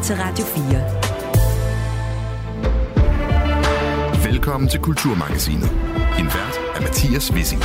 lytter 0.00 0.14
til 0.14 0.16
Radio 0.16 0.44
4. 4.24 4.30
Velkommen 4.30 4.70
til 4.70 4.80
Kulturmagasinet. 4.80 5.70
En 6.18 6.24
vært 6.24 6.60
er 6.74 6.80
Mathias 6.80 7.32
Wissing. 7.32 7.62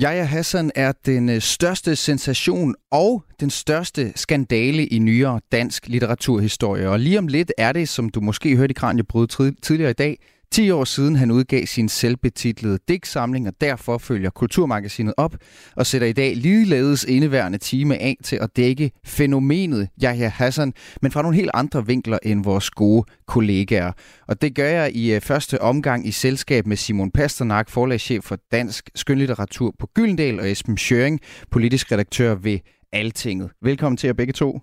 Jaja 0.00 0.24
Hassan 0.24 0.70
er 0.74 0.92
den 1.06 1.28
øh, 1.28 1.40
største 1.40 1.96
sensation 1.96 2.74
og 2.90 3.24
den 3.40 3.50
største 3.50 4.12
skandale 4.14 4.86
i 4.86 4.98
nyere 4.98 5.40
dansk 5.52 5.88
litteraturhistorie. 5.88 6.90
Og 6.90 7.00
lige 7.00 7.18
om 7.18 7.26
lidt 7.26 7.52
er 7.58 7.72
det, 7.72 7.88
som 7.88 8.08
du 8.08 8.20
måske 8.20 8.56
hørte 8.56 8.70
i 8.70 8.74
Kranjebrud 8.74 9.52
tidligere 9.62 9.90
i 9.90 9.94
dag, 9.94 10.18
10 10.56 10.70
år 10.70 10.84
siden 10.84 11.16
han 11.16 11.30
udgav 11.30 11.66
sin 11.66 11.88
selvbetitlede 11.88 12.78
digtsamling, 12.88 13.48
og 13.48 13.54
derfor 13.60 13.98
følger 13.98 14.30
Kulturmagasinet 14.30 15.14
op 15.16 15.36
og 15.76 15.86
sætter 15.86 16.06
i 16.06 16.12
dag 16.12 16.36
ligeledes 16.36 17.04
indeværende 17.04 17.58
time 17.58 17.98
af 17.98 18.16
til 18.24 18.36
at 18.36 18.56
dække 18.56 18.90
fænomenet 19.06 19.88
Yahya 20.04 20.28
Hassan, 20.28 20.72
men 21.02 21.12
fra 21.12 21.22
nogle 21.22 21.36
helt 21.36 21.50
andre 21.54 21.86
vinkler 21.86 22.18
end 22.22 22.44
vores 22.44 22.70
gode 22.70 23.04
kollegaer. 23.26 23.92
Og 24.28 24.42
det 24.42 24.54
gør 24.54 24.68
jeg 24.68 24.92
i 24.94 25.14
øh, 25.14 25.20
første 25.20 25.62
omgang 25.62 26.06
i 26.06 26.10
selskab 26.10 26.66
med 26.66 26.76
Simon 26.76 27.10
Pasternak, 27.10 27.70
forlagschef 27.70 28.24
for 28.24 28.38
Dansk 28.52 28.90
Skønlitteratur 28.94 29.74
på 29.78 29.88
Gyldendal, 29.94 30.40
og 30.40 30.50
Esben 30.50 30.76
Schøring, 30.76 31.20
politisk 31.50 31.92
redaktør 31.92 32.34
ved 32.34 32.58
Altinget. 32.92 33.50
Velkommen 33.62 33.96
til 33.96 34.08
jer 34.08 34.14
begge 34.14 34.32
to. 34.32 34.60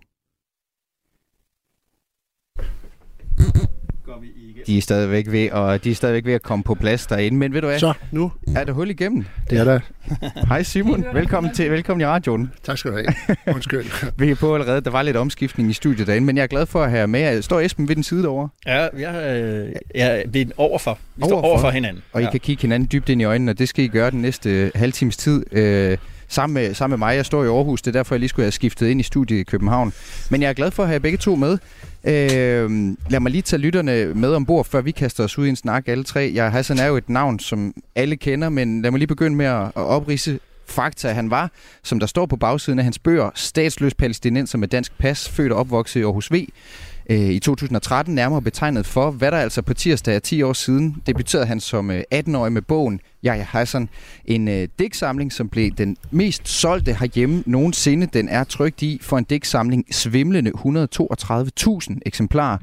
De 4.67 4.77
er 4.77 4.81
stadigvæk 4.81 5.31
ved, 5.31 5.51
og 5.51 5.83
de 5.83 5.91
er 5.91 5.95
stadigvæk 5.95 6.25
ved 6.25 6.33
at 6.33 6.41
komme 6.41 6.63
på 6.63 6.75
plads 6.75 7.07
derinde. 7.07 7.37
Men 7.37 7.53
ved 7.53 7.61
du 7.61 7.67
hvad? 7.67 7.79
Så, 7.79 7.93
nu 8.11 8.31
Er 8.55 8.63
der 8.63 8.73
hul 8.73 8.89
igennem? 8.89 9.25
det 9.49 9.57
er 9.59 9.63
der. 9.63 9.79
Hej 10.49 10.63
Simon, 10.63 11.05
velkommen 11.13 11.53
til 11.53 11.71
velkommen 11.71 12.01
i 12.01 12.05
radioen. 12.05 12.51
Tak 12.63 12.77
skal 12.77 12.91
du 12.91 12.95
have. 12.97 13.35
Undskyld. 13.55 13.85
Vi 14.19 14.31
er 14.31 14.35
på 14.35 14.53
allerede. 14.55 14.81
Der 14.81 14.89
var 14.91 15.01
lidt 15.01 15.17
omskiftning 15.17 15.69
i 15.69 15.73
studiet 15.73 16.07
derinde, 16.07 16.25
men 16.25 16.37
jeg 16.37 16.43
er 16.43 16.47
glad 16.47 16.65
for 16.65 16.83
at 16.83 16.91
have 16.91 17.07
med. 17.07 17.41
Står 17.41 17.59
Esben 17.59 17.87
ved 17.87 17.95
den 17.95 18.03
side 18.03 18.23
derovre? 18.23 18.49
Ja, 18.65 18.87
jeg, 18.97 19.37
øh, 19.41 19.69
jeg, 19.95 20.23
vi 20.27 20.41
er 20.41 20.45
overfor. 20.57 20.97
Vi 21.15 21.21
står 21.25 21.31
Overfor? 21.33 21.47
overfor 21.49 21.69
hinanden. 21.69 22.03
Og 22.13 22.21
I 22.21 22.23
ja. 22.25 22.31
kan 22.31 22.39
kigge 22.39 22.61
hinanden 22.61 22.89
dybt 22.91 23.09
ind 23.09 23.21
i 23.21 23.23
øjnene, 23.23 23.51
og 23.51 23.59
det 23.59 23.69
skal 23.69 23.85
I 23.85 23.87
gøre 23.87 24.11
den 24.11 24.21
næste 24.21 24.71
halve 24.75 24.91
times 24.91 25.17
tid. 25.17 25.43
Øh, 25.51 25.97
sammen, 26.33 26.53
med, 26.53 26.73
sammen 26.73 26.99
med 26.99 27.07
mig. 27.07 27.15
Jeg 27.15 27.25
står 27.25 27.43
i 27.43 27.47
Aarhus, 27.47 27.81
det 27.81 27.87
er 27.95 27.99
derfor, 27.99 28.15
jeg 28.15 28.19
lige 28.19 28.29
skulle 28.29 28.43
have 28.43 28.51
skiftet 28.51 28.87
ind 28.87 28.99
i 28.99 29.03
studiet 29.03 29.39
i 29.39 29.43
København. 29.43 29.93
Men 30.29 30.41
jeg 30.41 30.49
er 30.49 30.53
glad 30.53 30.71
for 30.71 30.83
at 30.83 30.89
have 30.89 30.99
begge 30.99 31.17
to 31.17 31.35
med. 31.35 31.57
Øh, 32.03 32.69
lad 33.09 33.19
mig 33.19 33.31
lige 33.31 33.41
tage 33.41 33.59
lytterne 33.59 34.05
med 34.05 34.33
ombord, 34.33 34.65
før 34.65 34.81
vi 34.81 34.91
kaster 34.91 35.23
os 35.23 35.37
ud 35.37 35.45
i 35.45 35.49
en 35.49 35.55
snak 35.55 35.87
alle 35.87 36.03
tre. 36.03 36.31
Jeg 36.33 36.51
Hassan 36.51 36.77
er 36.77 36.85
jo 36.85 36.97
et 36.97 37.09
navn, 37.09 37.39
som 37.39 37.73
alle 37.95 38.15
kender, 38.15 38.49
men 38.49 38.81
lad 38.81 38.91
mig 38.91 38.97
lige 38.97 39.07
begynde 39.07 39.35
med 39.35 39.45
at, 39.45 39.65
at 39.65 39.71
oprise 39.75 40.39
fakta. 40.67 41.09
Han 41.09 41.29
var, 41.29 41.51
som 41.83 41.99
der 41.99 42.07
står 42.07 42.25
på 42.25 42.35
bagsiden 42.35 42.79
af 42.79 42.83
hans 42.83 42.99
bøger, 42.99 43.29
statsløs 43.35 43.93
palæstinenser 43.93 44.57
med 44.57 44.67
dansk 44.67 44.97
pas, 44.97 45.29
født 45.29 45.51
og 45.51 45.59
opvokset 45.59 45.99
i 45.99 46.03
Aarhus 46.03 46.31
V. 46.31 46.45
Øh, 47.09 47.29
I 47.29 47.39
2013 47.39 48.15
nærmere 48.15 48.41
betegnet 48.41 48.85
for, 48.85 49.11
hvad 49.11 49.31
der 49.31 49.37
altså 49.37 49.61
på 49.61 49.73
tirsdag 49.73 50.15
er 50.15 50.19
10 50.19 50.41
år 50.41 50.53
siden, 50.53 50.95
debuterede 51.07 51.45
han 51.45 51.59
som 51.59 51.91
øh, 51.91 52.03
18-årig 52.15 52.51
med 52.51 52.61
bogen 52.61 52.99
Jaja 53.23 53.43
Hassan. 53.43 53.89
En 54.25 54.47
øh, 54.47 54.67
digtsamling, 54.79 55.33
som 55.33 55.49
blev 55.49 55.71
den 55.71 55.97
mest 56.11 56.47
solgte 56.47 56.93
herhjemme 56.93 57.43
nogensinde. 57.45 58.05
Den 58.05 58.29
er 58.29 58.43
trygt 58.43 58.81
i 58.81 58.99
for 59.01 59.17
en 59.17 59.23
digtsamling 59.23 59.85
svimlende 59.91 60.51
132.000 60.55 61.99
eksemplarer. 62.05 62.57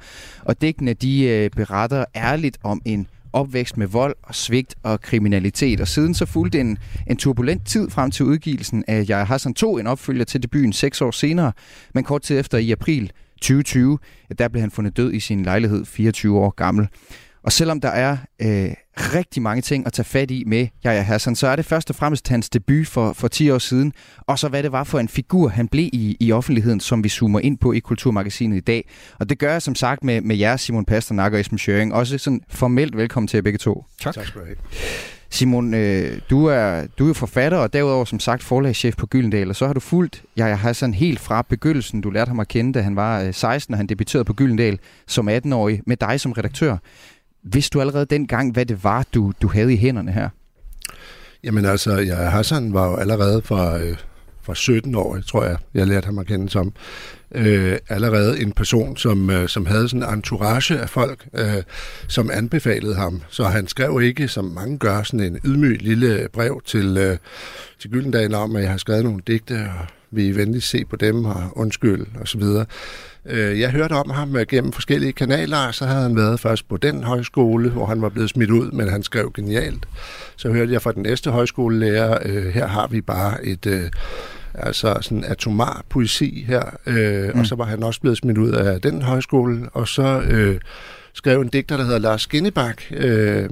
Og 0.45 0.63
digtene 0.63 0.93
de 0.93 1.23
øh, 1.23 1.51
beretter 1.51 2.05
ærligt 2.17 2.59
om 2.63 2.83
en 2.85 3.07
opvækst 3.33 3.77
med 3.77 3.87
vold 3.87 4.15
og 4.23 4.35
svigt 4.35 4.75
og 4.83 5.01
kriminalitet. 5.01 5.81
Og 5.81 5.89
siden 5.89 6.15
så 6.15 6.27
fulgte 6.27 6.61
en, 6.61 6.79
en 7.07 7.17
turbulent 7.17 7.67
tid 7.67 7.91
frem 7.91 8.11
til 8.11 8.25
udgivelsen 8.25 8.85
af 8.89 9.05
Yahya 9.11 9.25
Hassan 9.25 9.55
2, 9.55 9.79
en 9.79 9.87
opfølger 9.87 10.25
til 10.25 10.43
debuten 10.43 10.73
seks 10.73 11.01
år 11.01 11.11
senere. 11.11 11.53
Men 11.95 12.05
kort 12.05 12.23
tid 12.23 12.41
efter 12.41 12.59
i 12.59 12.71
april 12.71 13.13
2020, 13.41 13.99
ja, 14.31 14.35
der 14.35 14.49
blev 14.49 14.61
han 14.61 14.71
fundet 14.71 14.97
død 14.97 15.13
i 15.13 15.21
sin 15.21 15.43
lejlighed 15.43 15.85
24 15.85 16.39
år 16.39 16.51
gammel. 16.51 16.89
Og 17.43 17.53
selvom 17.53 17.81
der 17.81 17.89
er 17.89 18.17
øh, 18.43 18.71
rigtig 18.97 19.43
mange 19.43 19.63
ting 19.63 19.87
at 19.87 19.93
tage 19.93 20.05
fat 20.05 20.31
i 20.31 20.45
med 20.47 20.67
Yahya 20.87 21.01
Hassan, 21.01 21.37
så 21.37 21.47
er 21.47 21.57
det 21.57 21.65
først 21.65 21.91
og 21.91 21.97
fremmest 21.97 22.29
hans 22.29 22.51
debut 22.51 22.87
for, 22.87 23.13
for 23.13 23.29
10 23.29 23.51
år 23.51 23.59
siden, 23.59 23.93
og 24.19 24.39
så 24.39 24.49
hvad 24.49 24.63
det 24.63 24.73
var 24.73 24.85
for 24.85 24.99
en 24.99 25.09
figur, 25.09 25.49
han 25.49 25.69
blev 25.69 25.91
i, 25.93 26.17
i 26.21 26.33
offentligheden, 26.33 26.81
som 26.81 27.05
vi 27.05 27.09
zoomer 27.09 27.41
ind 27.41 27.59
på 27.59 27.73
i 27.73 27.79
Kulturmagasinet 27.79 28.57
i 28.57 28.61
dag. 28.61 28.89
Og 29.19 29.29
det 29.29 29.39
gør 29.39 29.53
jeg 29.53 29.63
som 29.63 29.75
sagt 29.75 30.05
med, 30.05 30.21
med 30.21 30.37
jer, 30.37 30.57
Simon 30.57 30.85
Pasternak 30.85 31.33
og 31.33 31.41
Esben 31.41 31.59
Schøring. 31.59 31.95
Også 31.95 32.19
sådan 32.19 32.41
formelt 32.49 32.97
velkommen 32.97 33.29
til 33.29 33.37
jer 33.37 33.43
begge 33.43 33.59
to. 33.59 33.85
Tak. 34.01 34.15
Tak 34.15 34.27
skal 34.27 34.41
du 34.41 34.47
have. 34.47 34.57
Simon, 35.31 35.75
øh, 35.75 36.19
du, 36.31 36.47
er, 36.47 36.87
du 36.99 37.11
er 37.11 37.15
forfatter 37.15 37.59
og 37.59 37.73
derudover 37.73 38.05
som 38.05 38.21
sagt 38.21 38.43
forlagschef 38.43 38.97
på 38.97 39.07
Gyldendal, 39.07 39.49
og 39.49 39.57
så 39.57 39.67
har 39.67 39.73
du 39.73 39.81
fulgt 39.81 40.23
Jaja 40.37 40.55
Hassan 40.55 40.95
helt 40.95 41.21
fra 41.21 41.43
begyndelsen. 41.43 42.01
Du 42.01 42.11
lærte 42.11 42.29
ham 42.29 42.41
at 42.41 42.49
kende, 42.49 42.73
da 42.73 42.81
han 42.81 42.97
var 42.97 43.23
øh, 43.23 43.35
16, 43.35 43.75
og 43.75 43.79
han 43.79 43.87
debuterede 43.87 44.25
på 44.25 44.35
Gyldendal 44.35 44.79
som 45.07 45.29
18-årig 45.29 45.83
med 45.87 45.97
dig 45.97 46.21
som 46.21 46.33
redaktør. 46.33 46.77
Vidste 47.43 47.75
du 47.75 47.81
allerede 47.81 48.07
dengang, 48.07 48.53
hvad 48.53 48.67
det 48.67 48.85
var, 48.85 49.07
du, 49.15 49.33
du 49.43 49.49
havde 49.49 49.75
i 49.75 49.77
hænderne 49.77 50.13
her? 50.13 50.29
Jamen 51.45 51.65
altså, 51.65 51.99
ja, 51.99 52.15
Hassan 52.15 52.75
var 52.75 52.87
jo 52.87 52.97
allerede 52.97 53.43
fra, 53.43 53.79
øh, 53.79 53.97
fra 54.51 54.55
17 54.55 54.95
år, 54.95 55.19
tror 55.27 55.45
jeg, 55.45 55.57
jeg 55.75 55.87
lærte 55.87 56.05
ham 56.05 56.19
at 56.19 56.27
kende 56.27 56.51
som, 56.51 56.73
øh, 57.35 57.79
allerede 57.89 58.43
en 58.43 58.53
person, 58.53 58.97
som, 58.97 59.31
øh, 59.31 59.49
som 59.49 59.67
havde 59.67 59.89
sådan 59.89 60.09
en 60.09 60.15
entourage 60.15 60.79
af 60.79 60.89
folk, 60.89 61.27
øh, 61.35 61.63
som 62.09 62.31
anbefalede 62.33 62.95
ham. 62.95 63.23
Så 63.29 63.45
han 63.45 63.69
skrev 63.69 64.01
ikke, 64.03 64.29
som 64.29 64.45
mange 64.45 64.79
gør, 64.79 65.03
sådan 65.03 65.27
en 65.27 65.39
ydmyg 65.45 65.83
lille 65.83 66.29
brev 66.33 66.63
til, 66.65 66.97
øh, 66.97 67.17
til 67.81 67.91
Gyldendal 67.91 68.35
om, 68.35 68.57
at 68.57 68.63
jeg 68.63 68.71
har 68.71 68.79
skrevet 68.79 69.05
nogle 69.05 69.21
digte, 69.27 69.55
og 69.55 69.87
vil 70.11 70.25
I 70.25 70.37
venligst 70.37 70.69
se 70.69 70.85
på 70.85 70.97
dem, 70.97 71.25
og 71.25 71.43
undskyld, 71.53 72.07
og 72.21 72.29
så 72.29 72.39
videre. 72.39 72.67
Øh, 73.27 73.61
jeg 73.61 73.71
hørte 73.71 73.93
om 73.93 74.11
ham 74.11 74.37
øh, 74.37 74.47
gennem 74.49 74.73
forskellige 74.73 75.13
kanaler, 75.13 75.71
så 75.71 75.87
havde 75.87 76.03
han 76.03 76.17
været 76.17 76.41
først 76.41 76.69
på 76.69 76.77
den 76.77 77.03
højskole, 77.03 77.71
hvor 77.71 77.87
han 77.87 78.03
var 78.03 78.09
blevet 78.09 78.31
smidt 78.31 78.51
ud, 78.51 78.71
men 78.71 78.89
han 78.89 79.03
skrev 79.03 79.33
genialt. 79.35 79.89
Så 80.37 80.49
hørte 80.53 80.73
jeg 80.73 80.83
fra 80.83 80.93
den 80.93 81.03
næste 81.03 81.31
højskolelærer, 81.31 82.19
øh, 82.25 82.47
her 82.47 82.67
har 82.67 82.87
vi 82.87 83.01
bare 83.01 83.45
et... 83.45 83.91
Øh, 84.55 84.67
altså 84.67 84.99
sådan 85.01 85.25
atomar 85.25 85.85
poesi 85.89 86.45
her, 86.49 86.63
øh, 86.87 87.35
mm. 87.35 87.41
og 87.41 87.47
så 87.47 87.55
var 87.55 87.65
han 87.65 87.83
også 87.83 88.01
blevet 88.01 88.19
smidt 88.19 88.39
ud 88.39 88.51
af 88.51 88.81
den 88.81 89.03
højskole, 89.03 89.69
og 89.73 89.89
så 89.89 90.21
øh, 90.21 90.61
skrev 91.15 91.41
en 91.41 91.49
digter, 91.49 91.77
der 91.77 91.85
hedder 91.85 91.99
Lars 91.99 92.23
Skinnebak, 92.23 92.83
øh, 92.91 93.49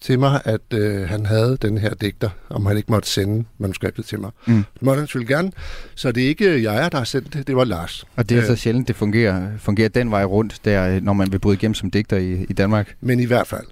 til 0.00 0.18
mig, 0.18 0.40
at 0.44 0.60
øh, 0.74 1.08
han 1.08 1.26
havde 1.26 1.58
den 1.62 1.78
her 1.78 1.94
digter, 1.94 2.30
om 2.50 2.66
han 2.66 2.76
ikke 2.76 2.92
måtte 2.92 3.08
sende 3.08 3.44
manuskriptet 3.58 4.04
til 4.04 4.20
mig. 4.20 4.30
Mm. 4.46 4.64
Det 4.74 4.82
måtte 4.82 4.98
han 4.98 5.06
selvfølgelig 5.06 5.34
gerne, 5.34 5.52
så 5.94 6.12
det 6.12 6.24
er 6.24 6.28
ikke 6.28 6.62
jeg, 6.62 6.92
der 6.92 6.98
har 6.98 7.04
sendt 7.04 7.34
det, 7.34 7.46
det 7.46 7.56
var 7.56 7.64
Lars. 7.64 8.04
Og 8.16 8.28
det 8.28 8.36
er 8.36 8.42
Øh. 8.42 8.46
så 8.46 8.56
sjældent, 8.56 8.88
det 8.88 8.96
fungerer, 8.96 9.48
fungerer 9.58 9.88
den 9.88 10.10
vej 10.10 10.24
rundt, 10.24 10.60
der, 10.64 10.88
øh, 10.88 11.02
når 11.02 11.12
man 11.12 11.32
vil 11.32 11.38
bryde 11.38 11.54
igennem 11.54 11.74
som 11.74 11.90
digter 11.90 12.16
i, 12.16 12.46
i 12.48 12.52
Danmark. 12.52 12.94
Men 13.00 13.20
i 13.20 13.24
hvert 13.24 13.46
fald, 13.46 13.66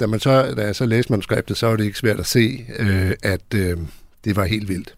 da, 0.00 0.06
man 0.06 0.20
så, 0.20 0.54
da 0.56 0.62
jeg 0.62 0.76
så 0.76 0.86
læste 0.86 1.12
manuskriptet, 1.12 1.56
så 1.56 1.66
var 1.66 1.76
det 1.76 1.84
ikke 1.84 1.98
svært 1.98 2.20
at 2.20 2.26
se, 2.26 2.66
øh, 2.78 3.12
at 3.22 3.54
øh, 3.54 3.76
det 4.24 4.36
var 4.36 4.44
helt 4.44 4.68
vildt. 4.68 4.94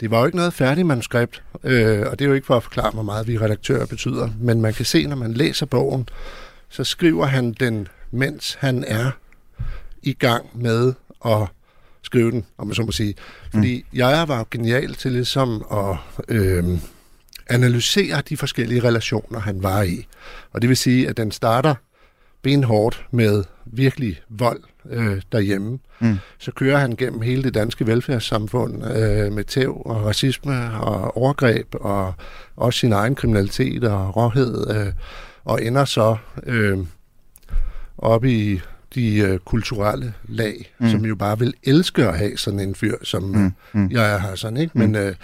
Det 0.00 0.10
var 0.10 0.18
jo 0.18 0.24
ikke 0.24 0.36
noget 0.36 0.52
færdigt 0.52 0.86
manuskript, 0.86 1.42
øh, 1.64 2.06
og 2.06 2.18
det 2.18 2.24
er 2.24 2.28
jo 2.28 2.34
ikke 2.34 2.46
for 2.46 2.56
at 2.56 2.62
forklare, 2.62 2.90
hvor 2.90 3.02
meget 3.02 3.28
vi 3.28 3.38
redaktører 3.38 3.86
betyder, 3.86 4.30
men 4.40 4.60
man 4.60 4.74
kan 4.74 4.84
se, 4.84 5.06
når 5.06 5.16
man 5.16 5.34
læser 5.34 5.66
bogen, 5.66 6.08
så 6.68 6.84
skriver 6.84 7.26
han 7.26 7.52
den, 7.52 7.88
mens 8.10 8.54
han 8.54 8.84
er 8.86 9.10
i 10.02 10.12
gang 10.12 10.46
med 10.54 10.92
at 11.26 11.48
skrive 12.02 12.30
den, 12.30 12.46
om 12.58 12.66
man 12.66 12.74
så 12.74 12.82
må 12.82 12.92
sige. 12.92 13.14
Fordi 13.52 13.76
mm. 13.76 13.98
jeg 13.98 14.28
var 14.28 14.46
genial 14.50 14.94
til 14.94 15.12
ligesom 15.12 15.64
at 15.72 15.96
øh, 16.28 16.64
analysere 17.46 18.22
de 18.28 18.36
forskellige 18.36 18.82
relationer, 18.82 19.40
han 19.40 19.62
var 19.62 19.82
i. 19.82 20.06
Og 20.52 20.62
det 20.62 20.68
vil 20.68 20.76
sige, 20.76 21.08
at 21.08 21.16
den 21.16 21.30
starter 21.30 21.74
benhårdt 22.42 23.06
med 23.10 23.44
virkelig 23.64 24.20
vold 24.28 24.62
øh, 24.90 25.22
derhjemme. 25.32 25.78
Mm. 26.00 26.16
Så 26.38 26.52
kører 26.52 26.78
han 26.78 26.96
gennem 26.96 27.22
hele 27.22 27.42
det 27.42 27.54
danske 27.54 27.86
velfærdssamfund 27.86 28.84
øh, 28.86 29.32
med 29.32 29.44
tæv 29.44 29.82
og 29.84 30.04
racisme 30.04 30.70
og 30.80 31.16
overgreb 31.16 31.74
og 31.74 32.14
også 32.56 32.78
sin 32.78 32.92
egen 32.92 33.14
kriminalitet 33.14 33.84
og 33.84 34.16
råhed 34.16 34.76
øh, 34.76 34.92
og 35.44 35.64
ender 35.64 35.84
så 35.84 36.16
øh, 36.46 36.78
op 37.98 38.24
i 38.24 38.60
de 38.94 39.16
øh, 39.18 39.38
kulturelle 39.38 40.14
lag, 40.28 40.72
Mm. 40.78 40.86
mm. 40.86 40.90
som 40.92 41.04
jo 41.04 41.14
bare 41.14 41.38
vil 41.38 41.54
elske 41.64 42.08
at 42.08 42.18
have 42.18 42.36
sådan 42.36 42.60
en 42.60 42.74
fyr, 42.74 42.96
som 43.02 43.22
Mm. 43.22 43.38
mm. 43.38 43.52
Mm. 43.72 43.88
jeg 43.90 44.20
har 44.20 44.34
sådan, 44.34 44.56
ikke? 44.56 44.78
Men 44.78 44.94
øh, 44.94 45.14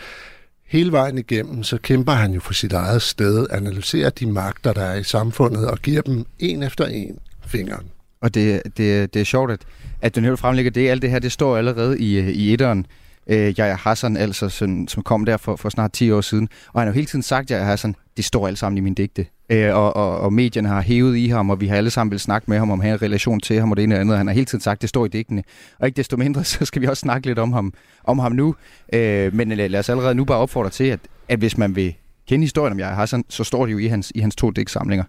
hele 0.66 0.92
vejen 0.92 1.18
igennem, 1.18 1.62
så 1.62 1.78
kæmper 1.78 2.12
han 2.12 2.32
jo 2.32 2.40
for 2.40 2.52
sit 2.52 2.72
eget 2.72 3.02
sted, 3.02 3.46
analyserer 3.50 4.10
de 4.10 4.26
magter, 4.26 4.72
der 4.72 4.82
er 4.82 4.94
i 4.94 5.02
samfundet, 5.04 5.66
og 5.66 5.78
giver 5.78 6.02
dem 6.02 6.24
en 6.38 6.62
efter 6.62 6.86
en 6.86 7.18
fingeren. 7.46 7.86
Og 8.22 8.34
det, 8.34 8.62
det, 8.76 9.14
det 9.14 9.20
er 9.20 9.24
sjovt, 9.24 9.50
at, 9.50 9.60
at 10.02 10.16
du 10.16 10.20
netop 10.20 10.38
fremlægger 10.38 10.70
det. 10.70 10.88
Alt 10.88 11.02
det 11.02 11.10
her, 11.10 11.18
det 11.18 11.32
står 11.32 11.56
allerede 11.56 12.00
i, 12.00 12.18
øh, 12.18 12.28
i 12.28 12.52
etteren. 12.52 12.86
Øh, 13.26 13.58
jeg 13.58 13.76
Hassan, 13.76 14.16
altså, 14.16 14.48
som, 14.48 14.88
som 14.88 15.02
kom 15.02 15.24
der 15.24 15.36
for, 15.36 15.56
for 15.56 15.68
snart 15.68 15.92
10 15.92 16.10
år 16.10 16.20
siden. 16.20 16.48
Og 16.72 16.80
han 16.80 16.86
har 16.86 16.92
jo 16.92 16.94
hele 16.94 17.06
tiden 17.06 17.22
sagt, 17.22 17.50
jeg 17.50 17.66
Hassan, 17.66 17.94
det 18.16 18.24
står 18.24 18.46
alt 18.46 18.58
sammen 18.58 18.78
i 18.78 18.80
min 18.80 18.94
digte. 18.94 19.26
øh, 19.50 19.76
og, 19.76 19.96
og, 19.96 20.18
og 20.18 20.32
medierne 20.32 20.68
har 20.68 20.82
hævet 20.82 21.16
i 21.16 21.26
ham, 21.26 21.50
og 21.50 21.60
vi 21.60 21.66
har 21.66 21.76
alle 21.76 21.90
sammen 21.90 22.10
vil 22.10 22.20
snakke 22.20 22.44
med 22.50 22.58
ham 22.58 22.70
om, 22.70 22.80
han 22.80 22.92
en 22.92 23.02
relation 23.02 23.40
til 23.40 23.60
ham 23.60 23.70
og 23.70 23.76
det 23.76 23.82
ene 23.82 23.94
og 23.94 24.00
andet. 24.00 24.16
Han 24.16 24.26
har 24.26 24.34
hele 24.34 24.46
tiden 24.46 24.62
sagt, 24.62 24.78
at 24.78 24.82
det 24.82 24.88
står 24.88 25.04
i 25.04 25.08
digtene. 25.08 25.42
Og 25.78 25.86
ikke 25.86 25.96
desto 25.96 26.16
mindre, 26.16 26.44
så 26.54 26.64
skal 26.64 26.82
vi 26.82 26.86
også 26.86 27.00
snakke 27.00 27.26
lidt 27.26 27.38
om 27.38 27.52
ham, 27.52 27.72
om 28.04 28.18
ham 28.18 28.32
nu. 28.32 28.54
Øh, 28.92 29.34
men 29.34 29.52
øh, 29.52 29.70
lad 29.70 29.80
os 29.80 29.88
allerede 29.88 30.14
nu 30.14 30.24
bare 30.24 30.38
opfordre 30.38 30.70
til, 30.70 30.84
at, 30.84 31.00
at 31.28 31.38
hvis 31.38 31.58
man 31.58 31.76
vil 31.76 31.94
kende 32.28 32.44
historien 32.44 32.72
om 32.72 32.78
jeg 32.78 32.88
Hassan, 32.88 33.24
så 33.28 33.44
står 33.44 33.66
det 33.66 33.72
jo 33.72 33.78
i 33.78 33.86
hans, 33.86 34.12
i 34.14 34.20
hans 34.20 34.36
to 34.36 34.50
digtsamlinger. 34.50 35.04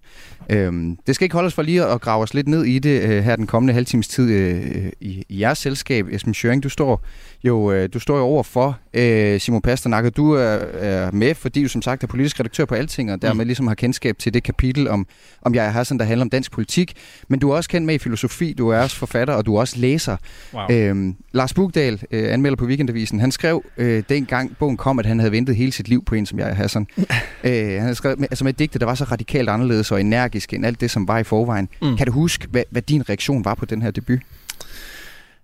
Øhm, 0.49 0.97
det 1.07 1.15
skal 1.15 1.25
ikke 1.25 1.33
holde 1.33 1.47
os 1.47 1.53
for 1.53 1.61
lige 1.61 1.85
at 1.85 2.01
grave 2.01 2.23
os 2.23 2.33
lidt 2.33 2.47
ned 2.47 2.63
i 2.63 2.79
det 2.79 3.01
øh, 3.01 3.23
her 3.23 3.35
den 3.35 3.47
kommende 3.47 3.73
halvtimes 3.73 4.07
tid 4.07 4.31
øh, 4.31 4.91
i, 5.01 5.23
i 5.29 5.41
jeres 5.41 5.57
selskab. 5.57 6.07
Esben 6.11 6.33
Schøring, 6.33 6.63
du 6.63 6.69
står 6.69 7.03
jo, 7.43 7.71
øh, 7.71 7.89
du 7.93 7.99
står 7.99 8.17
jo 8.17 8.23
over 8.23 8.43
for 8.43 8.79
øh, 8.93 9.39
Simon 9.39 9.61
Pasternak, 9.61 10.05
og 10.05 10.17
du 10.17 10.33
er, 10.33 10.57
er 10.73 11.11
med, 11.11 11.35
fordi 11.35 11.63
du 11.63 11.69
som 11.69 11.81
sagt 11.81 12.03
er 12.03 12.07
politisk 12.07 12.39
redaktør 12.39 12.65
på 12.65 12.75
Alting, 12.75 13.11
og 13.11 13.21
dermed 13.21 13.45
mm. 13.45 13.47
ligesom 13.47 13.67
har 13.67 13.75
kendskab 13.75 14.17
til 14.17 14.33
det 14.33 14.43
kapitel 14.43 14.87
om, 14.87 15.07
om 15.41 15.55
jeg 15.55 15.73
Hassan, 15.73 15.97
der 15.97 16.05
handler 16.05 16.25
om 16.25 16.29
dansk 16.29 16.51
politik. 16.51 16.93
Men 17.27 17.39
du 17.39 17.49
er 17.51 17.55
også 17.55 17.69
kendt 17.69 17.85
med 17.85 17.95
i 17.95 17.97
filosofi, 17.97 18.53
du 18.53 18.69
er 18.69 18.77
også 18.77 18.95
forfatter, 18.95 19.33
og 19.33 19.45
du 19.45 19.55
er 19.55 19.59
også 19.59 19.79
læser. 19.79 20.17
Wow. 20.53 20.63
Øhm, 20.71 21.15
Lars 21.31 21.53
Bugdal, 21.53 22.03
øh, 22.11 22.33
anmelder 22.33 22.55
på 22.55 22.65
Weekendavisen, 22.65 23.19
han 23.19 23.31
skrev 23.31 23.63
øh, 23.77 24.03
dengang 24.09 24.57
bogen 24.59 24.77
kom, 24.77 24.99
at 24.99 25.05
han 25.05 25.19
havde 25.19 25.31
ventet 25.31 25.55
hele 25.55 25.71
sit 25.71 25.87
liv 25.87 26.05
på 26.05 26.15
en 26.15 26.25
som 26.25 26.39
jeg 26.39 26.55
Hassan. 26.55 26.87
øh, 27.43 27.81
han 27.81 27.95
skrevet 27.95 28.19
med, 28.19 28.27
altså 28.31 28.43
med 28.43 28.53
et 28.53 28.59
digte, 28.59 28.79
der 28.79 28.85
var 28.85 28.95
så 28.95 29.03
radikalt 29.03 29.49
anderledes 29.49 29.91
og 29.91 30.01
energisk 30.01 30.30
end 30.53 30.65
alt 30.65 30.81
det, 30.81 30.91
som 30.91 31.07
var 31.07 31.17
i 31.17 31.23
forvejen. 31.23 31.69
Mm. 31.81 31.97
Kan 31.97 32.07
du 32.07 32.13
huske, 32.13 32.47
hvad, 32.51 32.63
hvad 32.69 32.81
din 32.81 33.09
reaktion 33.09 33.45
var 33.45 33.55
på 33.55 33.65
den 33.65 33.81
her 33.81 33.91
debut? 33.91 34.19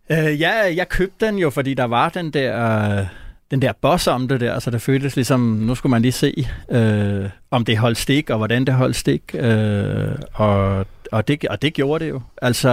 Øh, 0.09 0.41
ja, 0.41 0.75
jeg 0.75 0.89
købte 0.89 1.25
den 1.25 1.37
jo, 1.37 1.49
fordi 1.49 1.73
der 1.73 1.83
var 1.83 2.09
den 2.09 2.31
der, 2.31 3.05
den 3.51 3.61
der 3.61 3.73
boss 3.81 4.07
om 4.07 4.27
det 4.27 4.39
der, 4.39 4.59
så 4.59 4.71
det 4.71 4.81
føltes 4.81 5.15
ligesom, 5.15 5.39
nu 5.39 5.75
skulle 5.75 5.91
man 5.91 6.01
lige 6.01 6.11
se, 6.11 6.47
øh, 6.71 7.29
om 7.51 7.65
det 7.65 7.77
holdt 7.77 7.97
stik, 7.97 8.29
og 8.29 8.37
hvordan 8.37 8.65
det 8.65 8.73
holdt 8.73 8.95
stik, 8.95 9.21
øh, 9.33 10.07
og, 10.33 10.85
og, 11.11 11.27
det, 11.27 11.45
og 11.45 11.61
det 11.61 11.73
gjorde 11.73 12.05
det 12.05 12.11
jo. 12.11 12.21
Altså, 12.41 12.69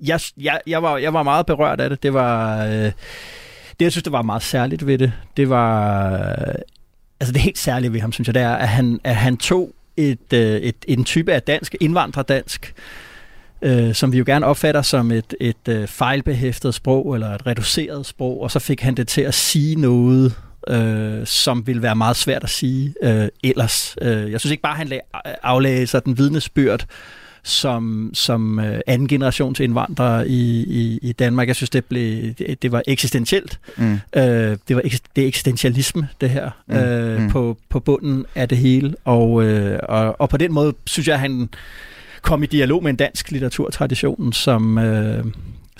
jeg, 0.00 0.20
jeg, 0.36 0.60
jeg, 0.66 0.82
var, 0.82 0.96
jeg 0.96 1.12
var 1.12 1.22
meget 1.22 1.46
berørt 1.46 1.80
af 1.80 1.90
det. 1.90 2.02
Det 2.02 2.14
var... 2.14 2.64
Øh, 2.64 2.92
det, 3.78 3.84
jeg 3.84 3.92
synes, 3.92 4.02
det 4.02 4.12
var 4.12 4.22
meget 4.22 4.42
særligt 4.42 4.86
ved 4.86 4.98
det, 4.98 5.12
det 5.36 5.50
var... 5.50 6.10
Altså, 7.20 7.32
det 7.32 7.40
helt 7.40 7.58
særlige 7.58 7.92
ved 7.92 8.00
ham, 8.00 8.12
synes 8.12 8.28
jeg, 8.28 8.34
det 8.34 8.42
er, 8.42 8.54
at 8.54 8.68
han, 8.68 9.00
at 9.04 9.16
han 9.16 9.36
tog 9.36 9.72
et, 9.98 10.32
øh, 10.32 10.56
et, 10.60 10.76
en 10.88 11.04
type 11.04 11.32
af 11.32 11.42
dansk, 11.42 11.74
indvandrerdansk, 11.80 12.74
øh, 13.62 13.94
som 13.94 14.12
vi 14.12 14.18
jo 14.18 14.24
gerne 14.26 14.46
opfatter 14.46 14.82
som 14.82 15.10
et, 15.10 15.34
et 15.40 15.68
øh, 15.68 15.86
fejlbehæftet 15.86 16.74
sprog, 16.74 17.14
eller 17.14 17.34
et 17.34 17.46
reduceret 17.46 18.06
sprog, 18.06 18.42
og 18.42 18.50
så 18.50 18.58
fik 18.58 18.80
han 18.80 18.94
det 18.94 19.08
til 19.08 19.20
at 19.20 19.34
sige 19.34 19.80
noget, 19.80 20.34
øh, 20.68 21.26
som 21.26 21.66
ville 21.66 21.82
være 21.82 21.96
meget 21.96 22.16
svært 22.16 22.44
at 22.44 22.50
sige 22.50 22.94
øh, 23.02 23.28
ellers. 23.44 23.96
Øh, 24.02 24.32
jeg 24.32 24.40
synes 24.40 24.50
ikke 24.50 24.62
bare, 24.62 24.76
han 24.76 24.88
lag, 24.88 25.00
øh, 25.26 25.32
aflagde 25.42 25.86
sig 25.86 26.04
den 26.04 26.18
vidnesbyrd 26.18 26.86
som, 27.42 28.10
som 28.14 28.60
øh, 28.60 28.80
anden 28.86 29.08
generation 29.08 29.54
til 29.54 29.64
indvandrere 29.64 30.28
i, 30.28 30.62
i, 30.62 30.98
i 31.02 31.12
Danmark. 31.12 31.48
Jeg 31.48 31.56
synes, 31.56 31.70
det, 31.70 31.84
blev, 31.84 32.34
det, 32.34 32.62
det 32.62 32.72
var 32.72 32.82
eksistentielt. 32.86 33.58
Mm. 33.76 33.92
Øh, 34.16 34.56
det 34.68 34.76
var 34.76 34.82
det 35.16 35.24
er 35.24 35.28
eksistentialisme, 35.28 36.08
det 36.20 36.30
her, 36.30 36.50
mm. 36.66 36.74
Øh, 36.76 37.22
mm. 37.22 37.30
På, 37.30 37.56
på 37.68 37.80
bunden 37.80 38.26
af 38.34 38.48
det 38.48 38.58
hele. 38.58 38.94
Og, 39.04 39.44
øh, 39.44 39.78
og, 39.82 40.20
og 40.20 40.28
på 40.28 40.36
den 40.36 40.52
måde 40.52 40.74
synes 40.86 41.08
jeg, 41.08 41.14
at 41.14 41.20
han 41.20 41.48
kom 42.22 42.42
i 42.42 42.46
dialog 42.46 42.82
med 42.82 42.90
en 42.90 42.96
dansk 42.96 43.30
litteraturtradition, 43.30 44.32
som... 44.32 44.78
Øh, 44.78 45.24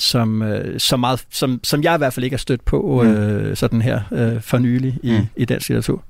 som, 0.01 0.43
øh, 0.43 0.81
som, 0.81 1.01
meget, 1.01 1.25
som, 1.31 1.61
som 1.65 1.83
jeg 1.83 1.95
i 1.95 1.99
hvert 1.99 2.13
fald 2.13 2.25
ikke 2.25 2.35
har 2.35 2.39
stødt 2.39 2.65
på 2.65 3.03
mm. 3.03 3.09
øh, 3.09 3.57
sådan 3.57 3.83
her 3.83 4.01
øh, 4.13 4.43
for 4.43 4.59
nylig 4.59 4.99
i, 5.03 5.11
mm. 5.11 5.27
i 5.37 5.45
dansk 5.45 5.69
litteratur. 5.69 6.03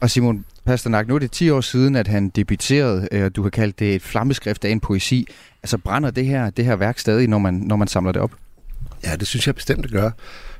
Og 0.00 0.10
Simon 0.10 0.44
Pasternak, 0.66 1.08
nu 1.08 1.14
er 1.14 1.18
det 1.18 1.30
10 1.30 1.50
år 1.50 1.60
siden, 1.60 1.96
at 1.96 2.08
han 2.08 2.28
debuterede, 2.28 3.08
og 3.12 3.18
øh, 3.18 3.30
du 3.36 3.42
har 3.42 3.50
kaldt 3.50 3.78
det 3.78 3.94
et 3.94 4.02
flammeskrift 4.02 4.64
af 4.64 4.70
en 4.70 4.80
poesi. 4.80 5.28
Altså 5.62 5.78
brænder 5.78 6.10
det 6.10 6.26
her, 6.26 6.50
det 6.50 6.64
her 6.64 6.76
værk 6.76 6.98
stadig, 6.98 7.28
når 7.28 7.38
man, 7.38 7.54
når 7.54 7.76
man 7.76 7.88
samler 7.88 8.12
det 8.12 8.22
op? 8.22 8.32
Ja, 9.04 9.16
det 9.16 9.26
synes 9.26 9.46
jeg 9.46 9.54
bestemt, 9.54 9.82
det 9.82 9.92
gør. 9.92 10.10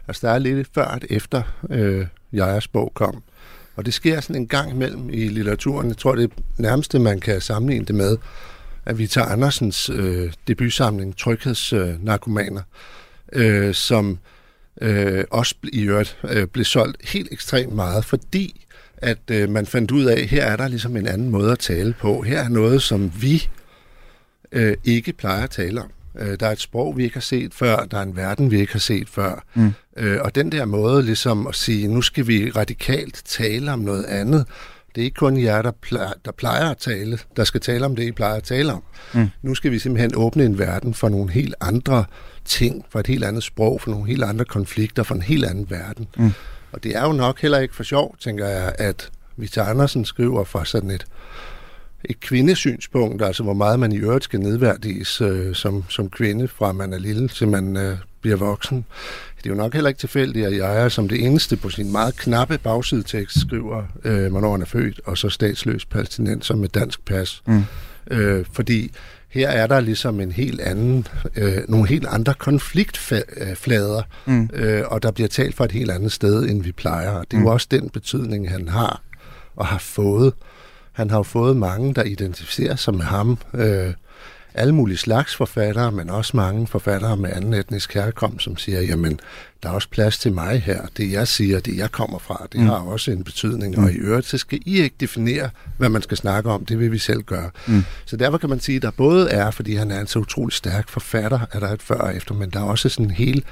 Altså 0.09 0.27
der 0.27 0.33
er 0.33 0.39
lidt 0.39 0.69
før 0.75 0.85
og 0.85 1.01
efter 1.11 1.43
øh, 1.71 2.07
Jajas 2.33 2.69
bog 2.69 2.93
kom. 2.95 3.23
Og 3.77 3.87
det 3.87 3.95
sker 3.95 4.21
sådan 4.21 4.37
en 4.37 4.49
gang 4.49 4.71
imellem 4.71 5.11
i 5.11 5.29
litteraturen. 5.29 5.89
Jeg 5.89 5.97
tror, 5.97 6.15
det 6.15 6.33
nærmeste, 6.59 6.99
man 6.99 7.21
kan 7.21 7.41
sammenligne 7.41 7.87
det 7.87 7.95
med, 7.95 8.17
at 8.87 8.99
vi 8.99 9.07
tager 9.07 9.27
Andersens 9.27 9.91
øh, 9.91 10.33
debutsamling, 10.49 11.17
Tryghedsnarkomaner, 11.17 12.63
øh, 13.33 13.69
øh, 13.69 13.75
som 13.75 14.19
øh, 14.81 15.25
også 15.31 15.55
i 15.73 15.83
øvrigt 15.83 16.19
øh, 16.31 16.47
blev 16.47 16.65
solgt 16.65 17.09
helt 17.09 17.29
ekstremt 17.33 17.75
meget, 17.75 18.05
fordi 18.05 18.64
at 19.05 19.31
øh, 19.31 19.49
man 19.49 19.67
fandt 19.67 19.91
ud 19.91 20.05
af, 20.05 20.21
at 20.21 20.29
her 20.29 20.45
er 20.45 20.57
der 20.57 20.69
ligesom 20.69 20.97
en 20.97 21.07
anden 21.07 21.31
måde 21.31 21.53
at 21.53 21.59
tale 21.59 21.95
på. 22.01 22.23
Her 22.23 22.45
er 22.45 22.49
noget, 22.49 22.83
som 22.83 23.13
vi 23.21 23.49
øh, 24.53 24.77
ikke 24.85 25.13
plejer 25.13 25.45
at 25.45 25.51
tale 25.51 25.81
om. 25.81 25.91
Øh, 26.19 26.41
der 26.41 26.47
er 26.47 26.53
et 26.53 26.61
sprog, 26.61 26.97
vi 26.97 27.05
ikke 27.05 27.15
har 27.15 27.21
set 27.21 27.55
før, 27.55 27.77
der 27.77 27.99
er 27.99 28.03
en 28.03 28.17
verden, 28.17 28.51
vi 28.51 28.61
ikke 28.61 28.73
har 28.73 28.81
set 28.81 29.09
før. 29.09 29.45
Mm. 29.55 29.73
Øh, 29.97 30.19
og 30.21 30.35
den 30.35 30.53
der 30.53 30.65
måde 30.65 31.03
ligesom 31.03 31.47
at 31.47 31.55
sige, 31.55 31.89
nu 31.89 32.03
skal 32.03 32.27
vi 32.27 32.51
radikalt 32.51 33.23
tale 33.25 33.73
om 33.73 33.79
noget 33.79 34.05
andet, 34.05 34.47
det 34.95 35.01
er 35.01 35.05
ikke 35.05 35.15
kun 35.15 35.43
jer, 35.43 35.63
der 35.63 35.71
plejer, 35.71 36.13
der 36.25 36.33
plejer 36.33 36.71
at 36.71 36.77
tale, 36.77 37.19
der 37.37 37.45
skal 37.45 37.61
tale 37.61 37.85
om 37.85 37.97
det, 37.97 38.03
I 38.03 38.13
plejer 38.13 38.35
at 38.35 38.43
tale 38.43 38.73
om. 38.73 38.83
Mm. 39.15 39.31
Nu 39.43 39.55
skal 39.55 39.71
vi 39.71 39.79
simpelthen 39.79 40.13
åbne 40.15 40.45
en 40.45 40.59
verden 40.59 40.95
for 40.95 41.09
nogle 41.09 41.31
helt 41.31 41.55
andre 41.61 42.05
ting, 42.45 42.85
for 42.91 43.01
et 43.01 43.07
helt 43.07 43.25
andet 43.25 43.43
sprog, 43.43 43.81
for 43.81 43.91
nogle 43.91 44.07
helt 44.07 44.25
andre 44.25 44.45
konflikter, 44.45 45.03
for 45.03 45.15
en 45.15 45.23
helt 45.23 45.45
anden 45.45 45.71
verden. 45.71 46.07
Mm. 46.17 46.31
Og 46.75 46.85
det 46.85 46.97
er 46.97 47.03
jo 47.03 47.13
nok 47.13 47.41
heller 47.41 47.59
ikke 47.59 47.75
for 47.75 47.83
sjov, 47.83 48.17
tænker 48.21 48.47
jeg, 48.47 48.75
at 48.79 49.11
Vita 49.37 49.61
Andersen 49.61 50.05
skriver 50.05 50.45
fra 50.45 50.65
sådan 50.65 50.91
et, 50.91 51.07
et 52.05 52.21
kvindesynspunkt, 52.21 53.23
altså 53.23 53.43
hvor 53.43 53.53
meget 53.53 53.81
man 53.81 53.93
i 53.93 53.97
øvrigt 53.97 54.25
skal 54.25 54.41
nedværdiges 54.41 55.21
øh, 55.21 55.55
som, 55.55 55.85
som 55.89 56.11
kvinde, 56.11 56.49
fra 56.49 56.73
man 56.73 56.93
er 56.93 56.99
lille 56.99 57.29
til 57.29 57.49
man 57.49 57.77
øh, 57.77 57.97
bliver 58.21 58.37
voksen. 58.37 58.85
Det 59.39 59.47
er 59.47 59.51
jo 59.51 59.57
nok 59.57 59.73
heller 59.75 59.89
ikke 59.89 60.01
tilfældigt, 60.01 60.47
at 60.47 60.57
jeg 60.57 60.85
er 60.85 60.89
som 60.89 61.09
det 61.09 61.25
eneste 61.25 61.57
på 61.57 61.71
sin 61.71 61.93
meget 61.93 62.17
knappe 62.17 62.59
bagsidetekst 62.59 63.41
skriver, 63.41 63.83
øh, 64.05 64.31
hvornår 64.31 64.53
han 64.53 64.63
er 64.63 64.67
født, 64.67 65.01
og 65.05 65.19
så 65.19 65.29
statsløs 65.29 65.85
palæstinenser 65.85 66.57
med 66.57 66.69
dansk 66.69 67.05
pas. 67.05 67.43
Mm. 67.47 67.65
Øh, 68.11 68.45
fordi 68.53 68.93
her 69.35 69.49
er 69.49 69.67
der 69.67 69.81
ligesom 69.81 70.21
en 70.21 70.33
helt 70.33 70.61
anden, 70.61 71.07
øh, 71.37 71.59
nogle 71.69 71.89
helt 71.89 72.07
andre 72.07 72.35
konfliktflader, 72.35 74.03
mm. 74.27 74.51
øh, 74.53 74.83
og 74.87 75.03
der 75.03 75.11
bliver 75.11 75.29
talt 75.29 75.55
fra 75.55 75.65
et 75.65 75.73
helt 75.73 75.91
andet 75.91 76.13
sted, 76.13 76.51
end 76.51 76.63
vi 76.63 76.73
plejer. 76.73 77.21
Det 77.21 77.33
er 77.33 77.39
mm. 77.39 77.43
jo 77.43 77.51
også 77.51 77.67
den 77.71 77.89
betydning, 77.89 78.51
han 78.51 78.69
har 78.69 79.03
og 79.57 79.67
har 79.67 79.79
fået. 79.79 80.33
Han 80.93 81.11
har 81.11 81.17
jo 81.17 81.23
fået 81.23 81.57
mange, 81.57 81.95
der 81.95 82.03
identificerer 82.03 82.77
sig 82.77 82.95
med 82.95 83.05
ham. 83.05 83.39
Øh, 83.55 83.93
alle 84.55 84.75
mulige 84.75 84.97
slags 84.97 85.37
forfattere, 85.37 85.93
men 85.93 86.11
også 86.11 86.37
mange 86.37 86.67
forfattere 86.67 87.17
med 87.17 87.31
anden 87.33 87.55
etnisk 87.55 87.95
herkomst, 87.95 88.45
som 88.45 88.57
siger, 88.57 88.81
jamen, 88.81 89.21
der 89.63 89.69
er 89.69 89.73
også 89.73 89.89
plads 89.89 90.19
til 90.19 90.33
mig 90.33 90.63
her. 90.63 90.83
Det 90.97 91.13
jeg 91.13 91.29
siger, 91.29 91.61
det 91.61 91.77
jeg 91.77 91.93
kommer 91.93 92.19
fra, 92.19 92.47
det 92.53 92.61
mm. 92.61 92.67
har 92.67 92.75
også 92.75 93.11
en 93.11 93.25
betydning. 93.25 93.77
Mm. 93.77 93.85
Og 93.85 93.93
i 93.93 93.95
øvrigt, 93.95 94.27
så 94.27 94.39
skal 94.39 94.61
I 94.67 94.83
ikke 94.83 94.97
definere, 95.01 95.51
hvad 95.79 95.89
man 95.89 96.03
skal 96.03 96.17
snakke 96.17 96.51
om. 96.51 96.65
Det 96.65 96.79
vil 96.79 96.93
vi 96.93 96.99
selv 96.99 97.23
gøre. 97.23 97.51
Mm. 97.67 97.85
Så 98.05 98.17
derfor 98.17 98.39
kan 98.39 98.49
man 98.49 98.61
sige, 98.61 98.77
at 98.77 98.83
der 98.83 98.91
både 98.91 99.31
er, 99.31 99.51
fordi 99.51 99.75
han 99.75 99.91
er 99.91 100.01
en 100.01 100.07
så 100.07 100.19
utrolig 100.19 100.53
stærk 100.53 100.89
forfatter, 100.89 101.41
at 101.53 101.61
der 101.61 101.69
er 101.69 101.73
et 101.73 101.83
før 101.83 101.99
og 101.99 102.17
efter, 102.17 102.35
men 102.35 102.51
der 102.51 102.61
er 102.61 102.65
også 102.65 102.89
sådan 102.89 103.05
en 103.05 103.11
hel 103.11 103.45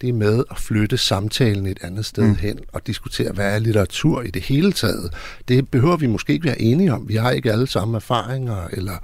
det 0.00 0.14
med 0.14 0.44
at 0.50 0.58
flytte 0.58 0.98
samtalen 0.98 1.66
et 1.66 1.78
andet 1.82 2.04
sted 2.04 2.24
mm. 2.24 2.34
hen 2.34 2.58
og 2.72 2.86
diskutere, 2.86 3.32
hvad 3.32 3.54
er 3.54 3.58
litteratur 3.58 4.22
i 4.22 4.30
det 4.30 4.42
hele 4.42 4.72
taget. 4.72 5.12
Det 5.48 5.68
behøver 5.68 5.96
vi 5.96 6.06
måske 6.06 6.32
ikke 6.32 6.46
være 6.46 6.60
enige 6.60 6.92
om. 6.92 7.08
Vi 7.08 7.16
har 7.16 7.30
ikke 7.30 7.52
alle 7.52 7.66
samme 7.66 7.96
erfaringer, 7.96 8.68
eller 8.72 8.96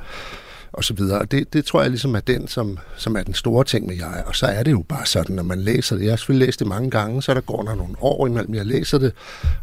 og 0.76 0.84
så 0.84 0.94
videre. 0.94 1.18
Og 1.18 1.30
det, 1.30 1.52
det 1.52 1.64
tror 1.64 1.80
jeg 1.82 1.90
ligesom 1.90 2.14
er 2.14 2.20
den, 2.20 2.48
som, 2.48 2.78
som 2.96 3.16
er 3.16 3.22
den 3.22 3.34
store 3.34 3.64
ting 3.64 3.86
med 3.86 3.96
jeg. 3.96 4.22
Og 4.26 4.36
så 4.36 4.46
er 4.46 4.62
det 4.62 4.70
jo 4.70 4.84
bare 4.88 5.06
sådan, 5.06 5.36
når 5.36 5.42
man 5.42 5.60
læser 5.60 5.96
det. 5.96 6.04
Jeg 6.04 6.12
har 6.12 6.16
selvfølgelig 6.16 6.46
læst 6.46 6.58
det 6.58 6.66
mange 6.68 6.90
gange, 6.90 7.22
så 7.22 7.34
der 7.34 7.40
går 7.40 7.62
der 7.62 7.74
nogle 7.74 7.94
år 8.00 8.26
imellem, 8.26 8.54
jeg 8.54 8.66
læser 8.66 8.98
det. 8.98 9.12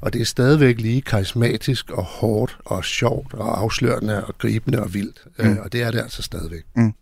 Og 0.01 0.13
det 0.13 0.21
er 0.21 0.25
stadigvæk 0.25 0.81
lige 0.81 1.01
karismatisk 1.01 1.91
og 1.91 2.03
hårdt 2.03 2.57
og 2.65 2.85
sjovt 2.85 3.33
og 3.33 3.61
afslørende 3.61 4.25
og 4.25 4.37
gribende 4.37 4.79
og 4.79 4.93
vildt. 4.93 5.21
Mm. 5.39 5.45
Øh, 5.45 5.57
og 5.63 5.73
det 5.73 5.81
er 5.81 5.91
det 5.91 5.99
altså 5.99 6.21
stadigvæk. 6.21 6.63
Mm. 6.75 6.93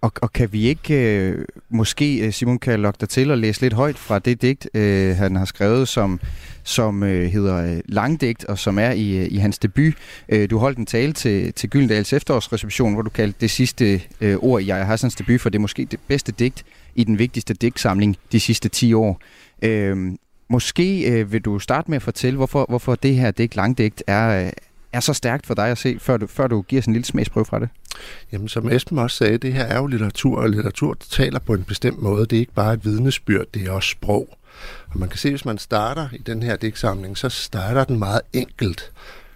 Og, 0.00 0.12
og 0.22 0.32
kan 0.32 0.52
vi 0.52 0.62
ikke, 0.66 1.18
øh, 1.18 1.44
måske 1.68 2.26
øh, 2.26 2.32
Simon 2.32 2.58
kan 2.58 2.80
lokke 2.80 2.98
dig 3.00 3.08
til 3.08 3.30
at 3.30 3.38
læse 3.38 3.60
lidt 3.60 3.74
højt 3.74 3.98
fra 3.98 4.18
det 4.18 4.42
digt, 4.42 4.68
øh, 4.74 5.16
han 5.16 5.36
har 5.36 5.44
skrevet, 5.44 5.88
som, 5.88 6.20
som 6.66 7.02
øh, 7.02 7.30
hedder 7.30 7.56
øh, 7.56 7.80
Langdigt, 7.84 8.44
og 8.44 8.58
som 8.58 8.78
er 8.78 8.90
i, 8.90 9.16
øh, 9.16 9.28
i 9.30 9.36
hans 9.36 9.58
debut. 9.58 9.94
Øh, 10.28 10.50
du 10.50 10.58
holdt 10.58 10.78
en 10.78 10.86
tale 10.86 11.12
til, 11.12 11.52
til 11.52 11.70
Gyldendals 11.70 12.12
efterårsreception, 12.12 12.92
hvor 12.92 13.02
du 13.02 13.10
kaldte 13.10 13.38
det 13.40 13.50
sidste 13.50 14.02
øh, 14.20 14.36
ord 14.36 14.62
i 14.62 14.64
Jaja 14.64 14.84
Hassans 14.84 15.14
debut, 15.14 15.40
for 15.40 15.50
det 15.50 15.58
er 15.58 15.60
måske 15.60 15.84
det 15.84 16.00
bedste 16.08 16.32
digt 16.32 16.64
i 16.94 17.04
den 17.04 17.18
vigtigste 17.18 17.54
digtsamling 17.54 18.16
de 18.32 18.40
sidste 18.40 18.68
10 18.68 18.94
år. 18.94 19.20
Øh, 19.62 19.96
måske 20.48 21.10
øh, 21.10 21.32
vil 21.32 21.40
du 21.40 21.58
starte 21.58 21.90
med 21.90 21.96
at 21.96 22.02
fortælle, 22.02 22.36
hvorfor, 22.36 22.66
hvorfor 22.68 22.94
det 22.94 23.14
her 23.14 23.30
digt, 23.30 23.56
Langdigt, 23.56 24.02
er, 24.06 24.46
øh, 24.46 24.52
er 24.92 25.00
så 25.00 25.12
stærkt 25.12 25.46
for 25.46 25.54
dig 25.54 25.68
at 25.68 25.78
se, 25.78 25.98
før 26.00 26.16
du, 26.16 26.26
før 26.26 26.46
du 26.46 26.62
giver 26.62 26.82
sådan 26.82 26.90
en 26.90 26.94
lille 26.94 27.06
smagsprøve 27.06 27.44
fra 27.44 27.60
det? 27.60 27.68
Jamen, 28.32 28.48
som 28.48 28.68
Esben 28.68 28.98
også 28.98 29.16
sagde, 29.16 29.38
det 29.38 29.52
her 29.52 29.64
er 29.64 29.76
jo 29.76 29.86
litteratur, 29.86 30.38
og 30.38 30.50
litteratur 30.50 30.96
taler 31.10 31.38
på 31.38 31.54
en 31.54 31.64
bestemt 31.64 32.02
måde. 32.02 32.26
Det 32.26 32.36
er 32.36 32.40
ikke 32.40 32.54
bare 32.54 32.74
et 32.74 32.84
vidnesbyrd, 32.84 33.46
det 33.54 33.66
er 33.66 33.70
også 33.70 33.90
sprog. 33.90 34.28
Og 34.88 34.98
man 34.98 35.08
kan 35.08 35.18
se, 35.18 35.30
hvis 35.30 35.44
man 35.44 35.58
starter 35.58 36.08
i 36.12 36.18
den 36.18 36.42
her 36.42 36.56
digtsamling, 36.56 37.18
så 37.18 37.28
starter 37.28 37.84
den 37.84 37.98
meget 37.98 38.20
enkelt. 38.32 38.92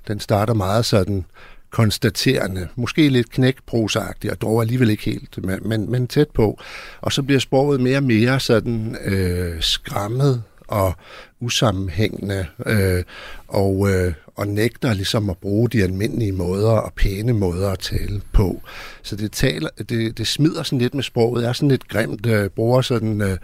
Den 0.09 0.21
starter 0.21 0.55
meget 0.55 0.85
sådan 0.85 1.25
konstaterende, 1.71 2.69
måske 2.77 3.09
lidt 3.09 3.31
knækprosagtigt, 3.31 4.33
og 4.33 4.41
dog 4.41 4.61
alligevel 4.61 4.91
ikke 4.91 5.05
helt, 5.05 5.45
men, 5.45 5.59
men, 5.65 5.91
men 5.91 6.07
tæt 6.07 6.31
på. 6.31 6.61
Og 7.01 7.13
så 7.13 7.23
bliver 7.23 7.41
sproget 7.41 7.81
mere 7.81 7.97
og 7.97 8.03
mere 8.03 8.41
sådan 8.41 8.97
øh, 9.05 9.63
skræmmet 9.63 10.43
og 10.71 10.93
usammenhængende, 11.41 12.47
øh, 12.67 13.03
og, 13.49 13.91
øh, 13.91 14.13
og 14.37 14.49
nægter 14.49 14.95
ligesom 14.95 15.31
at 15.31 15.39
bruge 15.39 15.69
de 15.69 15.83
almindelige 15.83 16.33
måder 16.33 16.71
og 16.71 16.93
pæne 16.93 17.33
måder 17.33 17.71
at 17.71 17.79
tale 17.79 18.21
på. 18.33 18.63
Så 19.03 19.17
det, 19.17 19.33
taler, 19.33 19.69
det, 19.89 20.19
det 20.19 20.27
smider 20.27 20.63
sådan 20.63 20.79
lidt 20.79 20.95
med 20.95 21.03
sproget. 21.03 21.47
Er 21.47 21.53
sådan 21.53 21.69
lidt 21.69 21.89
grimt, 21.89 22.27
øh, 22.27 22.51
bruger 22.51 22.83
sådan 22.83 23.21
øh, 23.21 23.39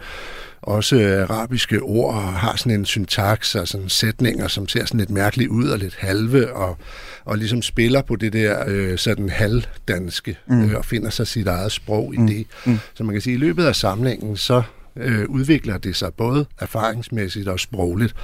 også 0.61 1.25
arabiske 1.29 1.79
ord 1.81 2.15
og 2.15 2.33
har 2.33 2.55
sådan 2.55 2.79
en 2.79 2.85
syntaks 2.85 3.55
og 3.55 3.67
sådan 3.67 3.89
sætninger, 3.89 4.47
som 4.47 4.67
ser 4.67 4.85
sådan 4.85 4.99
lidt 4.99 5.09
mærkeligt 5.09 5.49
ud 5.49 5.69
og 5.69 5.77
lidt 5.77 5.95
halve, 5.95 6.53
og, 6.53 6.77
og 7.25 7.37
ligesom 7.37 7.61
spiller 7.61 8.01
på 8.01 8.15
det 8.15 8.33
der 8.33 8.63
øh, 8.67 8.97
sådan 8.97 9.29
halvdanske, 9.29 10.37
mm. 10.47 10.61
øh, 10.61 10.77
og 10.77 10.85
finder 10.85 11.09
sig 11.09 11.27
sit 11.27 11.47
eget 11.47 11.71
sprog 11.71 12.13
i 12.15 12.17
mm. 12.17 12.27
det. 12.27 12.47
Mm. 12.65 12.79
Så 12.93 13.03
man 13.03 13.13
kan 13.13 13.21
sige, 13.21 13.33
at 13.33 13.37
i 13.37 13.43
løbet 13.43 13.65
af 13.65 13.75
samlingen, 13.75 14.37
så 14.37 14.61
øh, 14.95 15.29
udvikler 15.29 15.77
det 15.77 15.95
sig 15.95 16.13
både 16.13 16.45
erfaringsmæssigt 16.59 17.47
og 17.47 17.59
sprogligt. 17.59 18.15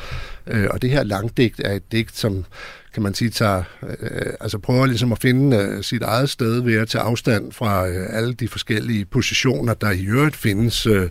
Øh, 0.47 0.67
og 0.69 0.81
det 0.81 0.89
her 0.89 1.03
langdigt 1.03 1.59
er 1.59 1.71
et 1.71 1.91
digt, 1.91 2.17
som 2.17 2.45
kan 2.93 3.03
man 3.03 3.13
sige, 3.13 3.29
tager, 3.29 3.63
øh, 3.83 4.33
altså 4.41 4.57
prøver 4.57 4.85
ligesom 4.85 5.11
at 5.11 5.21
finde 5.21 5.57
øh, 5.57 5.83
sit 5.83 6.01
eget 6.01 6.29
sted 6.29 6.61
ved 6.61 6.75
at 6.75 6.87
tage 6.87 7.01
afstand 7.01 7.51
fra 7.51 7.87
øh, 7.87 8.05
alle 8.09 8.33
de 8.33 8.47
forskellige 8.47 9.05
positioner, 9.05 9.73
der 9.73 9.91
i 9.91 10.05
øvrigt 10.05 10.35
findes 10.35 10.85
øh, 10.85 11.09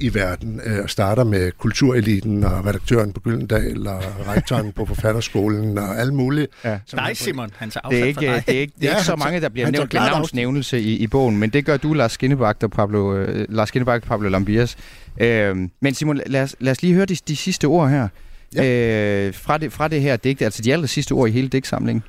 i 0.00 0.14
verden, 0.14 0.60
øh, 0.64 0.82
og 0.82 0.90
starter 0.90 1.24
med 1.24 1.52
kultureliten 1.58 2.44
og 2.44 2.66
redaktøren 2.66 3.12
på 3.12 3.20
Gyldendal 3.20 3.86
og 3.86 4.02
rektoren 4.28 4.72
på 4.72 4.86
forfatterskolen 4.86 5.78
og 5.78 5.98
alle 5.98 6.14
mulige. 6.14 6.46
Ja. 6.64 6.78
Nej, 6.92 7.14
Simon, 7.14 7.50
han 7.56 7.70
tager 7.70 7.88
det 7.88 8.00
er 8.00 8.04
ikke, 8.04 8.20
det 8.20 8.28
er 8.28 8.34
ikke, 8.52 8.72
det 8.80 8.86
er 8.86 8.90
ja, 8.90 8.96
ikke 8.96 9.06
så 9.06 9.16
mange, 9.16 9.40
der 9.40 9.48
bliver 9.48 9.70
nævnt 9.70 9.92
med 9.92 10.00
navnsnævnelse 10.00 10.80
i, 10.80 10.96
i 10.96 11.06
bogen, 11.06 11.38
men 11.38 11.50
det 11.50 11.64
gør 11.64 11.76
du, 11.76 11.92
Lars 11.92 12.12
Skinnebagt 12.12 12.62
og 12.62 12.70
Pablo, 12.70 13.16
øh, 13.16 13.46
Lars 13.48 13.68
Skinnebagt 13.68 14.04
og 14.04 14.08
Pablo 14.08 14.28
Lambias. 14.28 14.76
Øh, 15.20 15.56
men 15.80 15.94
Simon, 15.94 16.20
lad 16.26 16.42
os, 16.42 16.56
lad 16.60 16.72
os 16.72 16.82
lige 16.82 16.94
høre 16.94 17.06
de, 17.06 17.16
de 17.28 17.36
sidste 17.36 17.64
ord 17.64 17.90
her. 17.90 18.08
Ja. 18.54 19.26
Øh, 19.26 19.34
fra, 19.34 19.58
det, 19.58 19.72
fra 19.72 19.88
det 19.88 20.00
her 20.00 20.16
digt, 20.16 20.42
altså 20.42 20.62
de 20.62 20.72
aller 20.72 20.86
sidste 20.86 21.12
ord 21.12 21.28
i 21.28 21.32
hele 21.32 21.48
digtsamlingen. 21.48 22.02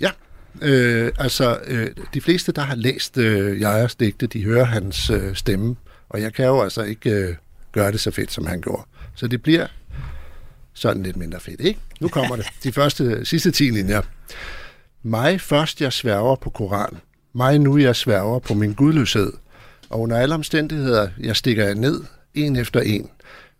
Ja, 0.00 0.10
øh, 0.62 1.12
altså 1.18 1.58
øh, 1.66 1.90
de 2.14 2.20
fleste, 2.20 2.52
der 2.52 2.62
har 2.62 2.74
læst 2.74 3.18
øh, 3.18 3.60
Jejers 3.60 3.94
digte, 3.94 4.26
de 4.26 4.44
hører 4.44 4.64
hans 4.64 5.10
øh, 5.10 5.34
stemme 5.34 5.76
og 6.10 6.22
jeg 6.22 6.34
kan 6.34 6.44
jo 6.46 6.60
altså 6.62 6.82
ikke 6.82 7.10
øh, 7.10 7.34
gøre 7.72 7.92
det 7.92 8.00
så 8.00 8.10
fedt, 8.10 8.32
som 8.32 8.46
han 8.46 8.60
gjorde. 8.60 8.82
Så 9.14 9.26
det 9.26 9.42
bliver 9.42 9.66
sådan 10.74 11.02
lidt 11.02 11.16
mindre 11.16 11.40
fedt, 11.40 11.60
ikke? 11.60 11.80
Nu 12.00 12.08
kommer 12.08 12.36
det. 12.36 12.46
De 12.64 12.72
første, 12.72 13.24
sidste 13.24 13.50
10 13.50 13.64
linjer. 13.64 14.02
Mig 15.02 15.40
først 15.40 15.80
jeg 15.80 15.92
sværger 15.92 16.36
på 16.36 16.50
Koran. 16.50 16.98
Mig 17.32 17.58
nu 17.58 17.78
jeg 17.78 17.96
sværger 17.96 18.38
på 18.38 18.54
min 18.54 18.74
gudløshed. 18.74 19.32
Og 19.90 20.00
under 20.00 20.16
alle 20.18 20.34
omstændigheder, 20.34 21.08
jeg 21.20 21.36
stikker 21.36 21.64
jeg 21.64 21.74
ned, 21.74 22.02
en 22.34 22.56
efter 22.56 22.80
en. 22.80 23.10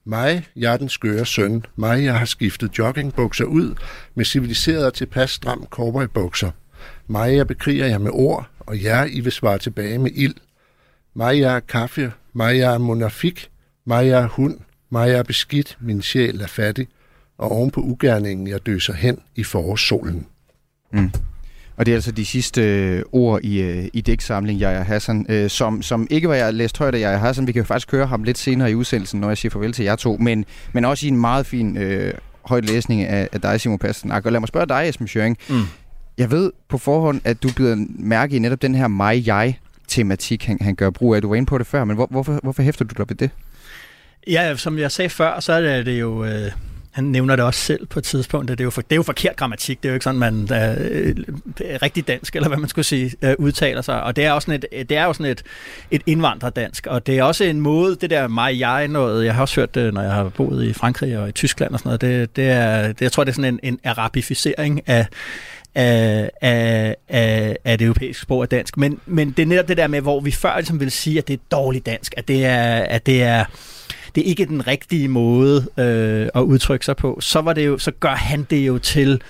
Mig, 0.04 0.49
jeg 0.57 0.73
er 0.73 0.76
den 0.76 0.88
skøre 0.88 1.26
søn. 1.26 1.64
Mig, 1.76 2.04
jeg 2.04 2.19
har 2.19 2.26
skiftet 2.26 2.78
joggingbukser 2.78 3.45
ud 3.45 3.75
med 4.14 4.25
civiliseret 4.25 4.87
og 4.87 4.95
tilpas 4.95 5.30
stram 5.30 5.66
cowboybukser. 5.71 6.50
Mig, 7.07 7.37
jeg 7.37 7.47
bekriger 7.47 7.87
jer 7.87 7.99
med 7.99 8.11
ord, 8.14 8.49
og 8.59 8.83
jer, 8.83 9.04
I 9.04 9.21
vil 9.21 9.33
svare 9.33 9.59
tilbage 9.59 9.99
med 9.99 10.11
ild. 10.14 10.35
Mig, 11.14 11.40
er 11.40 11.60
kaffe 11.60 12.12
mig 12.32 12.60
er 12.60 12.78
monafik, 12.78 13.50
mig 13.84 14.08
er 14.08 14.26
hund, 14.26 14.58
mig 14.90 15.10
er 15.10 15.22
beskidt, 15.22 15.78
min 15.80 16.02
sjæl 16.02 16.40
er 16.40 16.46
fattig, 16.46 16.86
og 17.38 17.52
oven 17.52 17.70
på 17.70 17.80
ugerningen 17.80 18.46
jeg 18.46 18.66
døser 18.66 18.92
hen 18.92 19.18
i 19.36 19.44
forårssolen. 19.44 20.26
Mm. 20.92 21.10
Og 21.76 21.86
det 21.86 21.92
er 21.92 21.96
altså 21.96 22.12
de 22.12 22.24
sidste 22.24 22.62
øh, 22.62 23.02
ord 23.12 23.40
i, 23.42 23.62
øh, 23.62 23.88
i 23.92 24.00
digtsamling, 24.00 24.58
Jaja 24.58 24.82
Hassan, 24.82 25.26
øh, 25.28 25.50
som, 25.50 25.82
som 25.82 26.06
ikke 26.10 26.28
var 26.28 26.34
jeg 26.34 26.54
læst 26.54 26.78
højt 26.78 26.94
af 26.94 27.00
Jaja 27.00 27.18
Hassan. 27.18 27.46
Vi 27.46 27.52
kan 27.52 27.60
jo 27.60 27.66
faktisk 27.66 27.90
høre 27.90 28.06
ham 28.06 28.22
lidt 28.22 28.38
senere 28.38 28.70
i 28.70 28.74
udsendelsen, 28.74 29.20
når 29.20 29.28
jeg 29.28 29.38
siger 29.38 29.50
farvel 29.50 29.72
til 29.72 29.84
jer 29.84 29.96
to, 29.96 30.16
men, 30.16 30.44
men 30.72 30.84
også 30.84 31.06
i 31.06 31.08
en 31.08 31.16
meget 31.16 31.46
fin 31.46 31.76
øh, 31.76 32.14
højt 32.42 32.64
læsning 32.64 33.02
af, 33.02 33.28
af 33.32 33.40
dig, 33.40 33.60
Simon 33.60 33.78
Pasternak. 33.78 34.26
Og 34.26 34.32
lad 34.32 34.40
mig 34.40 34.48
spørge 34.48 34.66
dig, 34.66 34.88
Esben 34.88 35.08
Schøring. 35.08 35.36
Mm. 35.48 35.62
Jeg 36.18 36.30
ved 36.30 36.52
på 36.68 36.78
forhånd, 36.78 37.20
at 37.24 37.42
du 37.42 37.48
bliver 37.56 37.86
mærke 37.88 38.36
i 38.36 38.38
netop 38.38 38.62
den 38.62 38.74
her 38.74 38.88
mig-jeg 38.88 39.58
tematik, 39.90 40.44
han, 40.44 40.59
han 40.61 40.75
gør 40.75 40.90
brug 40.90 41.14
af. 41.14 41.23
Du 41.23 41.28
var 41.28 41.35
inde 41.35 41.47
på 41.47 41.59
det 41.59 41.66
før, 41.66 41.85
men 41.85 41.97
hvor, 41.97 42.06
hvorfor, 42.11 42.40
hvorfor 42.42 42.62
hæfter 42.62 42.85
du 42.85 42.94
dig 42.99 43.09
ved 43.09 43.16
det? 43.16 43.30
Ja, 44.26 44.56
som 44.56 44.78
jeg 44.78 44.92
sagde 44.92 45.09
før, 45.11 45.40
så 45.40 45.52
er 45.52 45.82
det 45.82 46.00
jo... 46.00 46.25
Øh 46.25 46.52
han 46.90 47.04
nævner 47.04 47.37
det 47.37 47.44
også 47.44 47.61
selv 47.61 47.87
på 47.87 47.99
et 47.99 48.04
tidspunkt, 48.04 48.49
det 48.49 48.61
er 48.61 48.64
jo, 48.64 48.70
for, 48.70 48.82
det 48.82 48.92
er 48.92 48.97
jo 48.97 49.02
forkert 49.02 49.37
grammatik, 49.37 49.82
det 49.82 49.88
er 49.88 49.92
jo 49.92 49.94
ikke 49.94 50.04
sådan, 50.04 50.18
man 50.18 50.42
øh, 50.42 51.16
er 51.64 51.82
rigtig 51.82 52.09
dansk, 52.09 52.37
eller 52.37 52.49
hvad 52.49 52.59
man 52.59 52.68
skulle 52.68 52.85
sige, 52.85 53.12
øh, 53.23 53.35
udtaler 53.38 53.82
sig, 53.82 54.02
og 54.02 54.16
det 54.16 54.25
er, 54.25 54.32
også 54.32 54.47
sådan 54.47 54.62
et, 54.73 54.88
det 54.88 54.97
er 54.97 55.04
jo 55.04 55.12
sådan 55.12 55.32
et, 55.32 55.42
et 55.90 56.02
indvandrerdansk, 56.06 56.87
og 56.87 57.06
det 57.06 57.18
er 57.18 57.23
også 57.23 57.44
en 57.44 57.61
måde, 57.61 57.97
det 57.97 58.11
der 58.11 58.28
mig-jeg 58.28 58.88
noget, 58.88 59.25
jeg 59.25 59.35
har 59.35 59.40
også 59.40 59.61
hørt 59.61 59.75
det, 59.75 59.94
når 59.94 60.02
jeg 60.02 60.12
har 60.12 60.28
boet 60.28 60.64
i 60.64 60.73
Frankrig 60.73 61.18
og 61.18 61.28
i 61.28 61.32
Tyskland 61.32 61.73
og 61.73 61.78
sådan 61.78 61.88
noget, 61.88 62.00
det, 62.00 62.37
det 62.37 62.50
er, 62.50 62.87
det, 62.87 63.02
jeg 63.02 63.12
tror, 63.12 63.25
det 63.25 63.30
er 63.30 63.35
sådan 63.35 63.54
en, 63.54 63.61
en 63.62 63.80
arabificering 63.85 64.80
af, 64.87 65.06
af, 65.74 66.30
af, 66.40 66.96
af, 67.08 67.56
af 67.64 67.78
det 67.78 67.84
europæiske 67.84 68.22
sprog 68.22 68.42
af 68.42 68.48
dansk. 68.48 68.76
Men, 68.76 69.00
men 69.06 69.30
det 69.30 69.42
er 69.42 69.46
netop 69.46 69.68
det 69.68 69.76
der 69.76 69.86
med, 69.86 70.00
hvor 70.00 70.20
vi 70.20 70.30
før 70.30 70.56
ligesom 70.56 70.80
vil 70.80 70.90
sige, 70.90 71.18
at 71.18 71.28
det 71.28 71.34
er 71.34 71.44
dårligt 71.50 71.86
dansk, 71.86 72.14
at 72.16 72.28
det 72.28 72.44
er, 72.44 72.74
at 72.74 73.06
det 73.06 73.22
er, 73.22 73.44
det 74.14 74.20
er 74.20 74.24
ikke 74.24 74.46
den 74.46 74.66
rigtige 74.66 75.08
måde 75.08 75.66
øh, 75.78 76.28
at 76.34 76.40
udtrykke 76.40 76.84
sig 76.84 76.96
på, 76.96 77.18
så, 77.20 77.40
var 77.40 77.52
det 77.52 77.66
jo, 77.66 77.78
så 77.78 77.90
gør 77.90 78.14
han 78.14 78.46
det 78.50 78.66
jo 78.66 78.78
til 78.78 79.22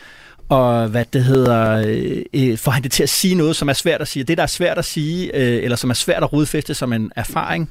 og 0.50 0.88
hvad 0.88 1.04
det 1.12 1.24
hedder, 1.24 1.82
øh, 1.86 2.50
øh, 2.50 2.72
han 2.72 2.82
det 2.82 2.92
til 2.92 3.02
at 3.02 3.08
sige 3.08 3.34
noget, 3.34 3.56
som 3.56 3.68
er 3.68 3.72
svært 3.72 4.00
at 4.00 4.08
sige. 4.08 4.24
Det, 4.24 4.36
der 4.36 4.42
er 4.42 4.46
svært 4.46 4.78
at 4.78 4.84
sige, 4.84 5.36
øh, 5.36 5.64
eller 5.64 5.76
som 5.76 5.90
er 5.90 5.94
svært 5.94 6.22
at 6.22 6.32
rodfæste 6.32 6.74
som 6.74 6.92
en 6.92 7.12
erfaring, 7.16 7.70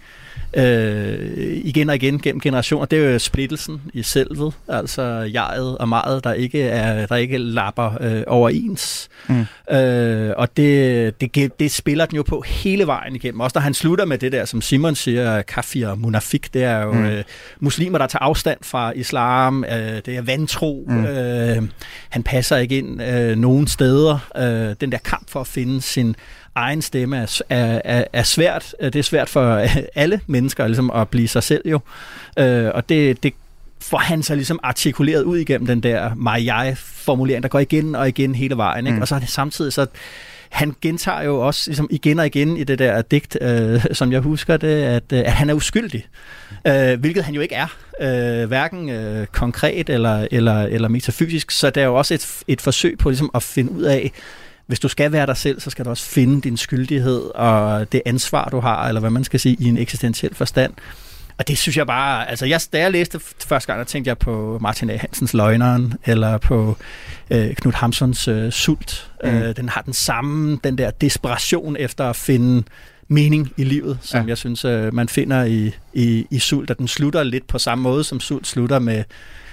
øh, 0.53 1.61
igen 1.63 1.89
og 1.89 1.95
igen 1.95 2.19
gennem 2.19 2.41
generationer, 2.41 2.85
det 2.85 2.99
er 2.99 3.11
jo 3.11 3.19
splittelsen 3.19 3.81
i 3.93 4.03
selvet, 4.03 4.53
altså 4.67 5.03
jeget 5.33 5.77
og 5.77 5.89
meget, 5.89 6.23
der 6.23 6.33
ikke, 6.33 6.61
er, 6.61 7.05
der 7.05 7.15
ikke 7.15 7.37
lapper 7.37 7.97
øh, 8.01 8.23
overens. 8.27 9.09
Mm. 9.27 9.75
Øh, 9.75 10.33
og 10.37 10.57
det, 10.57 11.21
det, 11.21 11.59
det 11.59 11.71
spiller 11.71 12.05
den 12.05 12.15
jo 12.15 12.23
på 12.23 12.43
hele 12.47 12.87
vejen 12.87 13.15
igennem. 13.15 13.39
Også 13.39 13.55
når 13.55 13.61
han 13.61 13.73
slutter 13.73 14.05
med 14.05 14.17
det 14.17 14.31
der, 14.31 14.45
som 14.45 14.61
Simon 14.61 14.95
siger, 14.95 15.41
kafir 15.41 15.87
og 15.87 15.99
munafik, 15.99 16.53
det 16.53 16.63
er 16.63 16.81
jo 16.81 16.91
mm. 16.91 17.05
øh, 17.05 17.23
muslimer, 17.59 17.97
der 17.97 18.07
tager 18.07 18.23
afstand 18.23 18.59
fra 18.61 18.91
islam, 18.91 19.63
øh, 19.63 20.01
det 20.05 20.07
er 20.07 20.21
vantro, 20.21 20.85
mm. 20.87 21.05
øh, 21.05 21.63
han 22.09 22.23
passer 22.23 22.57
ikke 22.57 22.68
ind 22.71 23.01
øh, 23.01 23.37
nogen 23.37 23.67
steder. 23.67 24.19
Øh, 24.37 24.75
den 24.81 24.91
der 24.91 24.97
kamp 24.97 25.29
for 25.29 25.41
at 25.41 25.47
finde 25.47 25.81
sin 25.81 26.15
egen 26.55 26.81
stemme 26.81 27.17
er, 27.17 27.41
er, 27.49 28.03
er 28.13 28.23
svært. 28.23 28.75
Det 28.81 28.95
er 28.95 29.03
svært 29.03 29.29
for 29.29 29.65
alle 29.95 30.19
mennesker 30.27 30.67
ligesom, 30.67 30.91
at 30.91 31.09
blive 31.09 31.27
sig 31.27 31.43
selv 31.43 31.61
jo. 31.65 31.79
Øh, 32.39 32.71
og 32.73 32.89
det, 32.89 33.23
det 33.23 33.33
får 33.81 33.97
han 33.97 34.23
så 34.23 34.35
ligesom 34.35 34.59
artikuleret 34.63 35.23
ud 35.23 35.37
igennem 35.37 35.67
den 35.67 35.83
der 35.83 36.15
mig-jeg-formulering, 36.15 37.43
der 37.43 37.49
går 37.49 37.59
igen 37.59 37.95
og 37.95 38.07
igen 38.07 38.35
hele 38.35 38.57
vejen. 38.57 38.87
Ikke? 38.87 38.95
Mm. 38.95 39.01
Og 39.01 39.07
så 39.07 39.15
er 39.15 39.19
det 39.19 39.29
samtidig 39.29 39.73
så 39.73 39.85
han 40.49 40.75
gentager 40.81 41.21
jo 41.21 41.39
også 41.39 41.69
ligesom 41.69 41.87
igen 41.91 42.19
og 42.19 42.25
igen 42.25 42.57
i 42.57 42.63
det 42.63 42.79
der 42.79 43.01
digt, 43.01 43.37
øh, 43.41 43.85
som 43.91 44.11
jeg 44.11 44.19
husker 44.19 44.57
det, 44.57 44.83
at, 44.83 45.03
øh, 45.13 45.19
at 45.19 45.31
han 45.31 45.49
er 45.49 45.53
uskyldig. 45.53 46.07
Øh, 46.67 46.99
hvilket 46.99 47.23
han 47.23 47.33
jo 47.33 47.41
ikke 47.41 47.55
er. 47.55 47.77
Øh, 48.01 48.47
hverken 48.47 48.89
øh, 48.89 49.27
konkret 49.27 49.89
eller, 49.89 50.27
eller, 50.31 50.61
eller 50.61 50.87
metafysisk. 50.87 51.51
Så 51.51 51.69
det 51.69 51.83
er 51.83 51.87
jo 51.87 51.95
også 51.95 52.13
et, 52.13 52.43
et 52.47 52.61
forsøg 52.61 52.97
på 52.97 53.09
ligesom, 53.09 53.31
at 53.33 53.43
finde 53.43 53.71
ud 53.71 53.83
af, 53.83 54.11
hvis 54.65 54.79
du 54.79 54.87
skal 54.87 55.11
være 55.11 55.25
dig 55.25 55.37
selv, 55.37 55.59
så 55.59 55.69
skal 55.69 55.85
du 55.85 55.89
også 55.89 56.05
finde 56.05 56.41
din 56.41 56.57
skyldighed 56.57 57.21
og 57.35 57.91
det 57.91 58.01
ansvar, 58.05 58.49
du 58.49 58.59
har, 58.59 58.87
eller 58.87 59.01
hvad 59.01 59.09
man 59.09 59.23
skal 59.23 59.39
sige, 59.39 59.57
i 59.59 59.65
en 59.65 59.77
eksistentiel 59.77 60.35
forstand. 60.35 60.73
Og 61.39 61.47
det 61.47 61.57
synes 61.57 61.77
jeg 61.77 61.87
bare, 61.87 62.29
altså 62.29 62.45
jeg, 62.45 62.61
da 62.73 62.79
jeg 62.79 62.91
læste 62.91 63.19
første 63.47 63.67
gang, 63.67 63.79
der 63.79 63.85
tænkte 63.85 64.09
jeg 64.09 64.17
på 64.17 64.57
Martin 64.61 64.89
A. 64.89 64.97
Hansens 64.97 65.33
Løgneren, 65.33 65.93
eller 66.05 66.37
på 66.37 66.77
øh, 67.29 67.55
Knud 67.55 67.73
Hamsons 67.73 68.27
øh, 68.27 68.51
Sult. 68.51 69.11
Mm. 69.23 69.29
Øh, 69.29 69.55
den 69.55 69.69
har 69.69 69.81
den 69.81 69.93
samme, 69.93 70.59
den 70.63 70.77
der 70.77 70.91
desperation 70.91 71.75
efter 71.79 72.05
at 72.09 72.15
finde 72.15 72.63
mening 73.07 73.51
i 73.57 73.63
livet, 73.63 73.97
som 74.01 74.21
ja. 74.21 74.27
jeg 74.27 74.37
synes, 74.37 74.65
øh, 74.65 74.93
man 74.93 75.09
finder 75.09 75.43
i, 75.43 75.71
i, 75.93 76.27
i 76.29 76.39
Sult, 76.39 76.69
at 76.69 76.77
den 76.77 76.87
slutter 76.87 77.23
lidt 77.23 77.47
på 77.47 77.57
samme 77.57 77.81
måde, 77.81 78.03
som 78.03 78.19
Sult 78.19 78.47
slutter 78.47 78.79
med 78.79 79.03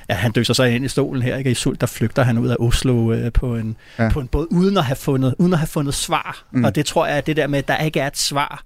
ja, 0.09 0.14
han 0.14 0.33
døser 0.33 0.55
sig 0.55 0.75
ind 0.75 0.85
i 0.85 0.88
stolen 0.88 1.23
her, 1.23 1.37
ikke? 1.37 1.50
I 1.50 1.55
sult, 1.55 1.81
der 1.81 1.87
flygter 1.87 2.23
han 2.23 2.38
ud 2.38 2.49
af 2.49 2.57
Oslo 2.59 3.12
øh, 3.12 3.33
på, 3.33 3.57
en, 3.57 3.76
ja. 3.99 4.09
på 4.09 4.21
en 4.21 4.28
båd, 4.28 4.47
uden 4.50 4.76
at 4.76 4.85
have 4.85 4.97
fundet, 4.97 5.35
uden 5.38 5.52
at 5.52 5.59
have 5.59 5.66
fundet 5.66 5.95
svar. 5.95 6.45
Mm. 6.50 6.64
Og 6.64 6.75
det 6.75 6.87
tror 6.87 7.07
jeg, 7.07 7.16
at 7.16 7.26
det 7.26 7.37
der 7.37 7.47
med, 7.47 7.59
at 7.59 7.69
der 7.69 7.78
ikke 7.78 8.00
er 8.00 8.07
et 8.07 8.19
svar, 8.19 8.62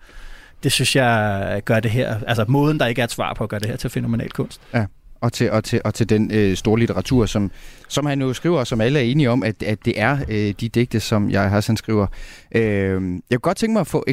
det 0.63 0.73
synes 0.73 0.97
jeg 0.97 1.63
gør 1.65 1.81
det 1.81 1.91
her, 1.91 2.17
altså 2.27 2.45
måden, 2.49 2.81
der 2.81 2.87
ikke 2.87 3.01
er 3.01 3.05
et 3.05 3.11
svar 3.11 3.35
på, 3.35 3.47
gør 3.47 3.59
det 3.59 3.69
her 3.69 3.77
til 3.77 3.91
fænomenal 3.91 4.31
kunst. 4.31 4.61
Ja 4.75 4.87
og 5.21 5.33
til, 5.33 5.51
og 5.51 5.65
til, 5.65 5.81
og 5.85 5.95
til 5.95 6.09
den 6.09 6.31
øh, 6.33 6.57
store 6.57 6.79
litteratur, 6.79 7.27
som, 7.27 7.51
som 7.89 8.07
han 8.07 8.21
jo 8.21 8.33
skriver, 8.33 8.65
som 8.65 8.81
alle 8.81 8.99
er 8.99 9.03
enige 9.03 9.31
om, 9.31 9.43
at, 9.43 9.63
at 9.63 9.85
det 9.85 10.01
er 10.01 10.19
øh, 10.29 10.55
de 10.61 10.69
digte, 10.69 11.01
som 11.01 11.31
jeg 11.31 11.51
Hassan 11.51 11.77
skriver. 11.77 12.07
Øh, 12.55 12.63
jeg 12.63 13.01
kunne 13.01 13.39
godt 13.39 13.57
tænke 13.57 13.73
mig 13.73 13.81
at 13.81 13.87
få 13.87 14.05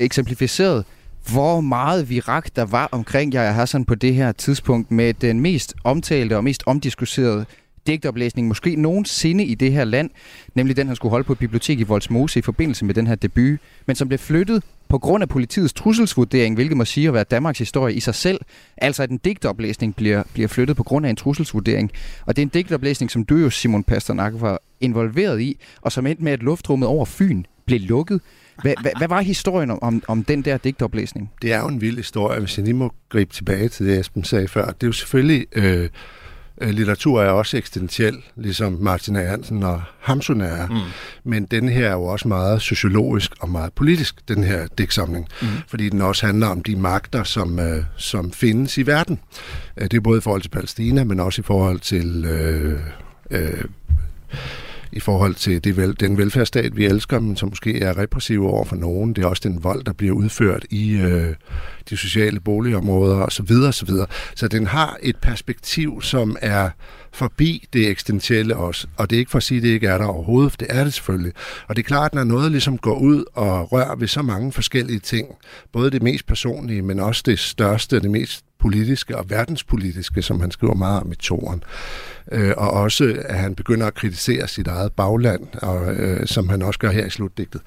eksemplificeret 0.00 0.84
hvor 1.32 1.60
meget 1.60 2.10
virak 2.10 2.56
der 2.56 2.64
var 2.64 2.88
omkring 2.92 3.34
jeg 3.34 3.54
Hassan 3.54 3.84
på 3.84 3.94
det 3.94 4.14
her 4.14 4.32
tidspunkt 4.32 4.90
med 4.90 5.14
den 5.14 5.40
mest 5.40 5.74
omtalte 5.84 6.36
og 6.36 6.44
mest 6.44 6.62
omdiskuterede 6.66 7.46
digtoplæsning 7.86 8.48
måske 8.48 8.76
nogensinde 8.76 9.44
i 9.44 9.54
det 9.54 9.72
her 9.72 9.84
land, 9.84 10.10
nemlig 10.54 10.76
den, 10.76 10.86
han 10.86 10.96
skulle 10.96 11.10
holde 11.10 11.24
på 11.24 11.32
et 11.32 11.38
bibliotek 11.38 11.80
i 11.80 11.82
Voldsmose 11.82 12.38
i 12.38 12.42
forbindelse 12.42 12.84
med 12.84 12.94
den 12.94 13.06
her 13.06 13.14
debut, 13.14 13.60
men 13.86 13.96
som 13.96 14.08
blev 14.08 14.18
flyttet 14.18 14.62
på 14.90 14.98
grund 14.98 15.22
af 15.22 15.28
politiets 15.28 15.72
trusselsvurdering, 15.72 16.54
hvilket 16.54 16.76
må 16.76 16.84
sige 16.84 17.08
at 17.08 17.14
være 17.14 17.24
Danmarks 17.24 17.58
historie 17.58 17.94
i 17.94 18.00
sig 18.00 18.14
selv. 18.14 18.40
Altså 18.76 19.02
at 19.02 19.10
en 19.10 19.18
digtoplæsning 19.18 19.96
bliver, 19.96 20.22
bliver 20.32 20.48
flyttet 20.48 20.76
på 20.76 20.82
grund 20.82 21.06
af 21.06 21.10
en 21.10 21.16
trusselsvurdering. 21.16 21.90
Og 22.26 22.36
det 22.36 22.42
er 22.42 22.46
en 22.46 22.50
digtoplæsning, 22.50 23.10
som 23.10 23.24
du 23.24 23.36
jo, 23.36 23.50
Simon 23.50 23.84
Pasternak, 23.84 24.32
var 24.36 24.62
involveret 24.80 25.40
i, 25.40 25.60
og 25.80 25.92
som 25.92 26.06
endte 26.06 26.24
med, 26.24 26.32
at 26.32 26.42
luftrummet 26.42 26.88
over 26.88 27.04
Fyn 27.04 27.44
blev 27.66 27.80
lukket. 27.80 28.20
Hvad, 28.62 28.74
hvad, 28.82 28.92
hvad 28.98 29.08
var 29.08 29.20
historien 29.20 29.70
om, 29.70 30.02
om 30.08 30.24
den 30.24 30.42
der 30.42 30.56
digtoplæsning? 30.56 31.30
Det 31.42 31.52
er 31.52 31.60
jo 31.60 31.68
en 31.68 31.80
vild 31.80 31.96
historie, 31.96 32.40
hvis 32.40 32.58
jeg 32.58 32.64
lige 32.64 32.74
må 32.74 32.92
gribe 33.08 33.32
tilbage 33.32 33.68
til 33.68 33.86
det, 33.86 34.00
Esben 34.00 34.24
sagde 34.24 34.48
før. 34.48 34.66
Det 34.66 34.82
er 34.82 34.86
jo 34.86 34.92
selvfølgelig... 34.92 35.46
Øh, 35.52 35.88
litteratur 36.60 37.22
er 37.22 37.30
også 37.30 37.56
eksistentiel, 37.56 38.16
ligesom 38.36 38.78
Martin 38.80 39.16
A. 39.16 39.24
Hansen 39.24 39.62
og 39.62 39.82
Hamsun 40.00 40.40
er. 40.40 40.66
Mm. 40.66 40.76
Men 41.24 41.44
den 41.44 41.68
her 41.68 41.88
er 41.88 41.92
jo 41.92 42.04
også 42.04 42.28
meget 42.28 42.62
sociologisk 42.62 43.32
og 43.40 43.48
meget 43.48 43.72
politisk, 43.72 44.28
den 44.28 44.44
her 44.44 44.66
digtsamling. 44.78 45.28
Mm. 45.42 45.48
Fordi 45.68 45.88
den 45.88 46.00
også 46.00 46.26
handler 46.26 46.46
om 46.46 46.62
de 46.62 46.76
magter, 46.76 47.24
som, 47.24 47.58
øh, 47.58 47.84
som 47.96 48.32
findes 48.32 48.78
i 48.78 48.86
verden. 48.86 49.20
Det 49.78 49.94
er 49.94 50.00
både 50.00 50.18
i 50.18 50.20
forhold 50.20 50.42
til 50.42 50.48
Palæstina, 50.48 51.04
men 51.04 51.20
også 51.20 51.40
i 51.40 51.44
forhold 51.44 51.80
til... 51.80 52.24
Øh, 52.24 52.80
øh, 53.30 53.64
i 54.92 55.00
forhold 55.00 55.34
til 55.34 55.64
det 55.64 55.76
vel, 55.76 55.96
den 56.00 56.18
velfærdsstat, 56.18 56.76
vi 56.76 56.84
elsker, 56.84 57.20
men 57.20 57.36
som 57.36 57.48
måske 57.48 57.82
er 57.82 57.98
repressiv 57.98 58.46
over 58.46 58.64
for 58.64 58.76
nogen. 58.76 59.12
Det 59.12 59.24
er 59.24 59.28
også 59.28 59.48
den 59.48 59.64
vold, 59.64 59.84
der 59.84 59.92
bliver 59.92 60.14
udført 60.14 60.66
i 60.70 60.92
øh, 60.92 61.34
de 61.90 61.96
sociale 61.96 62.40
boligområder 62.40 63.16
osv. 63.16 63.46
Så, 63.72 63.84
videre. 63.86 64.06
så 64.34 64.48
den 64.48 64.66
har 64.66 64.96
et 65.02 65.16
perspektiv, 65.16 66.02
som 66.02 66.36
er 66.40 66.70
forbi 67.12 67.68
det 67.72 67.88
eksistentielle 67.88 68.56
også. 68.56 68.86
Og 68.96 69.10
det 69.10 69.16
er 69.16 69.18
ikke 69.18 69.30
for 69.30 69.38
at 69.38 69.42
sige, 69.42 69.58
at 69.58 69.62
det 69.62 69.68
ikke 69.68 69.86
er 69.86 69.98
der 69.98 70.04
overhovedet, 70.04 70.52
for 70.52 70.56
det 70.56 70.66
er 70.70 70.84
det 70.84 70.94
selvfølgelig. 70.94 71.32
Og 71.68 71.76
det 71.76 71.82
er 71.82 71.86
klart, 71.86 72.14
når 72.14 72.24
noget 72.24 72.50
ligesom 72.50 72.78
går 72.78 72.98
ud 72.98 73.24
og 73.34 73.72
rører 73.72 73.96
ved 73.96 74.08
så 74.08 74.22
mange 74.22 74.52
forskellige 74.52 74.98
ting, 74.98 75.28
både 75.72 75.90
det 75.90 76.02
mest 76.02 76.26
personlige, 76.26 76.82
men 76.82 77.00
også 77.00 77.22
det 77.26 77.38
største, 77.38 78.00
det 78.00 78.10
mest 78.10 78.44
politiske 78.60 79.18
og 79.18 79.30
verdenspolitiske, 79.30 80.22
som 80.22 80.40
han 80.40 80.50
skriver 80.50 80.74
meget 80.74 81.00
om 81.00 81.12
i 81.12 81.14
toren. 81.14 81.62
Øh, 82.32 82.52
og 82.56 82.70
også, 82.70 83.16
at 83.24 83.38
han 83.38 83.54
begynder 83.54 83.86
at 83.86 83.94
kritisere 83.94 84.48
sit 84.48 84.66
eget 84.66 84.92
bagland, 84.92 85.46
og, 85.62 85.94
øh, 85.94 86.26
som 86.26 86.48
han 86.48 86.62
også 86.62 86.78
gør 86.78 86.90
her 86.90 87.06
i 87.06 87.10
slutdigtet. 87.10 87.60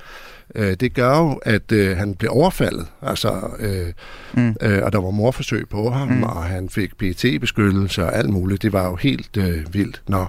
Øh, 0.56 0.74
det 0.74 0.94
gør 0.94 1.18
jo, 1.18 1.40
at 1.46 1.72
øh, 1.72 1.98
han 1.98 2.16
blev 2.16 2.32
overfaldet, 2.32 2.88
altså, 3.02 3.50
øh, 3.60 3.94
mm. 4.34 4.56
øh, 4.62 4.84
og 4.84 4.94
der 4.94 5.02
var 5.02 5.12
morforsøg 5.12 5.70
på 5.70 5.90
ham, 5.90 6.08
mm. 6.08 6.24
og 6.24 6.44
han 6.44 6.70
fik 6.70 6.98
PET-beskyttelse 6.98 8.04
og 8.04 8.16
alt 8.16 8.30
muligt. 8.30 8.62
Det 8.62 8.74
var 8.74 8.90
jo 8.90 8.96
helt 8.96 9.38
øh, 9.38 9.74
vildt. 9.74 10.02
Nå, 10.08 10.26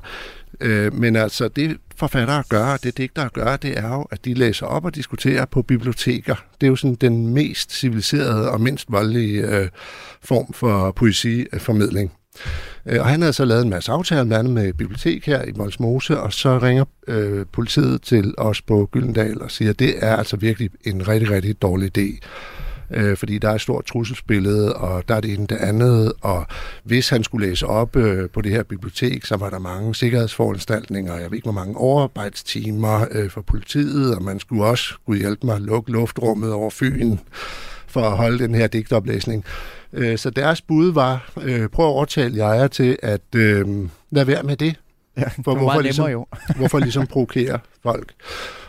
øh, 0.61 0.95
men 0.95 1.17
altså, 1.17 1.49
det 1.49 1.77
forfattere 1.97 2.43
gør, 2.49 2.77
det 2.77 2.99
digtere 2.99 3.29
gør, 3.29 3.57
det 3.57 3.79
er 3.79 3.89
jo, 3.89 4.03
at 4.03 4.25
de 4.25 4.35
læser 4.35 4.67
op 4.67 4.85
og 4.85 4.95
diskuterer 4.95 5.45
på 5.45 5.63
biblioteker. 5.63 6.35
Det 6.61 6.67
er 6.67 6.71
jo 6.71 6.77
sådan 6.77 6.97
den 7.01 7.29
mest 7.29 7.73
civiliserede 7.73 8.51
og 8.51 8.61
mindst 8.61 8.93
voldelige 8.93 9.43
øh, 9.43 9.69
form 10.23 10.53
for 10.53 10.91
poesiformidling. 10.91 12.13
Øh, 12.87 13.01
og 13.01 13.07
han 13.07 13.21
havde 13.21 13.33
så 13.33 13.45
lavet 13.45 13.63
en 13.63 13.71
masse 13.71 13.93
aftaler, 13.93 14.25
blandt 14.25 14.39
andet 14.39 14.55
med 14.55 14.73
bibliotek 14.73 15.27
her 15.27 15.43
i 15.43 15.53
Molsmose, 15.57 16.21
og 16.21 16.33
så 16.33 16.59
ringer 16.59 16.85
øh, 17.09 17.47
politiet 17.53 18.03
til 18.03 18.35
os 18.39 18.63
på 18.63 18.89
Gyldendal 18.93 19.43
og 19.43 19.51
siger, 19.51 19.71
at 19.71 19.79
det 19.79 19.95
er 20.05 20.17
altså 20.17 20.37
virkelig 20.37 20.71
en 20.85 21.09
rigtig, 21.09 21.31
rigtig 21.31 21.63
dårlig 21.63 21.99
idé 21.99 22.21
øh, 22.91 23.17
fordi 23.17 23.39
der 23.39 23.49
er 23.49 23.55
et 23.55 23.61
stort 23.61 23.85
trusselsbillede, 23.85 24.77
og 24.77 25.09
der 25.09 25.15
er 25.15 25.21
det 25.21 25.35
ene 25.35 25.47
det 25.47 25.57
andet, 25.57 26.13
og 26.21 26.47
hvis 26.85 27.09
han 27.09 27.25
skulle 27.25 27.49
læse 27.49 27.67
op 27.67 27.97
øh, 27.97 28.31
på 28.31 28.41
det 28.41 28.53
her 28.53 28.63
bibliotek, 28.63 29.25
så 29.25 29.37
var 29.37 29.51
der 29.51 29.59
mange 29.59 29.95
sikkerhedsforanstaltninger, 29.95 31.17
jeg 31.17 31.31
ved 31.31 31.37
ikke, 31.37 31.47
hvor 31.47 31.53
mange 31.53 31.77
overarbejdstimer 31.77 33.07
øh, 33.11 33.31
for 33.31 33.41
politiet, 33.41 34.17
og 34.17 34.23
man 34.23 34.41
skulle 34.41 34.65
også, 34.65 34.95
kunne 35.07 35.19
hjælpe 35.19 35.47
mig, 35.47 35.61
lukke 35.61 35.93
luftrummet 35.93 36.53
over 36.53 36.71
Fyn 36.71 37.17
for 37.87 38.01
at 38.01 38.17
holde 38.17 38.39
den 38.39 38.55
her 38.55 38.67
digtoplæsning. 38.67 39.45
Øh, 39.95 40.19
så 40.19 40.31
deres 40.31 40.63
bud 40.63 40.93
var, 40.93 41.31
øh, 41.43 41.69
prøv 41.69 41.87
at 41.87 41.91
overtale 41.91 42.37
jer 42.37 42.67
til 42.67 42.99
at 43.03 43.35
øh, 43.37 43.67
lade 44.11 44.27
være 44.27 44.43
med 44.43 44.57
det. 44.57 44.77
Ja, 45.17 45.29
for 45.45 45.55
hvorfor, 45.55 45.81
ligesom, 45.81 46.11
jo. 46.11 46.27
hvorfor 46.59 46.79
ligesom 46.79 47.07
provokere 47.07 47.59
folk. 47.83 48.13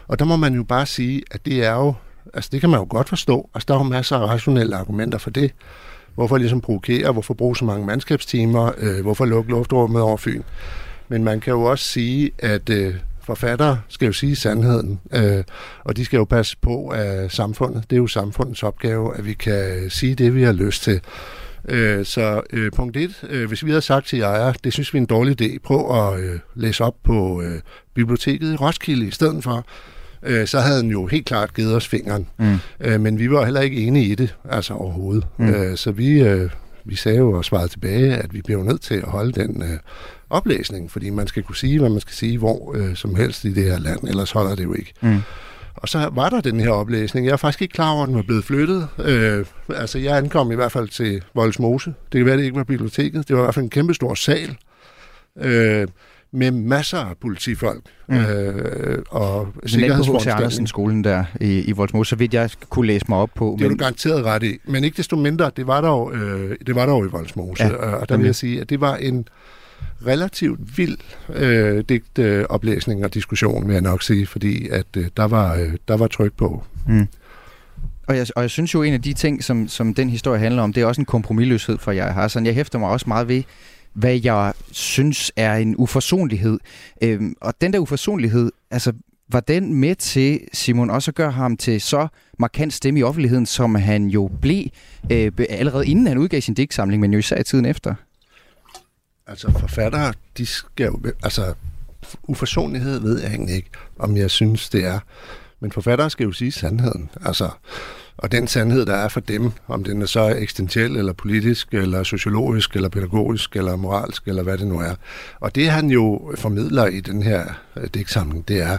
Og 0.08 0.20
der 0.20 0.26
må 0.26 0.36
man 0.36 0.54
jo 0.54 0.64
bare 0.64 0.86
sige, 0.86 1.24
at 1.32 1.46
det 1.46 1.66
er 1.66 1.74
jo 1.74 1.94
Altså 2.34 2.50
det 2.54 2.62
kan 2.62 2.70
man 2.70 2.80
jo 2.80 2.86
godt 2.90 3.10
forstå. 3.10 3.50
Altså 3.54 3.66
der 3.68 3.74
er 3.74 3.78
jo 3.78 3.84
masser 3.84 4.18
af 4.18 4.28
rationelle 4.28 4.76
argumenter 4.76 5.18
for 5.18 5.30
det. 5.30 5.52
Hvorfor 6.16 6.38
ligesom 6.38 6.62
provokere? 6.62 7.12
Hvorfor 7.12 7.34
bruge 7.34 7.58
så 7.58 7.66
mange 7.66 7.86
mandskabstimer? 7.86 8.72
Øh, 8.78 9.02
hvorfor 9.02 9.26
lukke 9.26 9.50
luftrummet 9.50 10.02
over 10.02 10.18
Fyn? 10.18 10.42
Men 11.08 11.24
man 11.24 11.40
kan 11.40 11.54
jo 11.54 11.64
også 11.64 11.86
sige, 11.86 12.32
at 12.40 12.70
øh, 12.70 12.94
forfattere 13.26 13.80
skal 13.90 14.06
jo 14.06 14.12
sige 14.12 14.36
sandheden, 14.36 15.00
øh, 15.14 15.44
og 15.84 15.98
de 15.98 16.06
skal 16.06 16.18
jo 16.18 16.26
passe 16.26 16.58
på 16.62 16.92
af 16.96 17.32
samfundet. 17.32 17.84
Det 17.90 17.96
er 17.96 18.02
jo 18.02 18.08
samfundets 18.08 18.64
opgave, 18.64 19.18
at 19.18 19.26
vi 19.26 19.34
kan 19.34 19.90
sige 19.90 20.16
det, 20.16 20.36
vi 20.36 20.44
har 20.44 20.54
lyst 20.54 20.84
til. 20.84 21.02
Øh, 21.70 22.06
så 22.06 22.42
øh, 22.54 22.72
punkt 22.72 22.98
et, 22.98 23.24
øh, 23.30 23.48
hvis 23.48 23.66
vi 23.66 23.70
havde 23.70 23.82
sagt 23.82 24.08
til 24.08 24.20
jer, 24.20 24.54
det 24.64 24.74
synes 24.74 24.94
vi 24.94 24.98
er 24.98 25.02
en 25.02 25.06
dårlig 25.06 25.42
idé, 25.42 25.58
prøv 25.64 26.08
at 26.08 26.20
øh, 26.20 26.40
læse 26.56 26.84
op 26.84 26.96
på 27.04 27.42
øh, 27.42 27.60
biblioteket 27.94 28.54
i 28.54 28.56
Roskilde 28.56 29.08
i 29.08 29.12
stedet 29.12 29.44
for, 29.44 29.66
øh, 30.24 30.48
så 30.48 30.60
havde 30.60 30.82
han 30.82 30.92
jo 30.92 31.06
helt 31.06 31.26
klart 31.26 31.54
givet 31.54 31.76
os 31.76 31.88
fingeren. 31.88 32.28
Mm. 32.38 32.58
Øh, 32.80 33.02
men 33.02 33.20
vi 33.20 33.32
var 33.32 33.46
heller 33.46 33.62
ikke 33.62 33.78
enige 33.78 34.06
i 34.06 34.16
det, 34.16 34.36
altså 34.50 34.74
overhovedet. 34.74 35.28
Mm. 35.38 35.50
Øh, 35.50 35.78
så 35.78 35.92
vi, 35.92 36.22
øh, 36.22 36.50
vi 36.86 36.96
sagde 36.96 37.18
jo 37.18 37.32
og 37.32 37.46
svarede 37.46 37.68
tilbage, 37.68 38.16
at 38.16 38.34
vi 38.34 38.42
bliver 38.42 38.64
nødt 38.64 38.82
til 38.82 38.96
at 38.96 39.08
holde 39.08 39.32
den 39.32 39.62
øh, 39.62 39.80
oplæsning, 40.30 40.92
fordi 40.92 41.10
man 41.10 41.28
skal 41.28 41.44
kunne 41.44 41.56
sige, 41.56 41.80
hvad 41.80 41.90
man 41.90 42.00
skal 42.00 42.14
sige, 42.14 42.38
hvor 42.38 42.76
øh, 42.76 42.96
som 42.96 43.16
helst 43.16 43.46
i 43.46 43.54
det 43.54 43.64
her 43.64 43.80
land, 43.80 44.08
ellers 44.08 44.32
holder 44.32 44.56
det 44.56 44.64
jo 44.64 44.74
ikke. 44.74 44.94
Mm. 45.02 45.22
Og 45.76 45.90
så 45.90 46.10
var 46.14 46.30
der 46.30 46.42
den 46.42 46.60
her 46.60 46.70
oplæsning. 46.70 47.26
Jeg 47.26 47.34
er 47.34 47.38
faktisk 47.38 47.62
ikke 47.62 47.74
klar 47.74 47.92
over, 47.92 48.04
at 48.04 48.08
den 48.08 48.16
var 48.16 48.22
blevet 48.22 48.44
flyttet. 48.44 48.88
Øh, 49.06 49.46
altså, 49.70 50.00
jeg 50.00 50.18
ankom 50.18 50.52
i 50.52 50.56
hvert 50.56 50.72
fald 50.72 50.90
til 50.90 51.24
Voldsmose. 51.34 51.94
Det 52.12 52.20
kan 52.20 52.26
være, 52.26 52.38
det 52.38 52.44
ikke 52.44 52.58
var 52.58 52.64
biblioteket. 52.64 53.28
Det 53.28 53.36
var 53.36 53.42
i 53.42 53.46
hvert 53.46 53.54
fald 53.56 53.64
en 53.64 53.70
kæmpe 53.70 53.94
stor 53.94 54.14
sal. 54.14 54.58
Øh, 55.42 55.88
med 56.36 56.52
masser 56.52 56.98
af 56.98 57.18
politifolk 57.22 57.82
mm. 58.08 58.16
øh, 58.16 59.04
og 59.10 59.48
sikkerhedsforanstaltninger. 59.66 60.60
Men 60.60 60.68
skolen 60.68 61.04
der 61.04 61.24
i, 61.42 61.62
i 61.62 61.72
Voldsmose, 61.72 62.10
så 62.10 62.16
vidt 62.16 62.34
jeg 62.34 62.50
kunne 62.70 62.88
læse 62.88 63.06
mig 63.10 63.18
op 63.18 63.30
på. 63.36 63.56
Det 63.60 63.66
er 63.66 63.70
men... 63.70 63.78
du 63.78 63.84
garanteret 63.84 64.26
ret 64.26 64.44
i. 64.44 64.58
Men 64.66 64.84
ikke 64.84 64.98
desto 64.98 65.16
mindre, 65.16 65.52
det 65.58 65.68
var 65.68 65.82
der 65.82 65.90
jo, 65.90 66.12
øh, 66.12 66.58
det 66.68 66.76
var 66.76 66.86
der 66.86 66.94
jo 66.94 67.06
i 67.06 67.08
Voldsmose. 67.08 67.64
Ja, 67.64 67.74
og 67.76 68.10
der 68.10 68.18
vil 68.18 68.26
jeg 68.26 68.36
sige, 68.36 68.62
at 68.62 68.70
det 68.70 68.82
var 68.82 68.96
en 68.96 69.28
relativt 70.08 70.78
vild 70.78 70.98
øh, 71.30 71.84
digtoplæsning 71.90 73.00
øh, 73.00 73.06
og 73.06 73.14
diskussion, 73.14 73.68
vil 73.68 73.74
jeg 73.74 73.82
nok 73.82 74.04
sige, 74.04 74.28
fordi 74.28 74.70
at 74.70 74.86
øh, 74.98 75.06
der, 75.18 75.28
var, 75.28 75.56
øh, 75.56 75.74
der 75.88 75.98
var 75.98 76.08
tryk 76.08 76.34
på. 76.38 76.64
Mm. 76.88 77.08
Og 78.08 78.18
jeg, 78.18 78.28
og 78.36 78.42
jeg 78.42 78.50
synes 78.50 78.74
jo, 78.74 78.84
en 78.84 78.94
af 78.94 79.02
de 79.02 79.14
ting, 79.14 79.44
som, 79.44 79.68
som 79.68 79.94
den 79.94 80.10
historie 80.10 80.40
handler 80.40 80.64
om, 80.64 80.74
det 80.74 80.84
er 80.84 80.88
også 80.88 81.02
en 81.02 81.06
kompromilløshed 81.06 81.78
for 81.78 81.92
jeg 81.92 82.14
har. 82.14 82.28
Sådan, 82.28 82.46
jeg 82.46 82.54
hæfter 82.54 82.80
mig 82.80 82.90
også 82.90 83.06
meget 83.08 83.28
ved, 83.28 83.44
hvad 83.96 84.20
jeg 84.24 84.54
synes 84.72 85.32
er 85.36 85.56
en 85.56 85.76
uforsonlighed. 85.78 86.60
Øhm, 87.02 87.36
og 87.42 87.54
den 87.62 87.74
der 87.74 87.80
uforsonlighed, 87.80 88.52
altså 88.72 88.94
var 89.30 89.40
den 89.40 89.74
med 89.74 89.96
til, 89.96 90.40
Simon, 90.54 90.90
også 90.90 91.12
at 91.12 91.16
gøre 91.16 91.32
ham 91.32 91.58
til 91.58 91.82
så 91.82 92.08
markant 92.40 92.74
stemme 92.74 93.00
i 93.00 93.04
offentligheden, 93.04 93.46
som 93.46 93.76
han 93.76 94.08
jo 94.08 94.32
blev 94.42 94.66
øh, 95.12 95.32
allerede 95.50 95.88
inden 95.88 96.08
han 96.08 96.18
udgav 96.18 96.42
sin 96.42 96.54
digtsamling, 96.54 97.02
men 97.02 97.14
jo 97.14 97.20
især 97.20 97.40
i 97.40 97.44
tiden 97.44 97.66
efter? 97.66 97.96
Altså 99.28 99.52
forfattere, 99.52 100.14
de 100.38 100.46
skal 100.46 100.86
jo... 100.86 101.00
Altså, 101.24 101.54
uforsonlighed 102.24 103.00
ved 103.00 103.22
jeg 103.22 103.32
egentlig 103.32 103.56
ikke, 103.56 103.70
om 104.00 104.18
jeg 104.18 104.32
synes, 104.32 104.70
det 104.70 104.86
er. 104.86 105.00
Men 105.60 105.72
forfattere 105.72 106.10
skal 106.10 106.24
jo 106.24 106.32
sige 106.32 106.52
sandheden. 106.52 107.10
Altså, 107.26 107.50
og 108.18 108.32
den 108.32 108.48
sandhed, 108.48 108.86
der 108.86 108.96
er 108.96 109.08
for 109.08 109.20
dem, 109.20 109.52
om 109.68 109.84
den 109.84 110.02
er 110.02 110.06
så 110.06 110.28
eksistentiel, 110.28 110.96
eller 110.96 111.14
politisk, 111.14 111.74
eller 111.74 112.04
sociologisk, 112.04 112.76
eller 112.76 112.90
pædagogisk, 112.90 113.56
eller 113.56 113.76
moralsk, 113.76 114.28
eller 114.28 114.44
hvad 114.44 114.58
det 114.58 114.68
nu 114.68 114.80
er. 114.80 114.96
Og 115.40 115.56
det 115.56 115.70
han 115.70 115.90
jo 115.90 116.34
formidler 116.36 116.86
i 116.86 117.00
den 117.00 117.24
her 117.24 117.46
øh, 117.78 117.88
digtsamling, 117.94 118.48
det 118.48 118.62
er, 118.62 118.78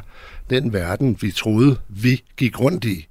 den 0.50 0.72
verden, 0.72 1.18
vi 1.20 1.30
troede, 1.30 1.76
vi 1.88 2.22
gik 2.36 2.60
rundt 2.60 2.84
i, 2.84 3.08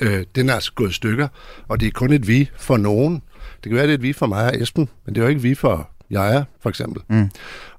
øh, 0.00 0.24
den 0.34 0.48
er 0.48 0.54
altså 0.54 0.72
gået 0.74 0.90
i 0.90 0.92
stykker, 0.92 1.28
og 1.68 1.80
det 1.80 1.86
er 1.86 1.90
kun 1.90 2.12
et 2.12 2.28
vi 2.28 2.50
for 2.56 2.76
nogen. 2.76 3.22
Det 3.64 3.70
kan 3.70 3.76
være, 3.76 3.86
det 3.86 3.92
er 3.92 3.98
et 3.98 4.02
vi 4.02 4.12
for 4.12 4.26
mig 4.26 4.46
og 4.46 4.62
Esben, 4.62 4.88
men 5.06 5.14
det 5.14 5.20
er 5.20 5.24
jo 5.24 5.28
ikke 5.28 5.42
vi 5.42 5.54
for 5.54 5.88
jeg 6.10 6.44
for 6.60 6.68
eksempel. 6.68 7.02
Mm. 7.08 7.30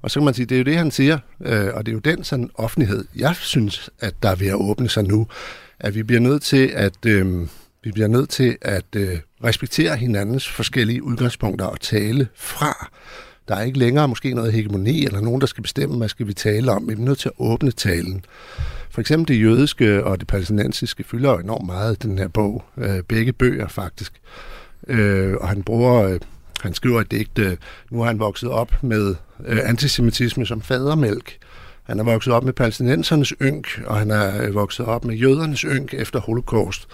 Og 0.02 0.10
så 0.10 0.20
kan 0.20 0.24
man 0.24 0.34
sige, 0.34 0.46
det 0.46 0.54
er 0.54 0.58
jo 0.58 0.64
det, 0.64 0.76
han 0.76 0.90
siger, 0.90 1.18
øh, 1.40 1.74
og 1.74 1.86
det 1.86 1.92
er 1.92 1.94
jo 1.94 1.98
den 1.98 2.24
sådan 2.24 2.50
offentlighed, 2.54 3.04
jeg 3.16 3.36
synes, 3.36 3.90
at 4.00 4.14
der 4.22 4.28
er 4.28 4.34
ved 4.34 4.46
at 4.46 4.54
åbne 4.54 4.88
sig 4.88 5.04
nu, 5.04 5.26
at 5.80 5.94
vi 5.94 6.02
bliver 6.02 6.20
nødt 6.20 6.42
til 6.42 6.66
at... 6.74 7.06
Øh, 7.06 7.46
vi 7.84 7.90
bliver 7.92 8.08
nødt 8.08 8.30
til 8.30 8.56
at 8.62 8.84
øh, 8.96 9.18
respektere 9.44 9.96
hinandens 9.96 10.48
forskellige 10.48 11.02
udgangspunkter 11.02 11.66
og 11.66 11.80
tale 11.80 12.28
fra. 12.34 12.90
Der 13.48 13.56
er 13.56 13.62
ikke 13.62 13.78
længere 13.78 14.08
måske 14.08 14.34
noget 14.34 14.52
hegemoni 14.52 15.04
eller 15.06 15.20
nogen, 15.20 15.40
der 15.40 15.46
skal 15.46 15.62
bestemme, 15.62 15.96
hvad 15.96 16.08
skal 16.08 16.26
vi 16.26 16.34
tale 16.34 16.72
om. 16.72 16.88
Vi 16.88 16.92
er 16.92 16.98
nødt 16.98 17.18
til 17.18 17.28
at 17.28 17.34
åbne 17.38 17.70
talen. 17.70 18.24
For 18.90 19.00
eksempel 19.00 19.34
det 19.34 19.42
jødiske 19.42 20.04
og 20.04 20.20
det 20.20 20.28
palæstinensiske 20.28 21.04
fylder 21.04 21.30
jo 21.30 21.38
enormt 21.38 21.66
meget 21.66 22.04
i 22.04 22.08
den 22.08 22.18
her 22.18 22.28
bog. 22.28 22.64
Øh, 22.78 23.02
begge 23.02 23.32
bøger 23.32 23.68
faktisk. 23.68 24.12
Øh, 24.88 25.34
og 25.40 25.48
han 25.48 25.62
bruger... 25.62 26.02
Øh, 26.02 26.20
Han 26.62 26.74
skriver 26.74 27.00
et 27.00 27.10
digt, 27.10 27.38
øh, 27.38 27.56
nu 27.90 27.98
har 27.98 28.06
han 28.06 28.18
vokset 28.18 28.50
op 28.50 28.82
med 28.82 29.14
øh, 29.46 29.58
antisemitisme 29.64 30.46
som 30.46 30.60
fadermælk. 30.62 31.36
Han 31.82 31.98
er 32.00 32.04
vokset 32.04 32.32
op 32.32 32.44
med 32.44 32.52
palæstinensernes 32.52 33.34
ynk, 33.42 33.82
og 33.86 33.96
han 33.96 34.10
er 34.10 34.42
øh, 34.42 34.54
vokset 34.54 34.86
op 34.86 35.04
med 35.04 35.14
jødernes 35.14 35.60
ynk 35.60 35.94
efter 35.94 36.20
holocaust. 36.20 36.86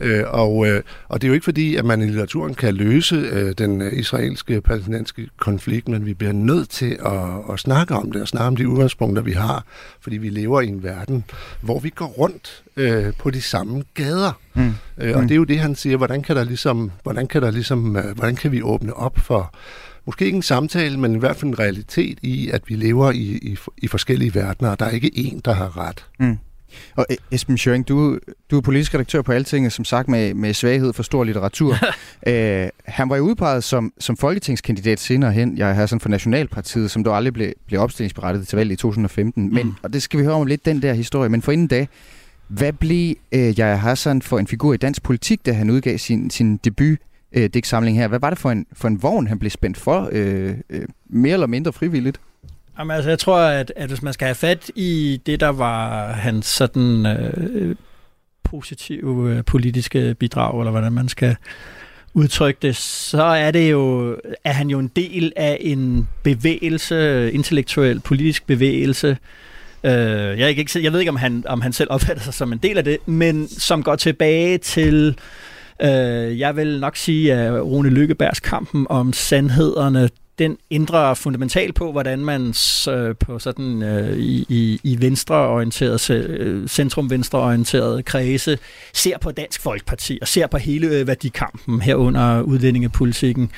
Øh, 0.00 0.24
og, 0.26 0.66
øh, 0.68 0.82
og 1.08 1.20
det 1.20 1.26
er 1.26 1.28
jo 1.28 1.34
ikke 1.34 1.44
fordi, 1.44 1.76
at 1.76 1.84
man 1.84 2.02
i 2.02 2.04
litteraturen 2.04 2.54
kan 2.54 2.74
løse 2.74 3.16
øh, 3.16 3.54
den 3.58 3.92
israelske 3.92 4.60
palæstinensiske 4.60 5.28
konflikt, 5.36 5.88
men 5.88 6.06
vi 6.06 6.14
bliver 6.14 6.32
nødt 6.32 6.68
til 6.68 6.98
at, 7.06 7.52
at 7.52 7.60
snakke 7.60 7.94
om 7.94 8.12
det, 8.12 8.22
og 8.22 8.28
snakke 8.28 8.46
om 8.46 8.56
de 8.56 8.68
udgangspunkter, 8.68 9.22
vi 9.22 9.32
har, 9.32 9.64
fordi 10.00 10.16
vi 10.16 10.28
lever 10.28 10.60
i 10.60 10.66
en 10.66 10.82
verden, 10.82 11.24
hvor 11.60 11.78
vi 11.78 11.90
går 11.90 12.06
rundt 12.06 12.62
øh, 12.76 13.12
på 13.18 13.30
de 13.30 13.42
samme 13.42 13.84
gader. 13.94 14.32
Mm. 14.54 14.74
Øh, 14.98 15.16
og 15.16 15.22
mm. 15.22 15.28
det 15.28 15.34
er 15.34 15.38
jo 15.38 15.44
det, 15.44 15.58
han 15.58 15.74
siger, 15.74 15.96
hvordan 15.96 16.22
kan 16.22 16.36
der 16.36 16.44
ligesom, 16.44 16.90
hvordan 17.02 17.26
kan 17.26 17.42
der 17.42 17.50
ligesom, 17.50 17.96
øh, 17.96 18.16
hvordan 18.16 18.36
kan 18.36 18.52
vi 18.52 18.62
åbne 18.62 18.94
op 18.94 19.18
for 19.18 19.54
måske 20.06 20.24
ikke 20.24 20.36
en 20.36 20.42
samtale, 20.42 20.98
men 20.98 21.14
i 21.14 21.18
hvert 21.18 21.36
fald 21.36 21.48
en 21.48 21.58
realitet 21.58 22.18
i, 22.22 22.50
at 22.50 22.62
vi 22.66 22.74
lever 22.74 23.10
i, 23.10 23.38
i, 23.42 23.58
i 23.78 23.86
forskellige 23.86 24.34
verdener, 24.34 24.70
og 24.70 24.80
der 24.80 24.86
er 24.86 24.90
ikke 24.90 25.10
én, 25.16 25.40
der 25.44 25.52
har 25.52 25.76
ret. 25.76 26.04
Mm. 26.20 26.38
Og 26.96 27.06
e- 27.12 27.16
Esben 27.30 27.58
Schøring, 27.58 27.88
du, 27.88 28.18
du 28.50 28.56
er 28.56 28.60
politisk 28.60 28.94
redaktør 28.94 29.22
på 29.22 29.32
Altinget, 29.32 29.72
som 29.72 29.84
sagt 29.84 30.08
med, 30.08 30.34
med 30.34 30.54
svaghed 30.54 30.92
for 30.92 31.02
stor 31.02 31.24
litteratur. 31.24 31.74
Øh, 32.26 32.68
han 32.84 33.10
var 33.10 33.16
jo 33.16 33.22
udpeget 33.22 33.64
som, 33.64 33.92
som 33.98 34.16
folketingskandidat 34.16 35.00
senere 35.00 35.32
hen. 35.32 35.58
Jeg 35.58 35.74
har 35.74 35.86
sådan 35.86 36.00
for 36.00 36.08
Nationalpartiet, 36.08 36.90
som 36.90 37.04
dog 37.04 37.16
aldrig 37.16 37.32
blev, 37.32 37.52
blev 37.66 37.80
opstillingsberettet 37.80 38.48
til 38.48 38.56
valget 38.56 38.72
i 38.72 38.76
2015. 38.76 39.54
Men, 39.54 39.66
mm. 39.66 39.74
Og 39.82 39.92
det 39.92 40.02
skal 40.02 40.18
vi 40.18 40.24
høre 40.24 40.34
om 40.34 40.46
lidt, 40.46 40.64
den 40.64 40.82
der 40.82 40.92
historie. 40.92 41.28
Men 41.28 41.42
for 41.42 41.52
inden 41.52 41.66
da, 41.66 41.86
hvad 42.48 42.72
blev 42.72 43.14
øh, 43.32 43.58
Jaja 43.58 43.76
Hassan 43.76 44.22
for 44.22 44.38
en 44.38 44.46
figur 44.46 44.74
i 44.74 44.76
dansk 44.76 45.02
politik, 45.02 45.46
da 45.46 45.52
han 45.52 45.70
udgav 45.70 45.98
sin, 45.98 46.30
sin 46.30 46.56
debut 46.56 46.98
øh, 47.32 47.50
digtsamling 47.54 47.96
her? 47.96 48.08
Hvad 48.08 48.20
var 48.20 48.30
det 48.30 48.38
for 48.38 48.50
en, 48.50 48.66
for 48.72 48.88
en 48.88 49.02
vogn, 49.02 49.26
han 49.26 49.38
blev 49.38 49.50
spændt 49.50 49.76
for? 49.76 50.08
Øh, 50.12 50.54
øh, 50.70 50.82
mere 51.10 51.32
eller 51.32 51.46
mindre 51.46 51.72
frivilligt? 51.72 52.20
Jamen, 52.78 52.96
altså, 52.96 53.10
jeg 53.10 53.18
tror, 53.18 53.38
at, 53.38 53.72
at 53.76 53.88
hvis 53.88 54.02
man 54.02 54.12
skal 54.12 54.24
have 54.24 54.34
fat 54.34 54.70
i 54.74 55.20
det, 55.26 55.40
der 55.40 55.48
var 55.48 56.12
hans 56.12 56.46
sådan 56.46 57.06
øh, 57.06 57.76
positive 58.44 59.30
øh, 59.32 59.44
politiske 59.44 60.14
bidrag, 60.14 60.60
eller 60.60 60.70
hvordan 60.70 60.92
man 60.92 61.08
skal 61.08 61.36
udtrykke 62.14 62.58
det, 62.62 62.76
så 62.76 63.22
er 63.22 63.50
det 63.50 63.70
jo, 63.70 64.10
er 64.44 64.52
han 64.52 64.70
jo 64.70 64.78
en 64.78 64.88
del 64.88 65.32
af 65.36 65.58
en 65.60 66.08
bevægelse, 66.22 67.32
intellektuel 67.32 68.00
politisk 68.00 68.46
bevægelse, 68.46 69.16
Øh, 69.84 70.38
jeg, 70.38 70.50
ikke, 70.50 70.82
jeg 70.82 70.92
ved 70.92 71.00
ikke, 71.00 71.10
om 71.10 71.16
han, 71.16 71.44
om 71.46 71.60
han 71.60 71.72
selv 71.72 71.88
opfatter 71.90 72.22
sig 72.22 72.34
som 72.34 72.52
en 72.52 72.58
del 72.58 72.78
af 72.78 72.84
det, 72.84 73.08
men 73.08 73.48
som 73.48 73.82
går 73.82 73.96
tilbage 73.96 74.58
til, 74.58 75.18
øh, 75.82 76.38
jeg 76.38 76.56
vil 76.56 76.80
nok 76.80 76.96
sige, 76.96 77.34
at 77.34 77.62
Rune 77.62 77.90
Lykkebergs 77.90 78.40
kampen 78.40 78.86
om 78.90 79.12
sandhederne, 79.12 80.08
den 80.38 80.58
ændrer 80.70 81.14
fundamentalt 81.14 81.74
på, 81.74 81.92
hvordan 81.92 82.18
man 82.18 82.54
øh, 82.88 83.14
på 83.16 83.38
sådan 83.38 83.82
øh, 83.82 84.18
i, 84.18 84.46
i, 84.48 84.80
i 84.82 85.00
venstreorienteret, 85.00 86.10
øh, 86.10 86.68
centrum-venstreorienteret 86.68 88.04
kredse 88.04 88.58
ser 88.92 89.18
på 89.18 89.30
Dansk 89.30 89.60
Folkeparti 89.62 90.18
og 90.22 90.28
ser 90.28 90.46
på 90.46 90.56
hele 90.58 90.86
øh, 90.86 91.06
værdikampen 91.06 91.80
herunder 91.80 92.40
udlændingepolitikken 92.40 93.50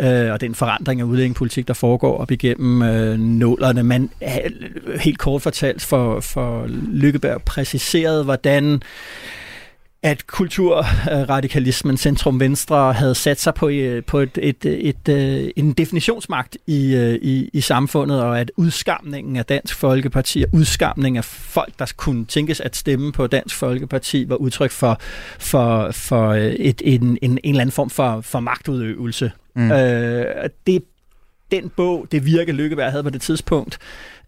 øh, 0.00 0.32
og 0.32 0.40
den 0.40 0.54
forandring 0.54 1.00
af 1.00 1.04
udlændingepolitik, 1.04 1.68
der 1.68 1.74
foregår 1.74 2.18
op 2.18 2.30
igennem 2.30 2.82
øh, 2.82 3.18
nålerne. 3.18 3.82
Man 3.82 4.10
helt 5.00 5.18
kort 5.18 5.42
fortalt 5.42 5.82
for, 5.82 6.20
for 6.20 6.66
Lykkeberg 6.88 7.42
præciseret, 7.42 8.24
hvordan 8.24 8.82
at 10.02 10.26
kulturradikalismen, 10.26 11.96
centrum-venstre, 11.96 12.92
havde 12.92 13.14
sat 13.14 13.40
sig 13.40 13.54
på, 13.54 13.68
øh, 13.68 14.04
på 14.04 14.18
et, 14.18 14.38
et, 14.42 14.64
et, 14.64 14.88
et, 14.88 15.08
øh, 15.08 15.50
en 15.56 15.72
definitionsmagt 15.72 16.56
i, 16.66 16.94
øh, 16.94 17.14
i, 17.14 17.50
i 17.52 17.60
samfundet, 17.60 18.22
og 18.22 18.40
at 18.40 18.50
udskamningen 18.56 19.36
af 19.36 19.44
Dansk 19.44 19.74
Folkeparti 19.74 20.42
og 20.42 20.48
udskamningen 20.52 21.18
af 21.18 21.24
folk, 21.24 21.78
der 21.78 21.92
kunne 21.96 22.24
tænkes 22.24 22.60
at 22.60 22.76
stemme 22.76 23.12
på 23.12 23.26
Dansk 23.26 23.56
Folkeparti, 23.56 24.24
var 24.28 24.36
udtryk 24.36 24.70
for, 24.70 25.00
for, 25.38 25.90
for 25.90 26.34
et, 26.34 26.82
en, 26.84 27.02
en, 27.02 27.18
en 27.22 27.38
eller 27.44 27.60
anden 27.60 27.72
form 27.72 27.90
for, 27.90 28.20
for 28.20 28.40
magtudøvelse. 28.40 29.32
Mm. 29.54 29.72
Øh, 29.72 30.48
det 30.66 30.82
den 31.50 31.68
bog, 31.76 32.06
det 32.12 32.26
virke 32.26 32.52
Lykkeberg 32.52 32.90
havde 32.90 33.02
på 33.02 33.10
det 33.10 33.20
tidspunkt, 33.20 33.78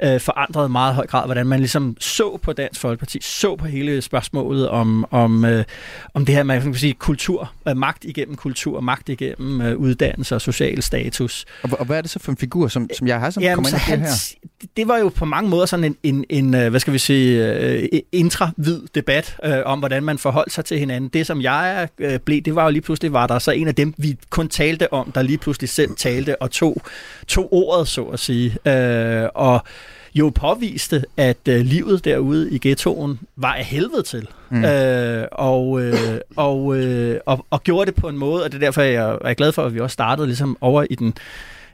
øh, 0.02 0.20
forandrede 0.20 0.68
meget 0.68 0.94
høj 0.94 1.06
grad, 1.06 1.24
hvordan 1.26 1.46
man 1.46 1.58
ligesom 1.58 1.96
så 2.00 2.38
på 2.42 2.52
Dansk 2.52 2.80
Folkeparti, 2.80 3.18
så 3.22 3.56
på 3.56 3.66
hele 3.66 4.02
spørgsmålet 4.02 4.68
om, 4.68 5.06
om, 5.10 5.44
øh, 5.44 5.64
om 6.14 6.26
det 6.26 6.34
her 6.34 6.42
med 6.42 6.60
kan 6.62 6.74
sige, 6.74 6.94
kultur, 6.94 7.52
øh, 7.68 7.76
magt 7.76 8.04
igennem 8.04 8.36
kultur, 8.36 8.80
magt 8.80 9.08
igennem 9.08 9.60
øh, 9.60 9.76
uddannelse 9.76 10.34
og 10.34 10.40
social 10.40 10.82
status. 10.82 11.44
Og, 11.62 11.70
og 11.78 11.86
hvad 11.86 11.96
er 11.96 12.00
det 12.00 12.10
så 12.10 12.18
for 12.18 12.32
en 12.32 12.36
figur, 12.36 12.68
som, 12.68 12.88
som 12.98 13.06
jeg 13.06 13.20
har, 13.20 13.30
som 13.30 13.42
Jamen, 13.42 13.54
kommer 13.54 13.68
ind 13.68 13.76
i 13.76 14.04
det 14.04 14.08
her? 14.08 14.68
Det 14.76 14.88
var 14.88 14.98
jo 14.98 15.08
på 15.08 15.24
mange 15.24 15.50
måder 15.50 15.66
sådan 15.66 15.84
en, 15.84 15.96
en, 16.02 16.24
en 16.28 16.54
øh, 16.54 16.70
hvad 16.70 16.80
skal 16.80 16.92
vi 16.92 16.98
sige, 16.98 17.54
øh, 17.54 17.88
intravid 18.12 18.80
debat 18.94 19.36
øh, 19.44 19.58
om, 19.64 19.78
hvordan 19.78 20.02
man 20.02 20.18
forholdt 20.18 20.52
sig 20.52 20.64
til 20.64 20.78
hinanden. 20.78 21.10
Det, 21.12 21.26
som 21.26 21.42
jeg 21.42 21.88
øh, 21.98 22.18
blev, 22.18 22.42
det 22.42 22.54
var 22.54 22.64
jo 22.64 22.70
lige 22.70 22.82
pludselig, 22.82 23.12
var 23.12 23.26
der 23.26 23.38
så 23.38 23.50
en 23.50 23.68
af 23.68 23.74
dem, 23.74 23.94
vi 23.96 24.16
kun 24.30 24.48
talte 24.48 24.92
om, 24.92 25.12
der 25.12 25.22
lige 25.22 25.38
pludselig 25.38 25.68
selv 25.68 25.90
talte 25.96 26.42
og 26.42 26.50
tog, 26.50 26.82
tog 27.26 27.52
ordet, 27.52 27.88
så 27.88 28.04
at 28.04 28.18
sige. 28.18 28.56
Øh, 28.66 29.28
og 29.34 29.64
jo 30.14 30.32
påviste, 30.34 31.04
at 31.16 31.48
øh, 31.48 31.60
livet 31.60 32.04
derude 32.04 32.50
i 32.50 32.58
ghettoen 32.58 33.20
var 33.36 33.54
af 33.54 33.64
helvede 33.64 34.02
til. 34.02 34.28
Mm. 34.50 34.64
Øh, 34.64 35.26
og, 35.32 35.82
øh, 35.82 36.20
og, 36.36 36.76
øh, 36.76 37.20
og, 37.26 37.46
og 37.50 37.62
gjorde 37.62 37.86
det 37.86 37.94
på 37.94 38.08
en 38.08 38.18
måde, 38.18 38.44
og 38.44 38.52
det 38.52 38.56
er 38.56 38.66
derfor, 38.66 38.82
jeg 38.82 39.18
er 39.24 39.34
glad 39.34 39.52
for, 39.52 39.62
at 39.62 39.74
vi 39.74 39.80
også 39.80 39.94
startede 39.94 40.26
ligesom 40.26 40.56
over 40.60 40.86
i 40.90 40.94
den 40.94 41.14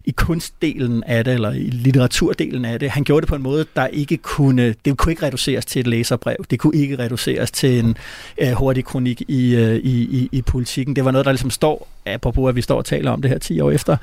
i 0.06 0.10
kunstdelen 0.10 1.04
af 1.04 1.24
det, 1.24 1.34
eller 1.34 1.52
i 1.52 1.70
litteraturdelen 1.70 2.64
af 2.64 2.78
det. 2.78 2.90
Han 2.90 3.04
gjorde 3.04 3.20
det 3.20 3.28
på 3.28 3.34
en 3.34 3.42
måde, 3.42 3.66
der 3.76 3.86
ikke 3.86 4.16
kunne, 4.16 4.74
det 4.84 4.96
kunne 4.96 5.12
ikke 5.12 5.26
reduceres 5.26 5.66
til 5.66 5.80
et 5.80 5.86
læserbrev. 5.86 6.36
Det 6.50 6.58
kunne 6.58 6.76
ikke 6.76 6.98
reduceres 6.98 7.50
til 7.50 7.78
en 7.78 7.96
uh, 8.42 8.52
hurtig 8.52 8.84
kronik 8.84 9.20
i, 9.20 9.56
uh, 9.56 9.74
i, 9.74 10.02
i, 10.02 10.28
i 10.32 10.42
politikken. 10.42 10.96
Det 10.96 11.04
var 11.04 11.10
noget, 11.10 11.24
der 11.24 11.32
ligesom 11.32 11.50
står, 11.50 11.88
apropos 12.06 12.48
at 12.48 12.56
vi 12.56 12.62
står 12.62 12.76
og 12.76 12.84
taler 12.84 13.10
om 13.10 13.22
det 13.22 13.30
her 13.30 13.38
10 13.38 13.60
år 13.60 13.70
efter, 13.70 13.96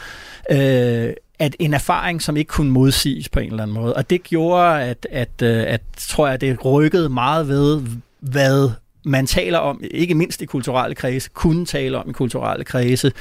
uh, 0.49 1.13
at 1.39 1.55
en 1.59 1.73
erfaring, 1.73 2.21
som 2.21 2.37
ikke 2.37 2.49
kunne 2.49 2.71
modsiges 2.71 3.29
på 3.29 3.39
en 3.39 3.49
eller 3.49 3.63
anden 3.63 3.75
måde. 3.75 3.93
Og 3.93 4.09
det 4.09 4.23
gjorde, 4.23 4.81
at, 4.81 5.07
at, 5.11 5.29
at, 5.41 5.67
at 5.67 5.81
tror 5.97 6.27
jeg, 6.27 6.41
det 6.41 6.65
rykkede 6.65 7.09
meget 7.09 7.47
ved, 7.47 7.81
hvad 8.19 8.69
man 9.05 9.27
taler 9.27 9.57
om, 9.57 9.81
ikke 9.91 10.15
mindst 10.15 10.41
i 10.41 10.45
kulturelle 10.45 10.95
kredse, 10.95 11.29
kunne 11.33 11.65
tale 11.65 11.97
om 11.97 12.09
i 12.09 12.13
kulturelle 12.13 12.63
kredse, 12.63 13.11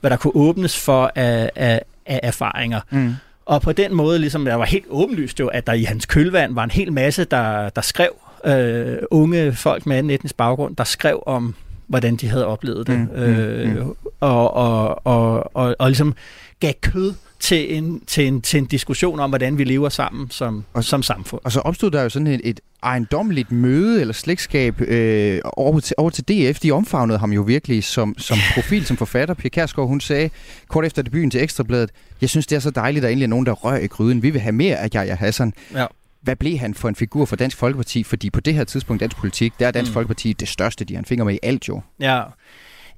hvad 0.00 0.10
der 0.10 0.16
kunne 0.16 0.36
åbnes 0.36 0.78
for 0.78 1.12
af, 1.14 1.50
af, 1.56 1.82
af 2.06 2.20
erfaringer. 2.22 2.80
Mm. 2.90 3.14
Og 3.46 3.62
på 3.62 3.72
den 3.72 3.94
måde, 3.94 4.18
ligesom 4.18 4.44
der 4.44 4.54
var 4.54 4.64
helt 4.64 4.84
åbenlyst 4.88 5.40
jo, 5.40 5.46
at 5.46 5.66
der 5.66 5.72
i 5.72 5.82
hans 5.82 6.06
kølvand 6.06 6.54
var 6.54 6.64
en 6.64 6.70
hel 6.70 6.92
masse, 6.92 7.24
der, 7.24 7.68
der 7.68 7.80
skrev, 7.80 8.10
øh, 8.44 8.98
unge 9.10 9.52
folk 9.52 9.86
med 9.86 9.96
anden 9.96 10.10
etnisk 10.10 10.36
baggrund, 10.36 10.76
der 10.76 10.84
skrev 10.84 11.22
om, 11.26 11.54
hvordan 11.86 12.16
de 12.16 12.28
havde 12.28 12.46
oplevet 12.46 12.86
det. 12.86 12.98
Mm, 12.98 13.08
mm 13.14 13.22
øh, 13.22 13.76
mm. 13.76 13.94
Og, 14.20 14.54
og, 14.54 15.06
og, 15.06 15.56
og, 15.56 15.76
og 15.78 15.88
ligesom 15.88 16.14
gav 16.60 16.72
kød 16.72 17.14
til 17.42 17.76
en, 17.76 18.00
til 18.06 18.26
en, 18.26 18.42
til 18.42 18.58
en 18.58 18.66
diskussion 18.66 19.20
om, 19.20 19.30
hvordan 19.30 19.58
vi 19.58 19.64
lever 19.64 19.88
sammen 19.88 20.30
som, 20.30 20.64
og, 20.72 20.84
som 20.84 21.02
samfund. 21.02 21.40
Og 21.44 21.52
så 21.52 21.60
opstod 21.60 21.90
der 21.90 22.02
jo 22.02 22.08
sådan 22.08 22.26
et, 22.26 22.40
et 22.44 22.60
ejendommeligt 22.82 23.52
møde 23.52 24.00
eller 24.00 24.14
slægtskab 24.14 24.80
øh, 24.80 25.40
over, 25.44 25.80
til, 25.80 25.94
over 25.98 26.10
til 26.10 26.24
DF. 26.24 26.58
De 26.60 26.72
omfavnede 26.72 27.18
ham 27.18 27.32
jo 27.32 27.42
virkelig 27.42 27.84
som, 27.84 28.14
som 28.18 28.38
profil, 28.54 28.86
som 28.86 28.96
forfatter. 28.96 29.34
Pia 29.34 29.48
Kærsgaard, 29.48 29.88
hun 29.88 30.00
sagde 30.00 30.30
kort 30.68 30.84
efter 30.84 31.02
debuten 31.02 31.30
til 31.30 31.42
Ekstrabladet, 31.42 31.90
jeg 32.20 32.30
synes, 32.30 32.46
det 32.46 32.56
er 32.56 32.60
så 32.60 32.70
dejligt, 32.70 32.98
at 32.98 33.02
der 33.02 33.08
egentlig 33.08 33.26
er 33.26 33.30
nogen, 33.30 33.46
der 33.46 33.52
rører 33.52 33.80
i 33.80 33.86
gryden. 33.86 34.22
Vi 34.22 34.30
vil 34.30 34.40
have 34.40 34.52
mere 34.52 34.76
af 34.76 34.88
Jaja 34.94 35.14
Hassan. 35.14 35.52
Ja. 35.74 35.86
Hvad 36.20 36.36
blev 36.36 36.58
han 36.58 36.74
for 36.74 36.88
en 36.88 36.96
figur 36.96 37.24
for 37.24 37.36
Dansk 37.36 37.56
Folkeparti? 37.56 38.02
Fordi 38.02 38.30
på 38.30 38.40
det 38.40 38.54
her 38.54 38.64
tidspunkt 38.64 39.00
dansk 39.00 39.16
politik, 39.16 39.52
der 39.60 39.66
er 39.66 39.70
Dansk 39.70 39.90
mm. 39.90 39.94
Folkeparti 39.94 40.32
det 40.32 40.48
største, 40.48 40.84
de 40.84 40.94
har 40.94 40.98
en 40.98 41.04
finger 41.04 41.24
med 41.24 41.34
i 41.34 41.38
alt 41.42 41.68
jo. 41.68 41.80
Ja, 42.00 42.22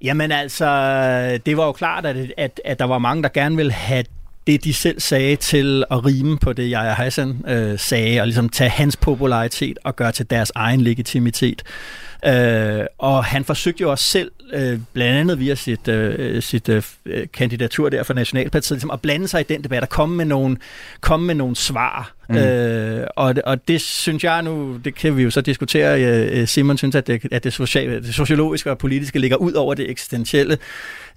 Jamen 0.02 0.33
altså, 0.33 0.66
det 1.46 1.57
var 1.57 1.66
jo 1.66 1.72
klart, 1.72 2.07
at, 2.07 2.33
at, 2.37 2.61
at 2.64 2.78
der 2.78 2.85
var 2.85 2.98
mange, 2.98 3.22
der 3.22 3.28
gerne 3.28 3.57
ville 3.57 3.72
have 3.72 4.04
det, 4.46 4.64
de 4.64 4.74
selv 4.74 5.00
sagde 5.00 5.37
til 5.37 5.85
at 5.90 6.04
rime 6.04 6.38
på 6.38 6.52
det, 6.52 6.70
Jaja 6.70 6.92
Hassan 6.92 7.44
øh, 7.48 7.78
sagde, 7.78 8.20
og 8.20 8.26
ligesom 8.26 8.48
tage 8.48 8.70
hans 8.70 8.96
popularitet 8.96 9.78
og 9.85 9.96
gøre 9.96 10.12
til 10.12 10.30
deres 10.30 10.52
egen 10.54 10.80
legitimitet. 10.80 11.62
Øh, 12.27 12.87
og 12.98 13.24
han 13.24 13.44
forsøgte 13.44 13.83
jo 13.83 13.90
også 13.90 14.05
selv, 14.05 14.31
øh, 14.53 14.79
blandt 14.92 15.18
andet 15.18 15.38
via 15.40 15.55
sit, 15.55 15.88
øh, 15.88 16.42
sit 16.42 16.68
øh, 16.68 16.83
kandidatur 17.33 17.88
der 17.88 18.03
for 18.03 18.14
Nationalpartiet, 18.14 18.77
ligesom 18.77 18.90
at 18.90 19.00
blande 19.00 19.29
sig 19.29 19.40
i 19.40 19.44
den 19.44 19.64
debat 19.64 19.83
og 19.83 19.88
komme 19.88 20.16
med 20.16 20.24
nogle, 20.24 20.57
komme 21.00 21.27
med 21.27 21.35
nogle 21.35 21.57
svar. 21.57 22.14
Mm. 22.29 22.37
Øh, 22.37 23.07
og, 23.16 23.35
og 23.44 23.68
det 23.68 23.81
synes 23.81 24.24
jeg 24.24 24.42
nu, 24.42 24.81
det 24.85 24.94
kan 24.94 25.16
vi 25.16 25.22
jo 25.22 25.31
så 25.31 25.40
diskutere, 25.40 26.03
øh, 26.03 26.48
Simon 26.48 26.79
synes, 26.79 26.94
at 26.94 27.07
det, 27.07 27.22
at 27.33 27.44
det, 27.44 27.53
social, 27.53 28.03
det 28.03 28.14
sociologiske 28.14 28.70
og 28.70 28.79
politiske 28.79 29.18
ligger 29.18 29.37
ud 29.37 29.53
over 29.53 29.74
det 29.74 29.90
eksistentielle. 29.90 30.59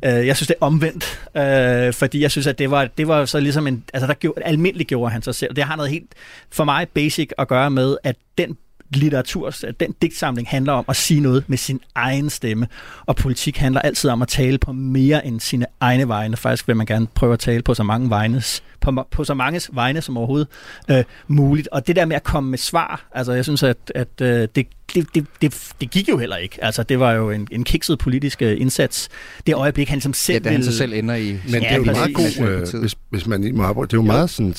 Øh, 0.06 0.28
jeg 0.28 0.36
synes, 0.36 0.48
det 0.48 0.56
er 0.62 0.66
omvendt, 0.66 1.20
øh, 1.38 1.94
fordi 1.94 2.22
jeg 2.22 2.32
synes, 2.32 2.48
at 2.48 2.60
det 2.60 2.72
var, 2.72 2.86
det 2.98 3.08
var 3.08 3.26
så 3.26 3.40
ligesom 3.40 3.68
en, 3.68 3.84
altså 3.94 4.08
der 4.08 4.14
gjorde, 4.14 4.42
almindeligt 4.44 4.90
gjorde 4.90 5.12
han 5.12 5.22
sig 5.22 5.36
selv. 5.36 5.56
Det 5.56 5.64
har 5.64 5.76
noget 5.76 5.92
helt, 5.92 6.12
for 6.52 6.64
mig, 6.64 6.88
basic 6.94 7.30
at 7.38 7.48
gøre 7.48 7.72
med, 7.72 7.98
at 8.04 8.16
den 8.38 8.58
litteratur, 8.90 9.54
den 9.80 9.96
digtsamling 10.02 10.48
handler 10.48 10.74
om 10.74 10.86
at 10.88 10.96
sige 10.96 11.20
noget 11.20 11.44
med 11.48 11.58
sin 11.58 11.80
egen 11.96 12.30
stemme, 12.30 12.68
og 13.06 13.16
politik 13.16 13.58
handler 13.58 13.82
altid 13.82 14.10
om 14.10 14.22
at 14.22 14.28
tale 14.28 14.58
på 14.58 14.72
mere 14.72 15.26
end 15.26 15.40
sine 15.40 15.66
egne 15.80 16.08
vegne. 16.08 16.38
Faktisk 16.38 16.68
vil 16.68 16.76
man 16.76 16.86
gerne 16.86 17.08
prøve 17.08 17.34
at 17.34 17.40
tale 17.40 17.62
på 17.62 17.74
så 17.74 17.84
mange 17.84 18.10
vegnes, 18.10 18.64
på, 18.82 19.08
på 19.12 19.24
så 19.24 19.34
manges 19.34 19.70
vegne 19.74 20.02
som 20.02 20.18
overhovedet 20.18 20.48
øh, 20.92 21.04
muligt. 21.28 21.68
Og 21.72 21.88
det 21.88 21.96
der 21.96 22.06
med 22.06 22.16
at 22.16 22.24
komme 22.24 22.50
med 22.50 22.58
svar, 22.58 23.08
altså 23.12 23.34
jeg 23.34 23.44
synes, 23.44 23.64
at, 23.64 23.78
at 23.96 24.22
øh, 24.22 24.48
det, 24.56 24.68
det, 24.94 25.16
det, 25.16 25.26
det, 25.42 25.72
det 25.82 25.92
gik 25.92 26.10
jo 26.10 26.18
heller 26.18 26.38
ikke. 26.38 26.64
Altså 26.64 26.84
det 26.84 27.00
var 27.00 27.12
jo 27.12 27.32
en, 27.32 27.48
en 27.52 27.64
kikset 27.64 28.00
politisk 28.00 28.42
øh, 28.42 28.62
indsats. 28.62 29.10
Det 29.48 29.56
øjeblik, 29.56 29.90
han 29.90 29.96
ligesom 29.96 30.14
selv 30.14 30.34
ja, 30.34 30.40
det 30.40 30.46
ville... 30.46 30.66
han 30.66 30.72
så 30.72 30.78
selv 30.78 30.94
ender 30.94 31.16
i. 31.16 31.32
Men 31.32 31.54
ja, 31.54 31.60
det 31.60 31.72
er 31.72 31.76
jo 31.76 31.84
meget 31.84 32.14
god, 32.14 32.48
øh, 32.48 32.80
hvis, 32.82 32.96
hvis 33.10 33.28
man 33.28 33.52
må 33.56 33.64
arbejde, 33.64 33.88
det 33.88 33.94
er 33.94 33.98
jo, 33.98 34.04
jo. 34.04 34.12
meget 34.12 34.30
sådan 34.30 34.54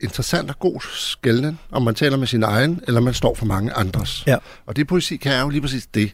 interessant 0.00 0.50
og 0.50 0.58
god 0.58 0.80
skældning, 0.80 1.60
om 1.70 1.82
man 1.82 1.94
taler 1.94 2.16
med 2.16 2.26
sin 2.26 2.42
egen, 2.42 2.80
eller 2.86 3.00
man 3.00 3.14
står 3.14 3.34
for 3.34 3.46
mange 3.46 3.72
andres. 3.72 4.24
Ja. 4.26 4.36
Og 4.66 4.76
det 4.76 4.86
poesi 4.86 5.16
kan 5.16 5.40
jo 5.40 5.48
lige 5.48 5.60
præcis 5.60 5.86
det. 5.86 6.12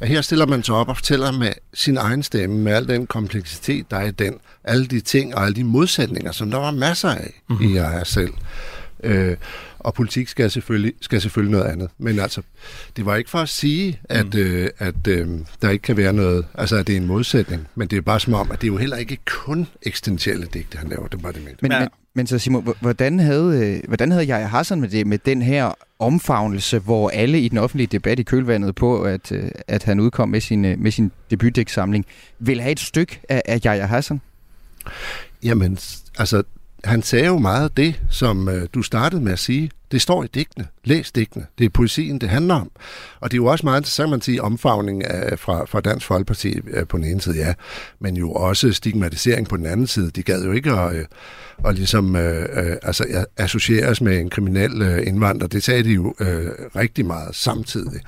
At 0.00 0.08
her 0.08 0.20
stiller 0.20 0.46
man 0.46 0.62
sig 0.62 0.74
op 0.74 0.88
og 0.88 0.96
fortæller 0.96 1.32
med 1.32 1.52
sin 1.74 1.96
egen 1.96 2.22
stemme, 2.22 2.58
med 2.58 2.72
al 2.72 2.88
den 2.88 3.06
kompleksitet, 3.06 3.90
der 3.90 3.96
er 3.96 4.06
i 4.06 4.10
den, 4.10 4.34
alle 4.64 4.86
de 4.86 5.00
ting 5.00 5.34
og 5.34 5.44
alle 5.44 5.54
de 5.54 5.64
modsætninger, 5.64 6.32
som 6.32 6.50
der 6.50 6.58
var 6.58 6.70
masser 6.70 7.08
af 7.08 7.42
mm-hmm. 7.48 7.68
i 7.68 7.74
jer 7.74 8.04
selv. 8.04 8.32
Øh, 9.04 9.36
og 9.84 9.94
politik 9.94 10.28
skal 10.28 10.50
selvfølgelig, 10.50 10.92
skal 11.00 11.20
selvfølgelig 11.20 11.52
noget 11.52 11.72
andet. 11.72 11.88
Men 11.98 12.18
altså, 12.18 12.42
det 12.96 13.06
var 13.06 13.16
ikke 13.16 13.30
for 13.30 13.38
at 13.38 13.48
sige, 13.48 14.00
at, 14.04 14.34
mm. 14.34 14.40
øh, 14.40 14.70
at 14.78 15.06
øh, 15.08 15.28
der 15.62 15.70
ikke 15.70 15.82
kan 15.82 15.96
være 15.96 16.12
noget, 16.12 16.46
altså 16.54 16.76
at 16.76 16.86
det 16.86 16.92
er 16.92 16.96
en 16.96 17.06
modsætning, 17.06 17.68
men 17.74 17.88
det 17.88 17.96
er 17.96 18.00
bare 18.00 18.20
som 18.20 18.34
om, 18.34 18.50
at 18.50 18.60
det 18.60 18.66
er 18.66 18.72
jo 18.72 18.76
heller 18.76 18.96
ikke 18.96 19.18
kun 19.24 19.66
eksistentielle 19.82 20.46
digte, 20.46 20.78
han 20.78 20.88
laver, 20.88 21.06
det 21.06 21.22
var 21.22 21.32
det 21.32 21.42
Men, 21.44 21.72
men, 21.78 21.88
men 22.14 22.26
så 22.26 22.38
Simon, 22.38 22.74
hvordan 22.80 23.18
havde, 23.18 23.76
øh, 23.76 23.88
hvordan 23.88 24.10
havde 24.10 24.26
jeg 24.26 24.50
Hassan 24.50 24.80
med 24.80 24.88
det, 24.88 25.06
med 25.06 25.18
den 25.18 25.42
her 25.42 25.72
omfavnelse, 25.98 26.78
hvor 26.78 27.08
alle 27.08 27.40
i 27.40 27.48
den 27.48 27.58
offentlige 27.58 27.86
debat 27.86 28.18
i 28.18 28.22
kølvandet 28.22 28.74
på, 28.74 29.02
at, 29.02 29.32
øh, 29.32 29.50
at 29.68 29.82
han 29.84 30.00
udkom 30.00 30.28
med 30.28 30.40
sin, 30.40 30.64
øh, 30.64 30.78
med 30.78 30.90
sin 30.90 31.12
debutdæksamling, 31.30 32.06
vil 32.38 32.60
have 32.60 32.72
et 32.72 32.80
stykke 32.80 33.20
af, 33.28 33.42
af 33.44 33.60
Jaja 33.64 33.86
Hassan? 33.86 34.20
Jamen, 35.42 35.78
altså, 36.18 36.42
han 36.84 37.02
sagde 37.02 37.26
jo 37.26 37.38
meget 37.38 37.76
det, 37.76 38.00
som 38.10 38.48
øh, 38.48 38.68
du 38.74 38.82
startede 38.82 39.22
med 39.22 39.32
at 39.32 39.38
sige. 39.38 39.70
Det 39.92 40.02
står 40.02 40.24
i 40.24 40.26
digtene. 40.34 40.66
Læs 40.84 41.12
digtene. 41.12 41.46
Det 41.58 41.64
er 41.64 41.68
poesien, 41.68 42.20
det 42.20 42.28
handler 42.28 42.54
om. 42.54 42.70
Og 43.20 43.30
det 43.30 43.34
er 43.34 43.42
jo 43.42 43.46
også 43.46 43.66
meget 43.66 43.80
interessant, 43.80 44.10
man 44.10 44.20
sige, 44.20 44.42
omfavning 44.42 45.04
af, 45.04 45.38
fra, 45.38 45.64
fra 45.64 45.80
Dansk 45.80 46.06
Folkeparti 46.06 46.60
øh, 46.70 46.86
på 46.86 46.96
den 46.96 47.04
ene 47.04 47.20
side, 47.20 47.36
ja. 47.36 47.54
Men 48.00 48.16
jo 48.16 48.32
også 48.32 48.72
stigmatisering 48.72 49.48
på 49.48 49.56
den 49.56 49.66
anden 49.66 49.86
side. 49.86 50.10
De 50.10 50.22
gad 50.22 50.44
jo 50.44 50.52
ikke 50.52 50.70
at, 50.70 50.96
øh, 50.96 51.04
og 51.58 51.74
ligesom 51.74 52.16
øh, 52.16 52.42
øh, 52.42 52.76
altså, 52.82 53.24
associeres 53.36 54.00
med 54.00 54.18
en 54.18 54.30
kriminel 54.30 54.82
øh, 54.82 55.06
indvandrer. 55.06 55.48
Det 55.48 55.62
sagde 55.62 55.84
de 55.84 55.90
jo 55.90 56.14
øh, 56.20 56.46
rigtig 56.76 57.06
meget 57.06 57.34
samtidig. 57.36 58.00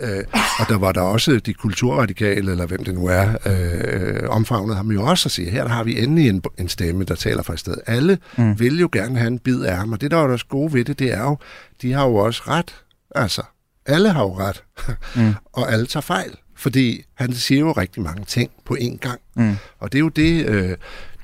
Øh, 0.00 0.24
og 0.60 0.68
der 0.68 0.78
var 0.78 0.92
der 0.92 1.00
også 1.00 1.40
de 1.46 1.54
kulturradikale, 1.54 2.50
eller 2.50 2.66
hvem 2.66 2.84
det 2.84 2.94
nu 2.94 3.06
er, 3.06 3.28
øh, 3.46 4.28
omfavnet 4.28 4.76
ham 4.76 4.90
jo 4.90 5.04
også 5.04 5.26
at 5.26 5.32
sige, 5.32 5.50
her 5.50 5.62
der 5.62 5.70
har 5.70 5.84
vi 5.84 6.02
endelig 6.02 6.28
en, 6.28 6.42
en 6.58 6.68
stemme, 6.68 7.04
der 7.04 7.14
taler 7.14 7.42
fra 7.42 7.56
stedet. 7.56 7.80
Alle 7.86 8.18
mm. 8.36 8.60
vil 8.60 8.80
jo 8.80 8.88
gerne 8.92 9.18
have 9.18 9.28
en 9.28 9.38
bid 9.38 9.60
af 9.60 9.76
ham, 9.76 9.92
og 9.92 10.00
det 10.00 10.10
der 10.10 10.16
er 10.16 10.28
også 10.28 10.46
gode 10.46 10.72
ved 10.72 10.84
det, 10.84 10.98
det 10.98 11.12
er 11.14 11.22
jo, 11.28 11.38
de 11.82 11.92
har 11.92 12.06
jo 12.06 12.14
også 12.14 12.42
ret. 12.46 12.74
Altså, 13.14 13.42
alle 13.86 14.12
har 14.12 14.22
jo 14.22 14.38
ret, 14.38 14.64
mm. 15.16 15.34
og 15.58 15.72
alle 15.72 15.86
tager 15.86 16.02
fejl 16.02 16.36
fordi 16.58 17.04
han 17.14 17.32
siger 17.32 17.60
jo 17.60 17.72
rigtig 17.72 18.02
mange 18.02 18.24
ting 18.24 18.50
på 18.64 18.76
én 18.80 18.96
gang. 18.96 19.20
Mm. 19.36 19.56
Og 19.78 19.92
det 19.92 19.98
er 19.98 20.00
jo 20.00 20.08
det, 20.08 20.46
øh, 20.46 20.76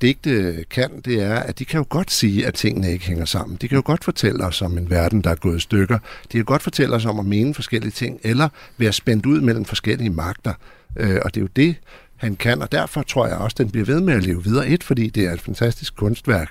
digte 0.03 0.65
kan, 0.71 1.01
det 1.05 1.23
er, 1.23 1.35
at 1.35 1.59
de 1.59 1.65
kan 1.65 1.79
jo 1.79 1.87
godt 1.89 2.11
sige, 2.11 2.47
at 2.47 2.55
tingene 2.55 2.93
ikke 2.93 3.07
hænger 3.07 3.25
sammen. 3.25 3.57
De 3.57 3.69
kan 3.69 3.77
jo 3.77 3.83
godt 3.85 4.05
fortælle 4.05 4.45
os 4.45 4.63
om 4.63 4.79
en 4.79 4.91
verden, 4.91 5.21
der 5.21 5.31
er 5.31 5.35
gået 5.35 5.57
i 5.57 5.61
stykker. 5.61 5.99
De 6.33 6.39
kan 6.39 6.45
godt 6.45 6.63
fortælle 6.63 6.95
os 6.97 7.05
om 7.05 7.19
at 7.19 7.25
mene 7.27 7.55
forskellige 7.55 7.93
ting, 7.93 8.21
eller 8.23 8.49
være 8.79 8.93
spændt 8.93 9.27
ud 9.27 9.41
mellem 9.41 9.65
forskellige 9.65 10.11
magter. 10.11 10.55
Øh, 10.97 11.21
og 11.25 11.35
det 11.35 11.41
er 11.41 11.45
jo 11.45 11.49
det, 11.57 11.77
han 12.17 12.37
kan, 12.37 12.63
og 12.63 12.73
derfor 12.73 13.03
tror 13.03 13.27
jeg 13.27 13.37
også, 13.37 13.55
at 13.55 13.59
den 13.59 13.71
bliver 13.71 13.87
ved 13.87 14.01
med 14.01 14.15
at 14.15 14.23
leve 14.23 14.45
videre. 14.45 14.69
Et, 14.69 14.85
fordi 14.85 15.09
det 15.09 15.25
er 15.25 15.33
et 15.33 15.41
fantastisk 15.41 15.97
kunstværk, 15.97 16.51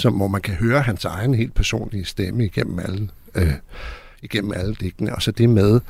som, 0.00 0.14
hvor 0.14 0.28
man 0.28 0.40
kan 0.40 0.54
høre 0.54 0.80
hans 0.80 1.04
egen 1.04 1.34
helt 1.34 1.54
personlige 1.54 2.04
stemme 2.04 2.44
igennem 2.44 2.78
alle, 2.78 3.08
øh, 3.34 3.52
igennem 4.22 4.52
alle 4.56 4.74
digtene. 4.74 5.14
Og 5.14 5.22
så 5.22 5.30
det 5.30 5.48
med, 5.48 5.80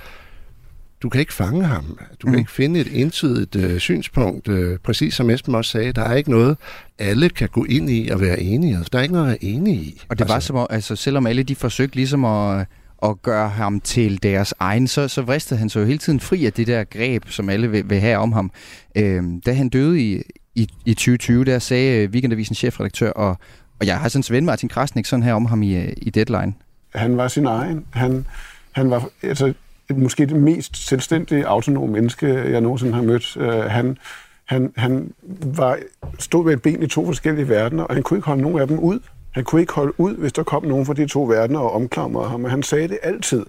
du 1.03 1.09
kan 1.09 1.21
ikke 1.21 1.33
fange 1.33 1.65
ham. 1.65 1.99
Du 2.23 2.27
kan 2.27 2.33
mm. 2.33 2.39
ikke 2.39 2.51
finde 2.51 2.81
et 2.81 2.89
entydigt 2.93 3.57
øh, 3.57 3.79
synspunkt. 3.79 4.49
Øh, 4.49 4.79
præcis 4.79 5.15
som 5.15 5.31
Esben 5.31 5.55
også 5.55 5.71
sagde, 5.71 5.93
der 5.93 6.03
er 6.03 6.15
ikke 6.15 6.31
noget, 6.31 6.57
alle 6.99 7.29
kan 7.29 7.49
gå 7.49 7.65
ind 7.65 7.91
i 7.91 8.09
og 8.09 8.21
være 8.21 8.41
enige 8.41 8.73
i. 8.73 8.77
Der 8.93 8.99
er 8.99 9.03
ikke 9.03 9.15
noget 9.15 9.27
at 9.27 9.31
være 9.31 9.45
enige 9.45 9.77
i. 9.77 10.03
Og 10.09 10.19
det 10.19 10.25
altså, 10.25 10.35
var 10.35 10.41
som, 10.41 10.67
altså 10.71 10.97
selvom 10.97 11.27
alle 11.27 11.43
de 11.43 11.57
forsøgte 11.57 11.97
ligesom 11.97 12.25
at, 12.25 12.67
at 13.03 13.23
gøre 13.23 13.49
ham 13.49 13.81
til 13.81 14.23
deres 14.23 14.55
egen, 14.59 14.87
så, 14.87 15.09
så 15.09 15.23
vristede 15.23 15.61
han 15.61 15.69
sig 15.69 15.81
jo 15.81 15.87
hele 15.87 15.99
tiden 15.99 16.21
fri 16.21 16.47
af 16.47 16.53
det 16.53 16.67
der 16.67 16.85
greb, 16.85 17.29
som 17.29 17.49
alle 17.49 17.71
vil, 17.71 17.91
vil 17.91 18.01
have 18.01 18.19
om 18.19 18.33
ham. 18.33 18.51
Øh, 18.97 19.23
da 19.47 19.53
han 19.53 19.69
døde 19.69 20.01
i, 20.01 20.23
i, 20.55 20.69
i 20.87 20.95
2020, 20.95 21.45
der 21.45 21.59
sagde 21.59 22.09
Weekendavisens 22.09 22.59
chefredaktør, 22.59 23.11
og, 23.11 23.39
og 23.81 23.87
jeg 23.87 23.99
har 23.99 24.09
sådan 24.09 24.25
en 24.31 24.35
ven, 24.35 24.45
Martin 24.45 24.69
Krasnik, 24.69 25.07
sådan 25.07 25.23
her 25.23 25.35
om 25.35 25.47
ham 25.47 25.63
i, 25.63 25.77
øh, 25.77 25.93
i 25.97 26.11
Deadline. 26.11 26.55
Han 26.95 27.17
var 27.17 27.29
sin 27.29 27.47
egen. 27.47 27.87
Han, 27.91 28.27
han 28.73 28.91
var, 28.91 29.09
altså, 29.23 29.53
måske 29.95 30.27
det 30.27 30.37
mest 30.37 30.89
selvstændige, 30.89 31.47
autonome 31.47 31.93
menneske, 31.93 32.27
jeg 32.27 32.61
nogensinde 32.61 32.95
har 32.95 33.03
mødt. 33.03 33.37
Uh, 33.37 33.45
han, 33.45 33.99
han, 34.45 34.73
han 34.77 35.13
var, 35.45 35.79
stod 36.19 36.45
med 36.45 36.53
et 36.53 36.63
ben 36.63 36.83
i 36.83 36.87
to 36.87 37.07
forskellige 37.07 37.49
verdener, 37.49 37.83
og 37.83 37.95
han 37.95 38.03
kunne 38.03 38.19
ikke 38.19 38.27
holde 38.27 38.43
nogen 38.43 38.59
af 38.59 38.69
dem 38.69 38.79
ud. 38.79 38.99
Han 39.31 39.45
kunne 39.45 39.61
ikke 39.61 39.73
holde 39.73 40.01
ud, 40.01 40.17
hvis 40.17 40.33
der 40.33 40.43
kom 40.43 40.65
nogen 40.65 40.87
fra 40.87 40.95
de 40.95 41.07
to 41.07 41.23
verdener 41.23 41.61
og 41.61 41.73
omklamrede 41.73 42.29
ham, 42.29 42.45
og 42.45 42.51
han 42.51 42.63
sagde 42.63 42.89
det 42.89 42.99
altid. 43.03 43.47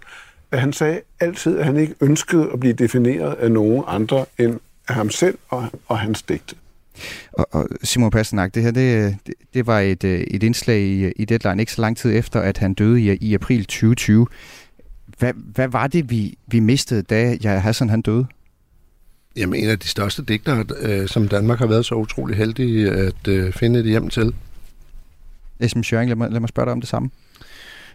At 0.52 0.60
han 0.60 0.74
sagde 0.74 1.02
altid, 1.20 1.58
at 1.58 1.65
han 1.65 1.78
ikke 1.78 1.96
ønskede 2.02 2.50
at 2.54 2.60
blive 2.60 2.74
defineret 2.74 3.34
af 3.34 3.52
nogen 3.52 3.84
andre 3.88 4.26
end 4.38 4.60
af 4.88 4.96
ham 4.96 5.10
selv 5.10 5.38
og, 5.50 5.67
og 5.88 6.00
hans 6.00 6.22
digte. 6.22 6.56
Og, 7.32 7.47
og 7.51 7.67
Simon 7.84 8.12
Pasternak, 8.12 8.56
det 8.56 8.63
her 8.63 8.71
det, 8.71 9.17
det, 9.54 9.67
var 9.67 9.80
et, 9.80 10.04
øh, 10.04 10.19
et 10.19 10.43
indslag 10.43 10.80
i, 10.80 11.12
i 11.12 11.25
Deadline 11.25 11.62
ikke 11.62 11.71
så 11.71 11.82
lang 11.82 11.97
tid 11.97 12.17
efter, 12.17 12.39
at 12.39 12.58
han 12.58 12.73
døde 12.73 13.01
i, 13.01 13.15
i 13.15 13.34
april 13.34 13.65
2020. 13.65 14.27
Hvad, 15.19 15.34
hvad 15.34 15.67
var 15.67 15.88
det, 15.88 16.10
vi, 16.10 16.38
vi 16.47 16.60
mistede, 16.60 17.01
da 17.01 17.38
jeg 17.43 17.62
Hassan 17.62 17.89
han 17.89 18.01
døde? 18.01 18.25
Jamen, 19.36 19.63
en 19.63 19.69
af 19.69 19.80
de 19.80 19.88
største 19.88 20.23
digtere, 20.23 20.65
øh, 20.80 21.08
som 21.08 21.27
Danmark 21.27 21.60
har 21.60 21.67
været 21.67 21.86
så 21.86 21.95
utrolig 21.95 22.38
heldig 22.38 22.91
at 22.91 23.27
øh, 23.27 23.54
finde 23.54 23.80
et 23.80 23.86
hjem 23.86 24.10
til. 24.10 24.36
Esben 25.60 25.84
Schøring, 25.84 26.10
lad 26.10 26.15
mig, 26.15 26.32
lad 26.32 26.39
mig 26.39 26.49
spørge 26.49 26.65
dig 26.65 26.71
om 26.71 26.82
det 26.82 26.89
samme. 26.89 27.10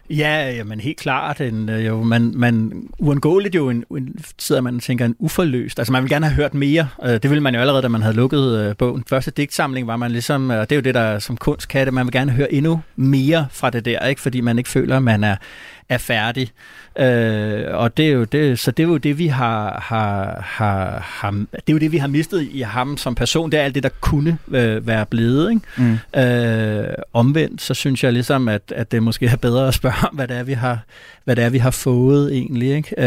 Ja, 0.09 0.51
jamen 0.51 0.79
helt 0.79 0.97
klart. 0.97 1.41
En, 1.41 1.69
øh, 1.69 1.85
jo, 1.85 2.03
man, 2.03 2.31
man 2.35 2.83
uundgåeligt 2.99 3.55
jo 3.55 3.69
en, 3.69 3.83
en, 3.91 4.15
sidder 4.39 4.61
man 4.61 4.75
og 4.75 4.81
tænker 4.81 5.05
en 5.05 5.15
uforløst. 5.19 5.79
Altså 5.79 5.91
man 5.91 6.03
vil 6.03 6.09
gerne 6.09 6.25
have 6.25 6.35
hørt 6.35 6.53
mere. 6.53 6.87
Øh, 7.03 7.09
det 7.09 7.29
ville 7.29 7.41
man 7.43 7.55
jo 7.55 7.61
allerede, 7.61 7.81
da 7.81 7.87
man 7.87 8.01
havde 8.01 8.15
lukket 8.15 8.57
øh, 8.57 8.75
bogen. 8.75 9.03
Første 9.09 9.31
digtsamling 9.31 9.87
var 9.87 9.97
man 9.97 10.11
ligesom, 10.11 10.49
og 10.49 10.69
det 10.69 10.71
er 10.71 10.75
jo 10.75 10.81
det, 10.81 10.95
der 10.95 11.19
som 11.19 11.37
kunst 11.37 11.67
kan 11.67 11.85
det, 11.85 11.93
man 11.93 12.05
vil 12.05 12.11
gerne 12.11 12.31
høre 12.31 12.53
endnu 12.53 12.81
mere 12.95 13.47
fra 13.51 13.69
det 13.69 13.85
der, 13.85 14.05
ikke? 14.05 14.21
fordi 14.21 14.41
man 14.41 14.57
ikke 14.57 14.69
føler, 14.69 14.97
at 14.97 15.03
man 15.03 15.23
er, 15.23 15.35
er 15.89 15.97
færdig. 15.97 16.51
Øh, 16.99 17.63
og 17.73 17.97
det 17.97 18.07
er 18.07 18.11
jo 18.11 18.23
det, 18.23 18.59
så 18.59 18.71
det 18.71 18.83
er 18.83 18.87
jo 18.87 18.97
det, 18.97 19.17
vi 19.17 19.27
har, 19.27 19.79
har, 19.87 20.41
har, 20.45 20.99
har, 20.99 21.31
det 21.31 21.63
er 21.67 21.73
jo 21.73 21.77
det, 21.77 21.91
vi 21.91 21.97
har 21.97 22.07
mistet 22.07 22.47
i 22.51 22.61
ham 22.61 22.97
som 22.97 23.15
person. 23.15 23.51
Det 23.51 23.59
er 23.59 23.63
alt 23.63 23.75
det, 23.75 23.83
der 23.83 23.89
kunne 24.01 24.37
øh, 24.47 24.87
være 24.87 25.05
blevet. 25.05 25.49
Ikke? 25.49 25.61
Mm. 26.13 26.21
Øh, 26.21 26.93
omvendt, 27.13 27.61
så 27.61 27.73
synes 27.73 28.03
jeg 28.03 28.13
ligesom, 28.13 28.47
at, 28.47 28.61
at 28.75 28.91
det 28.91 29.03
måske 29.03 29.25
er 29.25 29.35
bedre 29.35 29.67
at 29.67 29.73
spørge 29.73 30.07
om, 30.09 30.15
hvad 30.15 30.27
det 30.27 30.37
er, 30.37 30.43
vi 30.43 30.53
har, 30.53 30.79
hvad 31.23 31.35
det 31.35 31.43
er, 31.43 31.49
vi 31.49 31.57
har 31.57 31.71
fået 31.71 32.33
egentlig. 32.33 32.75
Ikke? 32.75 33.01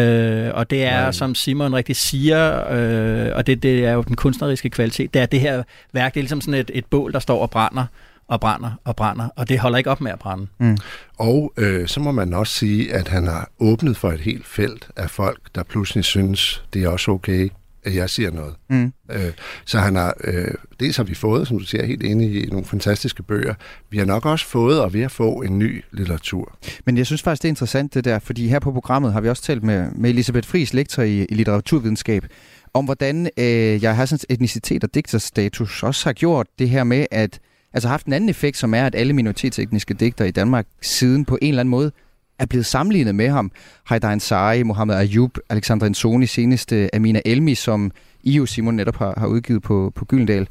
Øh, 0.47 0.55
og 0.55 0.71
det 0.71 0.85
er, 0.85 1.07
mm. 1.07 1.13
som 1.13 1.35
Simon 1.35 1.75
rigtig 1.75 1.97
siger, 1.97 2.73
øh, 2.73 3.37
og 3.37 3.47
det, 3.47 3.63
det 3.63 3.87
er 3.87 3.93
jo 3.93 4.03
den 4.03 4.17
kunstneriske 4.17 4.71
kvalitet, 4.71 5.15
det 5.15 5.23
er 5.23 5.27
det 5.27 5.41
her 5.41 5.63
værk, 5.93 6.15
det 6.15 6.21
er 6.21 6.23
ligesom 6.23 6.41
sådan 6.41 6.61
et, 6.61 6.71
et 6.75 6.85
bål, 6.85 7.13
der 7.13 7.19
står 7.19 7.43
og 7.43 7.51
brænder 7.51 7.85
og 8.31 8.41
brænder 8.41 8.71
og 8.85 8.97
brænder, 8.97 9.29
og 9.37 9.49
det 9.49 9.59
holder 9.59 9.79
ikke 9.79 9.91
op 9.91 10.01
med 10.01 10.13
at 10.13 10.19
brænde. 10.19 10.47
Mm. 10.59 10.77
Og 11.19 11.53
øh, 11.57 11.89
så 11.89 12.01
må 12.01 12.13
man 12.13 12.35
også 12.35 12.53
sige, 12.53 12.95
at 12.95 13.09
han 13.09 13.27
har 13.27 13.51
åbnet 13.61 13.97
for 13.97 14.13
et 14.13 14.21
helt 14.21 14.47
felt 14.47 14.91
af 14.97 15.11
folk, 15.11 15.41
der 15.55 15.63
pludselig 15.63 16.05
synes, 16.05 16.65
det 16.73 16.85
er 16.85 16.89
også 16.89 17.11
okay, 17.11 17.51
at 17.85 17.95
jeg 17.95 18.11
siger 18.11 18.31
noget. 18.31 18.55
Mm. 18.69 18.93
Øh, 19.11 19.33
så 19.65 19.79
han 19.79 19.97
har, 19.97 20.15
øh, 20.25 20.55
dels 20.81 20.97
har 20.97 21.05
vi 21.05 21.15
fået, 21.15 21.49
som 21.49 21.59
du 21.59 21.65
siger, 21.65 21.87
helt 21.87 22.03
inde 22.03 22.33
i 22.33 22.47
nogle 22.47 22.67
fantastiske 22.67 23.23
bøger. 23.23 23.55
Vi 23.91 23.99
har 23.99 24.05
nok 24.05 24.27
også 24.27 24.47
fået, 24.47 24.81
og 24.81 24.95
vi 24.95 25.01
har 25.01 25.09
fået 25.09 25.49
en 25.49 25.59
ny 25.59 25.85
litteratur. 25.93 26.57
Men 26.87 26.97
jeg 26.97 27.07
synes 27.07 27.23
faktisk, 27.23 27.43
det 27.43 27.49
er 27.49 27.53
interessant 27.53 27.95
det 27.95 28.05
der, 28.05 28.19
fordi 28.19 28.49
her 28.49 28.59
på 28.59 28.73
programmet 28.73 29.13
har 29.13 29.21
vi 29.21 29.29
også 29.29 29.43
talt 29.43 29.63
med, 29.63 29.91
med 29.93 30.11
Elisabeth 30.11 30.49
Friis, 30.49 30.75
lektor 30.75 31.03
i, 31.03 31.25
i 31.25 31.35
litteraturvidenskab, 31.35 32.27
om 32.75 32.85
hvordan 32.85 33.31
øh, 33.37 33.83
jeg 33.83 33.97
har 33.97 34.07
sådan 34.07 34.27
etnicitet 34.29 34.85
og 34.85 34.95
digterstatus 34.95 35.83
også 35.83 36.09
har 36.09 36.13
gjort 36.13 36.47
det 36.59 36.69
her 36.69 36.85
med, 36.85 37.07
at 37.11 37.41
altså 37.73 37.89
haft 37.89 38.07
en 38.07 38.13
anden 38.13 38.31
effekt, 38.31 38.57
som 38.57 38.75
er, 38.75 38.87
at 38.87 38.95
alle 38.95 39.13
minoritetsetniske 39.13 39.95
digter 39.95 40.25
i 40.25 40.31
Danmark 40.31 40.67
siden 40.83 41.25
på 41.25 41.39
en 41.43 41.49
eller 41.49 41.61
anden 41.61 41.71
måde 41.71 41.93
er 42.39 42.47
blevet 42.47 42.67
sammenlignet 42.67 43.15
med 43.15 43.29
ham. 43.29 43.53
Haidar 43.85 44.13
Ansari, 44.13 44.63
Mohammed 44.63 44.95
Ayub, 44.95 45.39
Alexander 45.49 45.89
Nsoni, 45.89 46.27
seneste 46.27 46.95
Amina 46.95 47.21
Elmi, 47.25 47.55
som 47.55 47.91
I 48.23 48.33
jo, 48.33 48.47
Simon, 48.47 48.77
netop 48.77 48.97
har, 48.97 49.15
har 49.17 49.27
udgivet 49.27 49.63
på, 49.63 49.93
på 49.95 50.05
Gyldendal. 50.05 50.49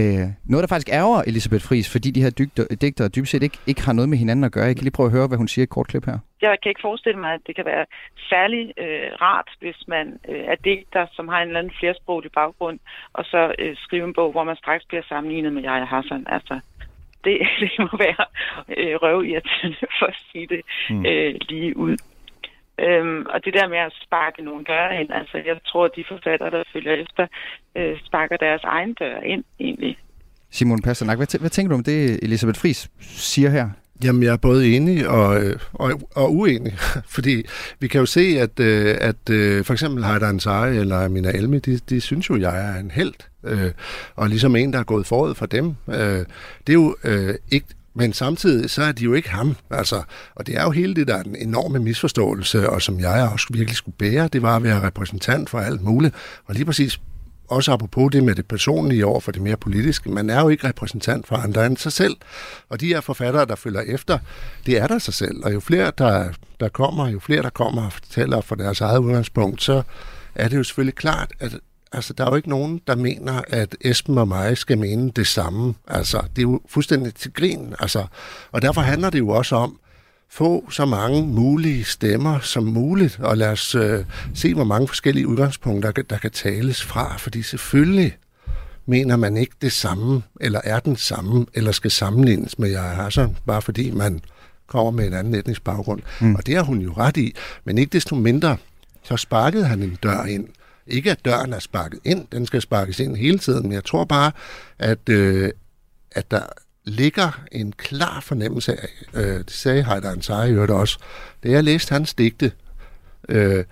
Øh, 0.00 0.26
noget, 0.52 0.62
der 0.62 0.72
faktisk 0.72 0.90
ærger 1.00 1.22
Elisabeth 1.30 1.64
Friis, 1.68 1.92
fordi 1.92 2.10
de 2.10 2.22
her 2.22 2.30
digter, 2.30 2.64
digtere 2.80 3.08
dybest 3.08 3.30
set 3.32 3.42
ikke, 3.42 3.58
ikke 3.66 3.82
har 3.82 3.92
noget 3.92 4.08
med 4.08 4.18
hinanden 4.18 4.44
at 4.44 4.52
gøre. 4.52 4.64
Jeg 4.64 4.76
kan 4.76 4.84
lige 4.84 4.98
prøve 4.98 5.06
at 5.06 5.12
høre, 5.12 5.28
hvad 5.28 5.38
hun 5.38 5.48
siger 5.48 5.62
i 5.62 5.68
et 5.68 5.76
kort 5.76 5.86
klip 5.86 6.04
her. 6.04 6.18
Jeg 6.42 6.56
kan 6.62 6.70
ikke 6.70 6.86
forestille 6.88 7.20
mig, 7.20 7.32
at 7.34 7.40
det 7.46 7.56
kan 7.56 7.64
være 7.64 7.86
særlig 8.30 8.72
øh, 8.78 9.08
rart, 9.24 9.48
hvis 9.60 9.78
man 9.88 10.06
øh, 10.28 10.44
er 10.52 10.56
digter, 10.64 11.06
som 11.12 11.28
har 11.28 11.38
en 11.40 11.48
eller 11.48 11.60
anden 11.60 11.76
flersproglig 11.80 12.32
baggrund, 12.32 12.78
og 13.12 13.24
så 13.24 13.54
øh, 13.58 13.76
skrive 13.76 14.04
en 14.04 14.14
bog, 14.14 14.32
hvor 14.32 14.44
man 14.44 14.56
straks 14.56 14.84
bliver 14.84 15.02
sammenlignet 15.08 15.52
med 15.52 15.62
Jaja 15.62 15.84
Hassan. 15.84 16.24
Altså, 16.26 16.60
det, 17.24 17.34
det 17.60 17.70
må 17.78 17.96
være 18.06 18.24
øh, 18.78 18.94
røvirriterende 19.02 19.86
for 19.98 20.06
at 20.06 20.16
sige 20.32 20.46
det 20.46 20.62
mm. 20.90 21.06
øh, 21.06 21.34
lige 21.48 21.76
ud. 21.76 21.96
Øhm, 22.78 23.26
og 23.26 23.44
det 23.44 23.54
der 23.54 23.68
med 23.68 23.78
at 23.78 23.92
sparke 24.04 24.42
nogle 24.42 24.64
døre 24.64 25.00
ind, 25.00 25.10
altså 25.12 25.36
jeg 25.46 25.56
tror, 25.66 25.84
at 25.84 25.90
de 25.96 26.04
forfattere, 26.08 26.50
der 26.50 26.62
følger 26.72 26.92
efter, 26.92 27.26
øh, 27.76 27.98
sparker 28.04 28.36
deres 28.36 28.64
egen 28.64 28.94
dør 28.94 29.20
ind 29.20 29.44
egentlig. 29.60 29.98
Simon 30.50 30.82
Pasternak, 30.82 31.16
hvad, 31.16 31.38
hvad 31.40 31.50
tænker 31.50 31.68
du 31.68 31.74
om 31.74 31.84
det, 31.84 32.24
Elisabeth 32.24 32.60
Friis 32.60 32.90
siger 33.00 33.50
her? 33.50 33.68
Jamen, 34.04 34.22
jeg 34.22 34.32
er 34.32 34.36
både 34.36 34.76
enig 34.76 35.08
og, 35.08 35.42
og, 35.72 36.00
og 36.16 36.34
uenig, 36.34 36.72
fordi 37.16 37.42
vi 37.80 37.88
kan 37.88 38.00
jo 38.00 38.06
se, 38.06 38.20
at, 38.20 38.60
øh, 38.60 38.96
at 39.00 39.30
øh, 39.30 39.64
for 39.64 39.72
eksempel 39.72 40.04
Heider 40.04 40.28
Ansari 40.28 40.76
eller 40.76 41.04
Amina 41.04 41.30
Elmi, 41.30 41.58
de, 41.58 41.78
de 41.78 42.00
synes 42.00 42.30
jo, 42.30 42.36
jeg 42.36 42.70
er 42.70 42.80
en 42.80 42.90
held, 42.90 43.14
øh, 43.44 43.70
og 44.14 44.28
ligesom 44.28 44.56
en, 44.56 44.72
der 44.72 44.78
er 44.78 44.84
gået 44.84 45.06
forud 45.06 45.34
for 45.34 45.46
dem. 45.46 45.74
det 46.66 46.68
er 46.68 46.72
jo 46.72 46.96
ikke 47.52 47.66
men 47.94 48.12
samtidig 48.12 48.70
så 48.70 48.82
er 48.82 48.92
de 48.92 49.04
jo 49.04 49.14
ikke 49.14 49.30
ham. 49.30 49.56
Altså, 49.70 50.02
og 50.34 50.46
det 50.46 50.56
er 50.56 50.62
jo 50.62 50.70
hele 50.70 50.94
det, 50.94 51.08
der 51.08 51.16
er 51.16 51.22
den 51.22 51.36
enorme 51.36 51.78
misforståelse, 51.78 52.70
og 52.70 52.82
som 52.82 53.00
jeg 53.00 53.28
også 53.32 53.46
virkelig 53.50 53.76
skulle 53.76 53.96
bære, 53.98 54.28
det 54.28 54.42
var 54.42 54.56
at 54.56 54.62
være 54.62 54.82
repræsentant 54.82 55.50
for 55.50 55.58
alt 55.58 55.82
muligt. 55.82 56.14
Og 56.46 56.54
lige 56.54 56.64
præcis 56.64 57.00
også 57.48 57.72
apropos 57.72 58.12
det 58.12 58.24
med 58.24 58.34
det 58.34 58.46
personlige 58.46 59.06
over 59.06 59.20
for 59.20 59.32
det 59.32 59.42
mere 59.42 59.56
politiske, 59.56 60.10
man 60.10 60.30
er 60.30 60.40
jo 60.40 60.48
ikke 60.48 60.68
repræsentant 60.68 61.26
for 61.26 61.36
andre 61.36 61.66
end 61.66 61.76
sig 61.76 61.92
selv. 61.92 62.16
Og 62.68 62.80
de 62.80 62.86
her 62.86 63.00
forfattere, 63.00 63.46
der 63.46 63.54
følger 63.54 63.80
efter, 63.80 64.18
det 64.66 64.78
er 64.78 64.86
der 64.86 64.98
sig 64.98 65.14
selv. 65.14 65.44
Og 65.44 65.52
jo 65.52 65.60
flere, 65.60 65.92
der, 65.98 66.28
der 66.60 66.68
kommer, 66.68 67.08
jo 67.08 67.20
flere, 67.20 67.42
der 67.42 67.50
kommer 67.50 67.86
og 67.86 67.92
fortæller 67.92 68.40
fra 68.40 68.56
deres 68.56 68.80
eget 68.80 68.98
udgangspunkt, 68.98 69.62
så 69.62 69.82
er 70.34 70.48
det 70.48 70.56
jo 70.56 70.64
selvfølgelig 70.64 70.94
klart, 70.94 71.32
at 71.40 71.56
altså, 71.94 72.12
der 72.12 72.24
er 72.24 72.30
jo 72.30 72.36
ikke 72.36 72.48
nogen, 72.48 72.80
der 72.86 72.96
mener, 72.96 73.42
at 73.48 73.76
Esben 73.80 74.18
og 74.18 74.28
mig 74.28 74.58
skal 74.58 74.78
mene 74.78 75.10
det 75.10 75.26
samme. 75.26 75.74
Altså, 75.88 76.22
det 76.36 76.38
er 76.38 76.42
jo 76.42 76.60
fuldstændig 76.68 77.14
til 77.14 77.32
grin. 77.32 77.74
Altså, 77.80 78.06
og 78.52 78.62
derfor 78.62 78.80
handler 78.80 79.10
det 79.10 79.18
jo 79.18 79.28
også 79.28 79.56
om, 79.56 79.78
få 80.30 80.70
så 80.70 80.84
mange 80.84 81.26
mulige 81.26 81.84
stemmer 81.84 82.38
som 82.40 82.64
muligt, 82.64 83.20
og 83.20 83.36
lad 83.36 83.48
os 83.48 83.74
øh, 83.74 84.04
se, 84.34 84.54
hvor 84.54 84.64
mange 84.64 84.88
forskellige 84.88 85.28
udgangspunkter, 85.28 85.90
der, 85.90 86.02
der 86.02 86.18
kan 86.18 86.30
tales 86.30 86.84
fra, 86.84 87.16
fordi 87.16 87.42
selvfølgelig 87.42 88.16
mener 88.86 89.16
man 89.16 89.36
ikke 89.36 89.54
det 89.62 89.72
samme, 89.72 90.22
eller 90.40 90.60
er 90.64 90.80
den 90.80 90.96
samme, 90.96 91.46
eller 91.54 91.72
skal 91.72 91.90
sammenlignes 91.90 92.58
med 92.58 92.70
Jaja 92.70 92.94
Hassan, 92.94 93.36
bare 93.46 93.62
fordi 93.62 93.90
man 93.90 94.20
kommer 94.66 94.90
med 94.90 95.06
en 95.06 95.14
anden 95.14 95.34
etnisk 95.34 95.64
baggrund. 95.64 96.00
Mm. 96.20 96.34
Og 96.34 96.46
det 96.46 96.56
har 96.56 96.62
hun 96.62 96.80
jo 96.80 96.92
ret 96.96 97.16
i, 97.16 97.34
men 97.64 97.78
ikke 97.78 97.92
desto 97.92 98.14
mindre, 98.14 98.56
så 99.02 99.16
sparkede 99.16 99.64
han 99.64 99.82
en 99.82 99.98
dør 100.02 100.24
ind. 100.24 100.48
Ikke 100.86 101.10
at 101.10 101.24
døren 101.24 101.52
er 101.52 101.58
sparket 101.58 102.00
ind, 102.04 102.26
den 102.32 102.46
skal 102.46 102.60
sparkes 102.60 103.00
ind 103.00 103.16
hele 103.16 103.38
tiden, 103.38 103.62
men 103.62 103.72
jeg 103.72 103.84
tror 103.84 104.04
bare, 104.04 104.32
at, 104.78 105.08
øh, 105.08 105.50
at 106.12 106.30
der 106.30 106.42
ligger 106.84 107.44
en 107.52 107.72
klar 107.72 108.20
fornemmelse 108.20 108.80
af, 108.80 108.88
øh, 109.14 109.38
det 109.38 109.50
sagde 109.50 109.84
Heider 109.84 110.10
Ansari 110.10 110.50
jo 110.50 110.78
også, 110.78 110.98
da 111.44 111.50
jeg 111.50 111.64
læste 111.64 111.92
hans 111.92 112.14
digte, 112.14 112.52
øh, 113.28 113.64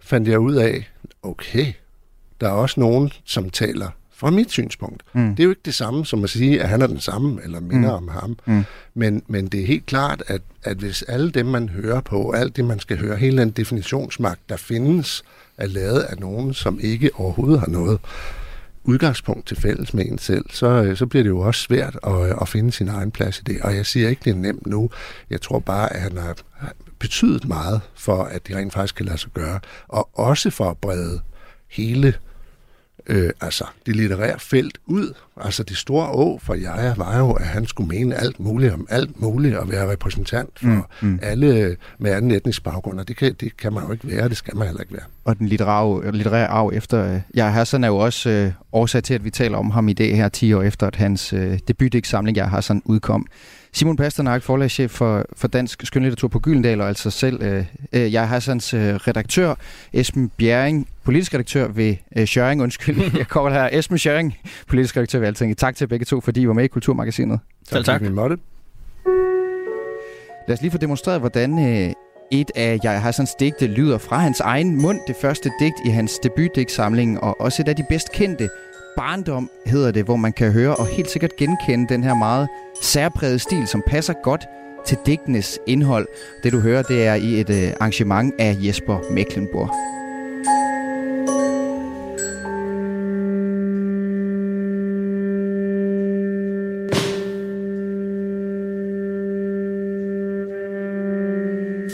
fandt 0.00 0.28
jeg 0.28 0.38
ud 0.38 0.54
af, 0.54 0.90
okay, 1.22 1.72
der 2.40 2.48
er 2.48 2.52
også 2.52 2.80
nogen, 2.80 3.12
som 3.24 3.50
taler 3.50 3.90
fra 4.22 4.30
mit 4.30 4.50
synspunkt. 4.50 5.02
Mm. 5.12 5.30
Det 5.30 5.40
er 5.40 5.44
jo 5.44 5.50
ikke 5.50 5.62
det 5.64 5.74
samme 5.74 6.06
som 6.06 6.24
at 6.24 6.30
sige, 6.30 6.62
at 6.62 6.68
han 6.68 6.82
er 6.82 6.86
den 6.86 7.00
samme, 7.00 7.40
eller 7.44 7.60
minder 7.60 8.00
mm. 8.00 8.08
om 8.08 8.08
ham. 8.08 8.38
Mm. 8.46 8.64
Men, 8.94 9.22
men 9.26 9.46
det 9.46 9.60
er 9.60 9.66
helt 9.66 9.86
klart, 9.86 10.22
at, 10.26 10.42
at 10.62 10.76
hvis 10.76 11.02
alle 11.02 11.30
dem, 11.30 11.46
man 11.46 11.68
hører 11.68 12.00
på, 12.00 12.32
alt 12.32 12.56
det, 12.56 12.64
man 12.64 12.80
skal 12.80 12.98
høre, 12.98 13.16
hele 13.16 13.40
den 13.42 13.50
definitionsmagt, 13.50 14.40
der 14.48 14.56
findes, 14.56 15.24
er 15.58 15.66
lavet 15.66 16.00
af 16.00 16.18
nogen, 16.18 16.54
som 16.54 16.78
ikke 16.82 17.10
overhovedet 17.14 17.60
har 17.60 17.66
noget 17.66 18.00
udgangspunkt 18.84 19.46
til 19.46 19.56
fælles 19.56 19.94
med 19.94 20.06
en 20.06 20.18
selv, 20.18 20.44
så, 20.50 20.66
øh, 20.66 20.96
så 20.96 21.06
bliver 21.06 21.22
det 21.22 21.30
jo 21.30 21.40
også 21.40 21.60
svært 21.60 21.98
at, 22.06 22.12
øh, 22.12 22.34
at 22.40 22.48
finde 22.48 22.72
sin 22.72 22.88
egen 22.88 23.10
plads 23.10 23.38
i 23.38 23.42
det. 23.42 23.60
Og 23.60 23.76
jeg 23.76 23.86
siger 23.86 24.08
ikke, 24.08 24.20
det 24.24 24.30
er 24.30 24.34
nemt 24.34 24.66
nu. 24.66 24.90
Jeg 25.30 25.40
tror 25.40 25.58
bare, 25.58 25.92
at 25.92 26.00
han 26.00 26.16
har 26.16 26.36
betydet 26.98 27.48
meget 27.48 27.80
for, 27.94 28.24
at 28.24 28.46
det 28.46 28.56
rent 28.56 28.72
faktisk 28.72 28.94
kan 28.94 29.06
lade 29.06 29.18
sig 29.18 29.30
gøre. 29.34 29.60
Og 29.88 30.08
også 30.12 30.50
for 30.50 30.70
at 30.70 30.78
brede 30.78 31.20
hele 31.68 32.08
øh, 32.08 32.14
altså 33.40 33.64
det 33.86 33.96
litterære 33.96 34.38
felt 34.38 34.78
ud. 34.86 35.14
Altså 35.40 35.62
det 35.62 35.76
store 35.76 36.08
å 36.08 36.38
for 36.42 36.54
jeg 36.54 36.94
var 36.96 37.18
jo, 37.18 37.32
at 37.32 37.46
han 37.46 37.66
skulle 37.66 37.88
mene 37.88 38.14
alt 38.14 38.40
muligt 38.40 38.72
om 38.72 38.86
alt 38.90 39.20
muligt 39.20 39.56
og 39.56 39.70
være 39.70 39.90
repræsentant 39.92 40.50
for 40.58 40.88
mm, 41.00 41.08
mm. 41.08 41.18
alle 41.22 41.76
med 41.98 42.10
anden 42.12 42.30
etnisk 42.30 42.64
baggrund, 42.64 43.00
og 43.00 43.08
det 43.08 43.16
kan, 43.16 43.34
det 43.40 43.56
kan 43.56 43.72
man 43.72 43.84
jo 43.84 43.92
ikke 43.92 44.08
være, 44.08 44.28
det 44.28 44.36
skal 44.36 44.56
man 44.56 44.66
heller 44.66 44.80
ikke 44.80 44.92
være. 44.92 45.04
Og 45.24 45.38
den 45.38 45.48
litterære, 45.48 46.12
litterære 46.12 46.46
arv 46.46 46.70
efter 46.74 47.20
Jeg 47.34 47.52
Hassan 47.52 47.84
er 47.84 47.88
jo 47.88 47.96
også 47.96 48.30
øh, 48.30 48.52
årsag 48.72 49.02
til, 49.02 49.14
at 49.14 49.24
vi 49.24 49.30
taler 49.30 49.58
om 49.58 49.70
ham 49.70 49.88
i 49.88 49.92
dag 49.92 50.16
her 50.16 50.28
10 50.28 50.52
år 50.52 50.62
efter, 50.62 50.86
at 50.86 50.96
hans 50.96 51.32
øh, 51.32 51.58
debutdigtsamling 51.68 52.36
Jeg 52.36 52.50
Hassan 52.50 52.82
udkom. 52.84 53.26
Simon 53.74 53.96
Pasternak, 53.96 54.42
forlagschef 54.42 54.90
for, 54.90 55.26
for 55.36 55.48
Dansk 55.48 55.86
Skønlitteratur 55.86 56.28
på 56.28 56.38
Gyldendal, 56.38 56.80
og 56.80 56.88
altså 56.88 57.10
selv 57.10 57.42
øh, 57.42 57.64
øh, 57.92 58.12
jeg 58.12 58.28
Hassans 58.28 58.74
øh, 58.74 58.94
redaktør, 58.94 59.54
Esben 59.92 60.28
Bjerring, 60.36 60.88
politisk 61.04 61.34
redaktør 61.34 61.68
ved 61.68 61.96
øh, 62.16 62.26
Schøring, 62.26 62.62
undskyld, 62.62 63.00
jeg 63.18 63.28
kommer 63.28 63.50
her, 63.50 63.68
Esben 63.72 63.98
Schøring, 63.98 64.38
politisk 64.68 64.96
redaktør 64.96 65.18
ved 65.18 65.26
Alting. 65.26 65.58
Tak 65.58 65.76
til 65.76 65.86
begge 65.86 66.04
to, 66.04 66.20
fordi 66.20 66.40
I 66.40 66.48
var 66.48 66.54
med 66.54 66.64
i 66.64 66.66
Kulturmagasinet. 66.66 67.40
Selv 67.68 67.84
tak. 67.84 68.02
tak. 68.02 68.10
Måtte. 68.10 68.36
Lad 70.48 70.56
os 70.56 70.60
lige 70.60 70.70
få 70.70 70.78
demonstreret, 70.78 71.20
hvordan 71.20 71.58
øh, 71.58 71.92
et 72.32 72.50
af 72.54 72.78
Jeg 72.82 73.02
Hassans 73.02 73.34
digte 73.40 73.66
lyder 73.66 73.98
fra 73.98 74.18
hans 74.18 74.40
egen 74.40 74.82
mund, 74.82 75.00
det 75.06 75.16
første 75.20 75.50
digt 75.60 75.76
i 75.86 75.88
hans 75.88 76.18
debutdigtsamling, 76.18 77.22
og 77.22 77.40
også 77.40 77.62
et 77.62 77.68
af 77.68 77.76
de 77.76 77.84
bedst 77.88 78.12
kendte, 78.12 78.48
Barndom 78.96 79.50
hedder 79.66 79.90
det, 79.90 80.04
hvor 80.04 80.16
man 80.16 80.32
kan 80.32 80.52
høre 80.52 80.76
og 80.76 80.86
helt 80.86 81.10
sikkert 81.10 81.36
genkende 81.36 81.94
den 81.94 82.04
her 82.04 82.14
meget 82.14 82.48
særprægede 82.82 83.38
stil, 83.38 83.66
som 83.66 83.82
passer 83.86 84.14
godt 84.22 84.44
til 84.86 84.98
digtenes 85.06 85.58
indhold. 85.66 86.08
Det 86.42 86.52
du 86.52 86.60
hører, 86.60 86.82
det 86.82 87.06
er 87.06 87.14
i 87.14 87.40
et 87.40 87.50
øh, 87.50 87.72
arrangement 87.80 88.34
af 88.38 88.56
Jesper 88.60 88.98
Mecklenburg. 89.10 89.70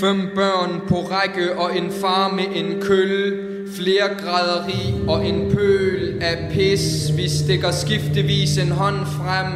Fem 0.00 0.20
børn 0.34 0.88
på 0.88 0.94
række 0.94 1.58
og 1.58 1.76
en 1.76 1.90
far 1.90 2.32
med 2.34 2.44
en 2.54 2.82
kølle 2.82 3.57
Flere 3.76 4.08
græderi 4.20 4.94
og 5.08 5.26
en 5.26 5.52
pøl 5.54 6.18
af 6.20 6.50
pis. 6.52 7.16
Vi 7.16 7.28
stikker 7.28 7.70
skiftevis 7.70 8.58
en 8.58 8.70
hånd 8.70 9.06
frem 9.06 9.46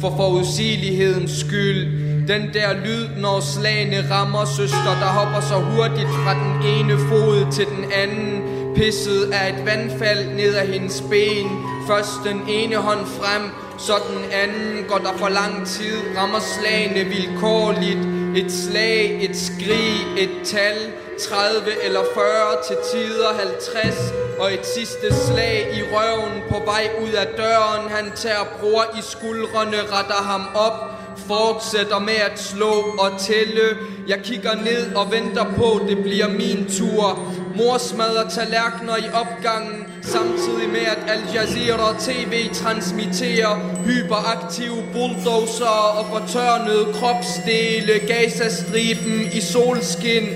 For 0.00 0.14
forudsigelighedens 0.16 1.30
skyld. 1.30 1.86
Den 2.28 2.42
der 2.54 2.72
lyd, 2.84 3.08
når 3.22 3.40
slagene 3.40 4.10
rammer 4.10 4.44
søster 4.44 4.94
Der 5.00 5.12
hopper 5.18 5.40
så 5.40 5.54
hurtigt 5.54 6.08
fra 6.08 6.34
den 6.34 6.52
ene 6.74 6.98
fod 6.98 7.52
til 7.52 7.66
den 7.66 7.84
anden. 8.02 8.42
Pisset 8.76 9.32
af 9.32 9.52
et 9.52 9.66
vandfald 9.66 10.34
ned 10.36 10.54
ad 10.54 10.66
hendes 10.66 11.04
ben. 11.10 11.46
Først 11.86 12.12
den 12.24 12.40
ene 12.48 12.76
hånd 12.76 13.06
frem 13.06 13.42
Så 13.78 13.92
den 14.08 14.24
anden. 14.42 14.84
Går 14.88 14.98
der 14.98 15.16
for 15.16 15.28
lang 15.28 15.66
tid 15.66 15.96
Rammer 16.18 16.40
slagene 16.40 17.10
vilkårligt. 17.10 18.21
Et 18.36 18.52
slag, 18.52 19.24
et 19.24 19.36
skrig, 19.36 19.96
et 20.18 20.30
tal 20.44 20.76
30 21.20 21.84
eller 21.84 22.00
40 22.14 22.24
til 22.66 22.76
tider 22.92 23.28
50 23.38 24.12
Og 24.38 24.54
et 24.54 24.66
sidste 24.66 25.14
slag 25.26 25.74
i 25.74 25.82
røven 25.82 26.42
på 26.50 26.62
vej 26.64 26.90
ud 27.02 27.12
af 27.12 27.26
døren. 27.26 27.90
Han 27.90 28.12
tager 28.14 28.44
bror 28.60 28.84
i 28.98 29.02
skuldrene, 29.02 29.76
retter 29.76 30.22
ham 30.22 30.42
op 30.54 31.02
Fortsætter 31.26 31.98
med 31.98 32.14
at 32.32 32.40
slå 32.40 32.72
og 32.98 33.20
tælle. 33.20 33.76
Jeg 34.08 34.20
kigger 34.24 34.54
ned 34.54 34.94
og 34.94 35.12
venter 35.12 35.44
på, 35.56 35.80
det 35.88 36.02
bliver 36.02 36.28
min 36.28 36.68
tur. 36.78 37.32
Mor 37.56 37.78
smadrer 37.78 38.28
tallerkener 38.28 38.96
i 38.96 39.08
opgangen 39.14 39.91
Samtidig 40.02 40.68
med 40.68 40.80
at 40.80 40.98
Al 41.08 41.22
Jazeera 41.34 41.94
TV 41.98 42.54
transmitterer 42.54 43.82
Hyperaktive 43.84 44.84
bulldozer 44.92 45.98
og 45.98 46.06
fortørnede 46.06 46.92
kropsdele 46.92 47.92
Gazastriben 48.08 49.20
i 49.32 49.40
solskin 49.40 50.28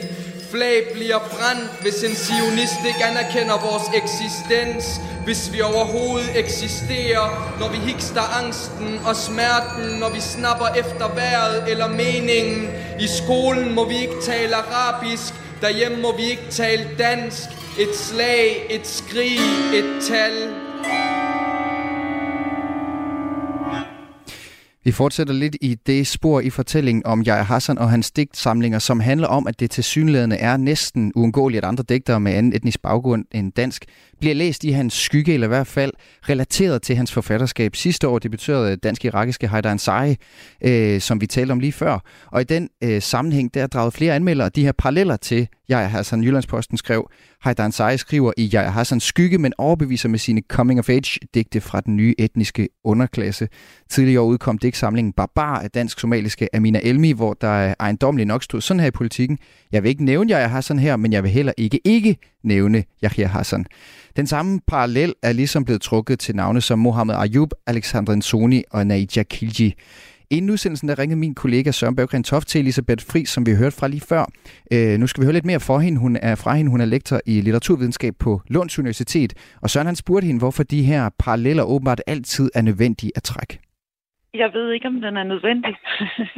Flag 0.51 0.83
bliver 0.95 1.19
brændt, 1.19 1.71
hvis 1.83 2.03
en 2.03 2.17
sionist 2.17 2.81
ikke 2.87 3.05
anerkender 3.05 3.57
vores 3.71 3.87
eksistens. 3.95 5.01
Hvis 5.25 5.53
vi 5.53 5.61
overhovedet 5.61 6.31
eksisterer, 6.35 7.57
når 7.61 7.69
vi 7.69 7.77
hikster 7.77 8.45
angsten 8.45 9.01
og 9.07 9.17
smerten, 9.17 9.99
når 10.01 10.11
vi 10.11 10.21
snapper 10.21 10.67
efter 10.67 11.14
vejret 11.14 11.71
eller 11.71 11.89
meningen. 11.89 12.71
I 13.01 13.07
skolen 13.07 13.75
må 13.75 13.89
vi 13.89 13.97
ikke 13.97 14.21
tale 14.23 14.55
arabisk, 14.57 15.35
derhjemme 15.61 16.03
må 16.03 16.17
vi 16.17 16.31
ikke 16.31 16.51
tale 16.51 16.89
dansk. 16.99 17.49
Et 17.79 17.97
slag, 17.97 18.67
et 18.71 18.87
skrig, 18.87 19.41
et 19.75 20.03
tal. 20.03 20.33
Vi 24.87 24.93
fortsætter 24.93 25.34
lidt 25.34 25.57
i 25.61 25.74
det 25.87 26.07
spor 26.07 26.41
i 26.41 26.51
fortællingen 26.51 27.07
om 27.07 27.22
Jaja 27.22 27.43
Hassan 27.43 27.78
og 27.78 27.91
hans 27.91 28.11
digtsamlinger, 28.11 28.78
som 28.78 29.01
handler 29.01 29.28
om, 29.28 29.47
at 29.47 29.61
det 29.61 29.70
til 29.70 29.84
synlædende 29.84 30.37
er 30.37 30.57
næsten 30.57 31.12
uundgåeligt, 31.14 31.64
at 31.64 31.68
andre 31.68 31.84
digtere 31.89 32.20
med 32.20 32.32
anden 32.32 32.53
etnisk 32.53 32.82
baggrund 32.82 33.24
end 33.32 33.53
dansk 33.53 33.84
bliver 34.20 34.34
læst 34.34 34.64
i 34.64 34.70
hans 34.70 34.95
skygge, 34.95 35.34
eller 35.34 35.47
i 35.47 35.49
hvert 35.49 35.66
fald 35.66 35.93
relateret 36.28 36.82
til 36.82 36.97
hans 36.97 37.12
forfatterskab. 37.12 37.76
Sidste 37.76 38.09
år 38.09 38.18
debuterede 38.18 38.76
dansk-irakiske 38.76 39.49
Haidar 39.49 39.70
Ansari, 39.70 40.16
øh, 40.61 41.01
som 41.01 41.20
vi 41.20 41.26
talte 41.26 41.53
om 41.53 41.61
lige 41.61 41.72
før. 41.72 41.99
Og 42.26 42.41
i 42.41 42.45
den 42.45 42.68
øh, 42.84 43.03
sammenhæng, 43.03 43.55
der 43.55 43.66
draget 43.66 43.93
flere 43.93 44.14
anmeldere 44.14 44.49
de 44.49 44.64
her 44.64 44.72
paralleller 44.72 45.16
til 45.16 45.49
Jaja 45.69 45.87
Hassan. 45.87 46.25
Jyllandsposten 46.25 46.79
skrev, 46.79 47.11
Haidar 47.41 47.64
Ansari 47.64 47.99
skriver 47.99 48.33
i 48.37 48.45
Jaja 48.45 48.71
Hassans 48.71 49.05
skygge, 49.05 49.39
men 49.39 49.53
overbeviser 49.59 50.09
med 50.09 50.19
sine 50.19 50.43
coming-of-age-digte 50.49 51.61
fra 51.61 51.81
den 51.81 51.97
nye 51.97 52.14
etniske 52.19 52.69
underklasse. 52.85 53.49
Tidligere 53.91 54.23
udkom 54.23 54.59
digtsamlingen 54.59 55.12
Barbar 55.12 55.59
af 55.59 55.71
dansk-somaliske 55.71 56.49
Amina 56.57 56.81
Elmi, 56.83 57.12
hvor 57.12 57.35
der 57.35 57.75
ejendomligt 57.81 58.27
nok 58.27 58.43
stod 58.43 58.61
sådan 58.61 58.81
her 58.81 58.87
i 58.87 58.91
politikken. 58.91 59.39
Jeg 59.73 59.83
vil 59.83 59.89
ikke 59.89 60.05
nævne 60.05 60.31
Jaja 60.31 60.47
Hassan 60.47 60.79
her, 60.79 60.97
men 60.97 61.12
jeg 61.12 61.23
vil 61.23 61.31
heller 61.31 61.53
ikke 61.57 61.81
ikke 61.85 62.17
nævne 62.45 62.85
Yahya 63.05 63.27
Hassan. 63.27 63.67
Den 64.17 64.27
samme 64.27 64.61
parallel 64.67 65.14
er 65.23 65.33
ligesom 65.33 65.64
blevet 65.64 65.83
trukket 65.83 66.19
til 66.19 66.37
navne 66.37 66.61
som 66.61 66.79
Mohammed 66.79 67.14
Ayub, 67.19 67.51
Alexander 67.67 68.14
Nsoni 68.14 68.62
og 68.71 68.87
Naija 68.87 69.23
Kilji. 69.23 69.75
Inden 70.31 70.51
udsendelsen 70.51 70.89
der 70.89 70.99
ringede 70.99 71.20
min 71.20 71.35
kollega 71.35 71.70
Søren 71.70 71.97
Berggren 71.97 72.24
Toft 72.24 72.49
til 72.49 72.61
Elisabeth 72.61 73.03
Fri, 73.11 73.24
som 73.24 73.47
vi 73.47 73.53
hørte 73.61 73.77
fra 73.81 73.89
lige 73.89 74.07
før. 74.12 74.24
Øh, 74.72 74.99
nu 75.01 75.07
skal 75.07 75.20
vi 75.20 75.27
høre 75.27 75.39
lidt 75.39 75.51
mere 75.51 75.61
for 75.61 75.79
hende. 75.79 75.99
Hun 76.01 76.16
er 76.22 76.35
fra 76.35 76.55
hende. 76.55 76.70
Hun 76.70 76.81
er 76.81 76.85
lektor 76.85 77.20
i 77.27 77.35
litteraturvidenskab 77.41 78.14
på 78.24 78.41
Lunds 78.49 78.79
Universitet. 78.79 79.31
Og 79.62 79.70
Søren 79.70 79.87
han 79.87 79.97
spurgte 79.97 80.27
hende, 80.27 80.41
hvorfor 80.41 80.62
de 80.62 80.83
her 80.83 81.11
paralleller 81.24 81.64
åbenbart 81.64 82.03
altid 82.07 82.51
er 82.55 82.62
nødvendige 82.62 83.12
at 83.16 83.22
trække. 83.22 83.59
Jeg 84.43 84.51
ved 84.53 84.72
ikke, 84.72 84.89
om 84.89 85.01
den 85.01 85.16
er 85.16 85.24
nødvendig, 85.24 85.74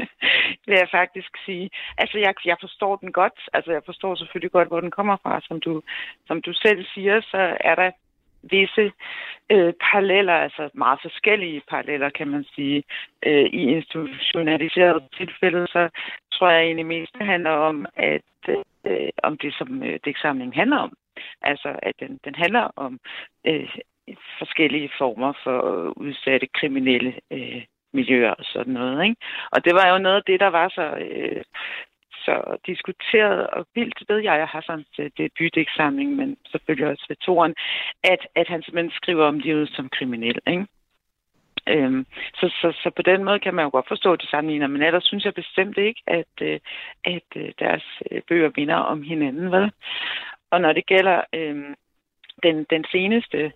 vil 0.69 0.77
jeg 0.83 0.89
faktisk 0.91 1.31
sige. 1.47 1.71
Altså, 1.99 2.19
jeg, 2.19 2.35
jeg 2.45 2.57
forstår 2.61 2.97
den 2.97 3.13
godt. 3.13 3.39
Altså, 3.53 3.71
jeg 3.73 3.83
forstår 3.87 4.15
selvfølgelig 4.15 4.53
godt, 4.53 4.69
hvor 4.69 4.81
den 4.81 4.91
kommer 4.91 5.17
fra. 5.23 5.41
Som 5.49 5.61
du, 5.61 5.83
som 6.27 6.43
du 6.43 6.53
selv 6.53 6.85
siger, 6.95 7.21
så 7.21 7.57
er 7.61 7.75
der 7.75 7.91
visse 8.43 8.93
øh, 9.51 9.73
paralleller, 9.81 10.35
altså 10.35 10.71
meget 10.75 10.99
forskellige 11.03 11.63
paralleller, 11.69 12.11
kan 12.11 12.29
man 12.29 12.45
sige, 12.55 12.83
øh, 13.27 13.45
i 13.45 13.63
institutionaliserede 13.77 15.09
tilfælde, 15.17 15.67
så 15.67 15.89
tror 16.33 16.51
jeg 16.51 16.63
egentlig 16.63 16.87
mest, 16.87 17.13
det 17.19 17.27
handler 17.27 17.51
om, 17.51 17.87
at 17.97 18.23
øh, 18.87 19.09
om 19.23 19.39
det, 19.39 19.55
som 19.55 19.83
øh, 19.83 19.99
digtsamlingen 20.05 20.55
handler 20.55 20.77
om. 20.77 20.93
Altså, 21.43 21.79
at 21.83 21.95
den, 22.01 22.21
den 22.25 22.35
handler 22.35 22.71
om 22.77 23.01
øh, 23.47 23.77
forskellige 24.39 24.91
former 24.99 25.33
for 25.45 25.59
udsatte 25.97 26.47
kriminelle 26.47 27.15
øh, 27.31 27.63
miljøer 27.93 28.31
og 28.31 28.45
sådan 28.45 28.73
noget. 28.73 29.05
Ikke? 29.05 29.17
Og 29.53 29.65
det 29.65 29.75
var 29.75 29.93
jo 29.93 29.99
noget 29.99 30.17
af 30.17 30.23
det, 30.27 30.41
der 30.41 30.47
var 30.47 30.69
så, 30.69 30.97
øh, 30.97 31.43
så 32.29 32.57
diskuteret 32.67 33.47
og 33.47 33.67
vildt 33.75 34.03
ved 34.09 34.19
jeg, 34.19 34.39
jeg 34.39 34.51
har 34.55 34.63
sådan 34.67 34.85
til 34.97 35.05
øh, 35.05 35.11
debutexamling, 35.19 36.11
men 36.17 36.37
selvfølgelig 36.51 36.87
også 36.87 37.05
ved 37.09 37.17
toren, 37.17 37.55
at, 38.05 38.23
at 38.35 38.49
han 38.49 38.63
simpelthen 38.63 38.99
skriver 39.01 39.25
om 39.25 39.39
livet 39.39 39.69
som 39.69 39.89
kriminel. 39.89 40.39
Ikke? 40.47 40.67
Øhm, 41.69 42.07
så, 42.35 42.47
så, 42.61 42.69
så 42.83 42.91
på 42.97 43.03
den 43.03 43.25
måde 43.25 43.39
kan 43.39 43.55
man 43.55 43.65
jo 43.65 43.71
godt 43.71 43.89
forstå 43.89 44.17
de 44.17 44.31
sammenligner, 44.31 44.67
men 44.67 44.83
ellers 44.83 45.05
synes 45.05 45.25
jeg 45.25 45.35
bestemt 45.35 45.79
ikke, 45.79 46.03
at, 46.07 46.35
øh, 46.43 46.61
at 47.05 47.29
øh, 47.37 47.53
deres 47.59 47.85
bøger 48.29 48.51
minder 48.57 48.77
om 48.93 49.03
hinanden. 49.03 49.53
Vel? 49.53 49.73
Og 50.51 50.61
når 50.61 50.73
det 50.73 50.87
gælder 50.87 51.21
øhm, 51.35 51.75
den, 52.43 52.67
den 52.71 52.85
seneste 52.93 53.53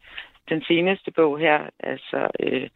den 0.48 0.62
seneste 0.62 1.10
bog 1.10 1.38
her, 1.38 1.60
altså 1.80 2.28
øh, 2.40 2.68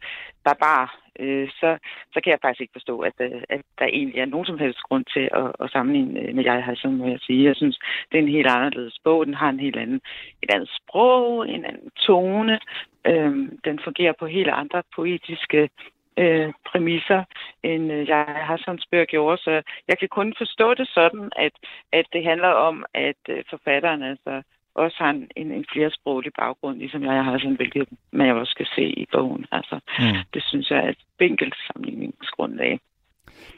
Barbar, 0.43 0.99
øh, 1.19 1.49
så, 1.49 1.77
så 2.13 2.21
kan 2.21 2.31
jeg 2.31 2.39
faktisk 2.41 2.61
ikke 2.61 2.77
forstå, 2.79 2.99
at, 2.99 3.13
øh, 3.19 3.41
at 3.49 3.61
der 3.79 3.85
egentlig 3.85 4.19
er 4.19 4.25
nogen 4.25 4.45
som 4.45 4.59
helst 4.59 4.79
grund 4.81 5.05
til 5.13 5.29
at, 5.33 5.51
at 5.59 5.71
sammenligne 5.71 6.19
øh, 6.19 6.35
med 6.35 6.43
jeg 6.43 6.63
har, 6.63 6.75
som 6.75 6.93
må 6.93 7.07
jeg 7.07 7.19
sige. 7.19 7.47
Jeg 7.47 7.55
synes, 7.55 7.79
det 8.11 8.17
er 8.17 8.21
en 8.21 8.35
helt 8.37 8.47
anderledes 8.47 8.99
bog. 9.03 9.25
Den 9.25 9.33
har 9.33 9.49
en 9.49 9.59
helt 9.59 9.77
anden, 9.77 10.01
et 10.43 10.51
andet 10.53 10.69
sprog, 10.79 11.49
en 11.49 11.65
anden 11.65 11.89
tone. 12.07 12.59
Øh, 13.07 13.35
den 13.65 13.79
fungerer 13.83 14.13
på 14.19 14.25
helt 14.25 14.49
andre 14.49 14.83
poetiske 14.95 15.69
øh, 16.17 16.53
præmisser, 16.65 17.23
end 17.63 17.91
øh, 17.91 18.07
jeg 18.07 18.25
har 18.49 18.57
som 18.65 18.79
spørg 18.79 19.07
gjort. 19.07 19.39
Så 19.39 19.61
jeg 19.87 19.97
kan 19.99 20.09
kun 20.09 20.33
forstå 20.37 20.73
det 20.73 20.87
sådan, 20.87 21.31
at, 21.35 21.51
at 21.91 22.05
det 22.13 22.23
handler 22.23 22.47
om, 22.47 22.85
at 22.93 23.21
øh, 23.29 23.43
forfatteren 23.49 24.03
altså 24.03 24.41
også 24.77 24.97
har 24.99 25.09
en, 25.09 25.27
en, 25.35 25.51
en 25.51 25.65
flersproglig 25.73 26.31
baggrund, 26.39 26.77
ligesom 26.77 27.03
jeg 27.03 27.23
har 27.23 27.37
sådan, 27.37 27.55
hvilket 27.55 27.87
man 28.11 28.37
også 28.37 28.51
skal 28.51 28.67
se 28.75 28.83
i 28.83 29.05
bogen. 29.11 29.45
Altså, 29.51 29.79
mm. 29.99 30.17
Det 30.33 30.43
synes 30.43 30.71
jeg 30.71 30.79
er 30.85 30.89
et 30.89 31.01
vinkelt 31.19 31.55
sammenligningsgrundlag. 31.67 32.79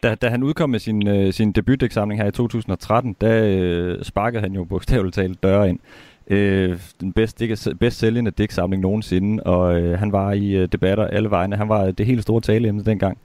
Da, 0.03 0.15
da 0.15 0.29
han 0.29 0.43
udkom 0.43 0.69
med 0.69 0.79
sin, 0.79 1.07
øh, 1.07 1.33
sin 1.33 1.51
debutdæksamling 1.51 2.21
her 2.21 2.27
i 2.27 2.31
2013, 2.31 3.15
der 3.21 3.43
øh, 3.45 4.03
sparkede 4.03 4.41
han 4.41 4.53
jo 4.53 4.63
bogstaveligt 4.63 5.15
talt 5.15 5.43
døre 5.43 5.69
ind. 5.69 5.79
Øh, 6.27 6.77
den 6.99 7.13
bedst, 7.13 7.43
bedst 7.79 7.99
sælgende 7.99 8.31
dæksamling 8.31 8.81
nogensinde, 8.81 9.43
og 9.43 9.81
øh, 9.81 9.99
han 9.99 10.11
var 10.11 10.31
i 10.31 10.55
øh, 10.55 10.67
debatter 10.71 11.07
alle 11.07 11.29
vegne. 11.29 11.55
Han 11.55 11.69
var 11.69 11.91
det 11.91 12.05
helt 12.05 12.23
store 12.23 12.41
taleemne 12.41 12.83
dengang. 12.83 13.17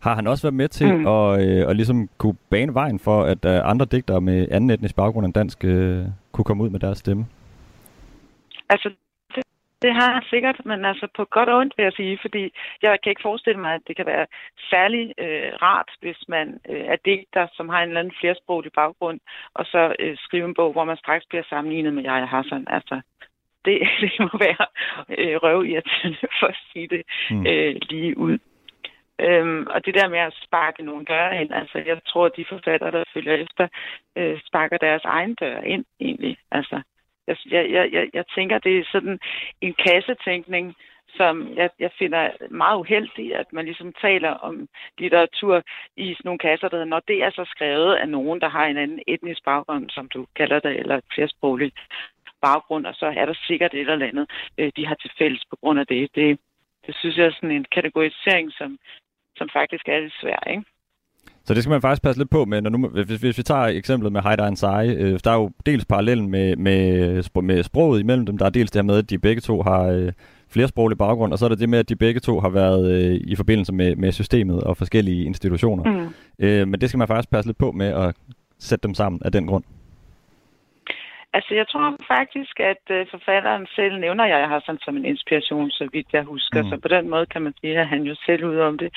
Har 0.00 0.14
han 0.14 0.26
også 0.26 0.42
været 0.42 0.54
med 0.54 0.68
til 0.68 0.94
mm. 0.94 1.06
at, 1.06 1.46
øh, 1.46 1.68
at 1.68 1.76
ligesom 1.76 2.08
kunne 2.18 2.36
bane 2.50 2.74
vejen 2.74 2.98
for, 2.98 3.22
at 3.22 3.44
øh, 3.44 3.70
andre 3.70 3.86
digtere 3.86 4.20
med 4.20 4.46
anden 4.50 4.70
etnisk 4.70 4.96
baggrund 4.96 5.26
end 5.26 5.34
dansk 5.34 5.64
øh, 5.64 6.04
kunne 6.32 6.44
komme 6.44 6.64
ud 6.64 6.70
med 6.70 6.80
deres 6.80 6.98
stemme? 6.98 7.26
Altså, 8.68 8.88
det, 9.34 9.44
det 9.82 9.94
har 9.94 10.12
jeg 10.12 10.22
sikkert, 10.30 10.66
men 10.66 10.84
altså 10.84 11.08
på 11.16 11.24
godt 11.24 11.48
og 11.48 11.58
ondt 11.58 11.74
vil 11.76 11.82
jeg 11.82 11.92
sige, 11.92 12.18
fordi 12.20 12.52
jeg 12.82 12.98
kan 13.02 13.10
ikke 13.10 13.28
forestille 13.28 13.60
mig, 13.60 13.74
at 13.74 13.80
det 13.86 13.96
kan 13.96 14.06
være 14.06 14.26
særlig 14.70 15.14
øh, 15.18 15.52
rart, 15.62 15.90
hvis 16.00 16.20
man 16.28 16.60
øh, 16.68 16.84
er 16.92 16.96
digter, 17.04 17.46
som 17.52 17.68
har 17.68 17.82
en 17.82 17.88
eller 17.88 18.00
anden 18.00 18.18
flersproglig 18.20 18.72
baggrund, 18.72 19.20
og 19.54 19.64
så 19.66 19.94
øh, 19.98 20.16
skrive 20.16 20.44
en 20.44 20.54
bog, 20.54 20.72
hvor 20.72 20.84
man 20.84 20.96
straks 20.96 21.24
bliver 21.26 21.44
sammenlignet 21.48 21.94
med 21.94 22.02
Jaja 22.02 22.24
Hassan. 22.24 22.66
Altså, 22.70 23.00
det, 23.64 23.80
det 24.02 24.12
må 24.20 24.38
være 24.38 24.66
øh, 25.18 25.36
røvirriterende 25.42 26.28
for 26.40 26.46
at 26.46 26.58
sige 26.72 26.88
det 26.88 27.02
mm. 27.30 27.46
øh, 27.46 27.76
lige 27.90 28.18
ud. 28.18 28.38
Øhm, 29.20 29.66
og 29.70 29.86
det 29.86 29.94
der 29.94 30.08
med 30.08 30.18
at 30.18 30.34
sparke 30.44 30.82
nogle 30.82 31.04
døre 31.04 31.40
ind, 31.40 31.52
altså 31.52 31.78
jeg 31.86 31.98
tror, 32.06 32.26
at 32.26 32.36
de 32.36 32.44
forfattere, 32.48 32.90
der 32.90 33.04
følger 33.14 33.34
efter, 33.34 33.68
øh, 34.16 34.40
sparker 34.46 34.78
deres 34.78 35.04
egen 35.04 35.34
dør 35.34 35.60
ind 35.60 35.84
egentlig. 36.00 36.36
Altså, 36.50 36.82
Altså, 37.32 37.48
jeg, 37.56 37.64
jeg, 37.76 37.84
jeg, 37.92 38.04
jeg 38.12 38.24
tænker, 38.36 38.58
det 38.58 38.78
er 38.78 38.84
sådan 38.92 39.18
en 39.60 39.74
kassetænkning, 39.84 40.66
som 41.16 41.34
jeg, 41.56 41.70
jeg 41.78 41.90
finder 41.98 42.30
meget 42.50 42.78
uheldig, 42.78 43.36
at 43.36 43.52
man 43.52 43.64
ligesom 43.64 43.92
taler 43.92 44.30
om 44.30 44.68
litteratur 44.98 45.62
i 45.96 46.14
sådan 46.14 46.28
nogle 46.28 46.38
kasser, 46.38 46.68
der 46.68 46.84
når 46.84 47.00
det 47.00 47.22
er 47.22 47.30
så 47.30 47.44
skrevet 47.54 47.94
af 47.94 48.08
nogen, 48.08 48.40
der 48.40 48.48
har 48.48 48.66
en 48.66 48.76
anden 48.76 49.00
etnisk 49.06 49.44
baggrund, 49.44 49.90
som 49.90 50.08
du 50.08 50.26
kalder 50.36 50.60
det, 50.60 50.78
eller 50.80 51.00
flersproglig 51.14 51.72
baggrund, 52.42 52.86
og 52.86 52.94
så 52.94 53.06
er 53.06 53.26
der 53.26 53.34
sikkert 53.46 53.74
et 53.74 53.90
eller 53.90 54.06
andet, 54.06 54.30
øh, 54.58 54.72
de 54.76 54.86
har 54.86 54.94
til 54.94 55.10
fælles 55.18 55.44
på 55.50 55.56
grund 55.56 55.80
af 55.80 55.86
det. 55.86 56.14
Det, 56.14 56.38
det 56.86 56.94
synes 56.96 57.16
jeg 57.16 57.26
er 57.26 57.30
sådan 57.30 57.50
en 57.50 57.66
kategorisering, 57.72 58.52
som, 58.52 58.78
som 59.36 59.48
faktisk 59.52 59.88
er 59.88 60.00
lidt 60.00 60.14
svær, 60.20 60.50
ikke? 60.50 60.64
Så 61.44 61.54
det 61.54 61.62
skal 61.62 61.70
man 61.70 61.80
faktisk 61.80 62.02
passe 62.02 62.20
lidt 62.20 62.30
på 62.30 62.44
med, 62.44 62.62
når 62.62 62.70
nu, 62.70 62.88
hvis, 62.88 63.20
hvis 63.20 63.38
vi 63.38 63.42
tager 63.42 63.64
eksemplet 63.64 64.12
med 64.12 64.20
Haidar 64.20 64.46
Ansari, 64.46 64.88
øh, 64.88 65.20
der 65.24 65.30
er 65.30 65.34
jo 65.34 65.50
dels 65.66 65.84
parallellen 65.84 66.30
med, 66.30 66.56
med, 66.56 67.42
med 67.42 67.62
sproget 67.62 68.00
imellem 68.00 68.26
dem, 68.26 68.38
der 68.38 68.46
er 68.46 68.50
dels 68.50 68.70
det 68.70 68.78
her 68.78 68.82
med, 68.82 68.98
at 68.98 69.10
de 69.10 69.18
begge 69.18 69.40
to 69.40 69.62
har 69.62 69.82
øh, 69.82 70.12
flersproglig 70.48 70.98
baggrund, 70.98 71.32
og 71.32 71.38
så 71.38 71.44
er 71.44 71.48
der 71.48 71.56
det 71.56 71.68
med, 71.68 71.78
at 71.78 71.88
de 71.88 71.96
begge 71.96 72.20
to 72.20 72.40
har 72.40 72.48
været 72.48 72.90
øh, 72.90 73.20
i 73.24 73.36
forbindelse 73.36 73.72
med, 73.72 73.96
med 73.96 74.12
systemet 74.12 74.60
og 74.60 74.76
forskellige 74.76 75.24
institutioner. 75.24 75.84
Mm. 75.84 76.08
Øh, 76.38 76.68
men 76.68 76.80
det 76.80 76.88
skal 76.88 76.98
man 76.98 77.08
faktisk 77.08 77.30
passe 77.30 77.48
lidt 77.48 77.58
på 77.58 77.72
med 77.72 77.86
at 77.86 78.14
sætte 78.58 78.88
dem 78.88 78.94
sammen 78.94 79.20
af 79.24 79.32
den 79.32 79.46
grund. 79.46 79.64
Altså, 81.34 81.54
jeg 81.54 81.68
tror 81.68 81.96
faktisk, 82.14 82.60
at 82.60 82.84
øh, 82.90 83.06
forfatteren 83.10 83.66
selv 83.76 83.98
nævner 83.98 84.24
jeg 84.24 84.48
har 84.48 84.60
sådan 84.60 84.84
som 84.84 84.96
en 84.96 85.04
inspiration, 85.04 85.70
så 85.70 85.88
vidt 85.92 86.06
jeg 86.12 86.22
husker. 86.22 86.62
Mm. 86.62 86.68
Så 86.68 86.76
på 86.76 86.88
den 86.88 87.08
måde 87.08 87.26
kan 87.26 87.42
man 87.42 87.54
sige, 87.60 87.78
at 87.80 87.88
han 87.88 88.02
jo 88.02 88.14
selv 88.26 88.44
ud 88.44 88.58
om 88.58 88.78
det. 88.78 88.90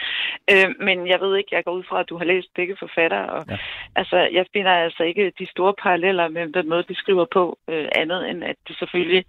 Øh, 0.51 0.69
men 0.79 1.07
jeg 1.07 1.19
ved 1.21 1.37
ikke, 1.37 1.55
jeg 1.55 1.63
går 1.63 1.71
ud 1.71 1.83
fra, 1.83 1.99
at 1.99 2.09
du 2.09 2.17
har 2.17 2.25
læst 2.25 2.53
begge 2.55 2.75
forfattere. 2.79 3.29
Og, 3.29 3.45
ja. 3.49 3.57
Altså, 3.95 4.17
jeg 4.17 4.45
finder 4.53 4.71
altså 4.71 5.03
ikke 5.03 5.33
de 5.39 5.45
store 5.45 5.73
paralleller 5.83 6.27
mellem 6.27 6.53
den 6.53 6.69
måde, 6.69 6.83
de 6.83 6.95
skriver 6.95 7.25
på, 7.25 7.57
øh, 7.67 7.87
andet 7.95 8.29
end 8.29 8.43
at 8.43 8.55
de 8.67 8.75
selvfølgelig 8.75 9.25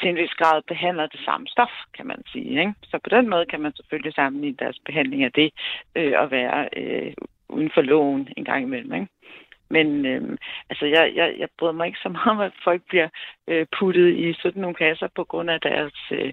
til 0.00 0.08
en 0.08 0.16
vis 0.16 0.34
grad 0.40 0.62
behandler 0.68 1.06
det 1.06 1.20
samme 1.24 1.46
stof, 1.46 1.74
kan 1.96 2.06
man 2.06 2.22
sige. 2.32 2.60
Ikke? 2.60 2.74
Så 2.82 2.98
på 3.04 3.10
den 3.10 3.28
måde 3.28 3.46
kan 3.46 3.60
man 3.60 3.72
selvfølgelig 3.76 4.14
sammenligne 4.14 4.56
deres 4.56 4.78
behandling 4.86 5.24
af 5.24 5.32
det 5.32 5.50
øh, 5.96 6.12
og 6.18 6.30
være 6.30 6.68
øh, 6.76 7.12
uden 7.48 7.70
for 7.74 7.80
loven 7.80 8.28
en 8.36 8.44
gang 8.44 8.62
imellem. 8.62 8.94
Ikke? 8.94 9.08
Men 9.68 10.06
øh, 10.06 10.38
altså, 10.70 10.86
jeg, 10.86 11.12
jeg, 11.14 11.34
jeg 11.38 11.48
bryder 11.58 11.72
mig 11.72 11.86
ikke 11.86 11.98
så 11.98 12.08
meget 12.08 12.30
om, 12.30 12.40
at 12.40 12.52
folk 12.64 12.82
bliver 12.88 13.08
øh, 13.48 13.66
puttet 13.78 14.08
i 14.18 14.32
sådan 14.32 14.62
nogle 14.62 14.74
kasser 14.74 15.08
på 15.16 15.24
grund 15.24 15.50
af 15.50 15.60
deres, 15.60 15.94
øh, 16.10 16.32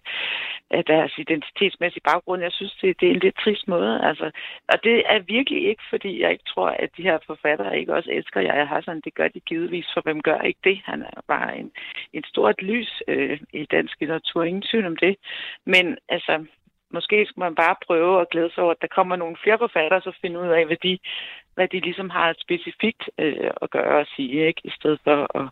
af 0.70 0.86
deres 0.86 1.14
identitetsmæssige 1.18 2.08
baggrund. 2.12 2.42
Jeg 2.42 2.52
synes, 2.52 2.74
det, 2.82 3.00
det 3.00 3.08
er 3.08 3.14
en 3.14 3.20
lidt 3.20 3.36
trist 3.44 3.68
måde. 3.68 4.02
Altså, 4.04 4.32
og 4.68 4.84
det 4.84 5.04
er 5.06 5.20
virkelig 5.20 5.68
ikke, 5.70 5.84
fordi 5.90 6.22
jeg 6.22 6.32
ikke 6.32 6.50
tror, 6.54 6.70
at 6.70 6.90
de 6.98 7.04
her 7.04 7.18
forfattere 7.28 7.80
ikke 7.80 7.96
også 7.96 8.12
elsker 8.12 8.42
jeg 8.42 8.68
har 8.68 8.82
sådan. 8.82 9.02
Det 9.06 9.14
gør 9.14 9.28
de 9.28 9.40
givetvis, 9.40 9.88
for 9.94 10.02
hvem 10.02 10.22
gør 10.22 10.40
ikke 10.42 10.60
det? 10.64 10.82
Han 10.86 11.02
er 11.02 11.22
bare 11.28 11.58
en, 11.58 11.72
en 12.14 12.24
stort 12.24 12.62
lys 12.62 13.02
øh, 13.08 13.40
i 13.54 13.66
dansk 13.66 14.00
litteratur. 14.00 14.44
Ingen 14.44 14.62
tvivl 14.72 14.86
om 14.86 14.98
det. 14.98 15.16
Men 15.66 15.98
altså, 16.10 16.46
måske 16.94 17.26
skal 17.26 17.40
man 17.40 17.56
bare 17.56 17.76
prøve 17.88 18.22
at 18.22 18.30
glæde 18.30 18.52
sig 18.54 18.64
over, 18.64 18.72
at 18.72 18.82
der 18.82 18.96
kommer 18.98 19.16
nogle 19.16 19.38
flere 19.44 19.58
forfattere, 19.58 20.02
så 20.02 20.12
finde 20.22 20.40
ud 20.40 20.48
af, 20.48 20.66
hvad 20.66 20.78
de, 20.84 21.00
hvad 21.56 21.68
de 21.68 21.80
ligesom 21.80 22.10
har 22.10 22.36
specifikt 22.40 23.10
øh, 23.18 23.52
at 23.62 23.70
gøre 23.70 24.00
og 24.00 24.08
sige, 24.16 24.48
ikke? 24.48 24.62
i 24.64 24.72
stedet 24.78 25.00
for 25.04 25.38
at 25.40 25.48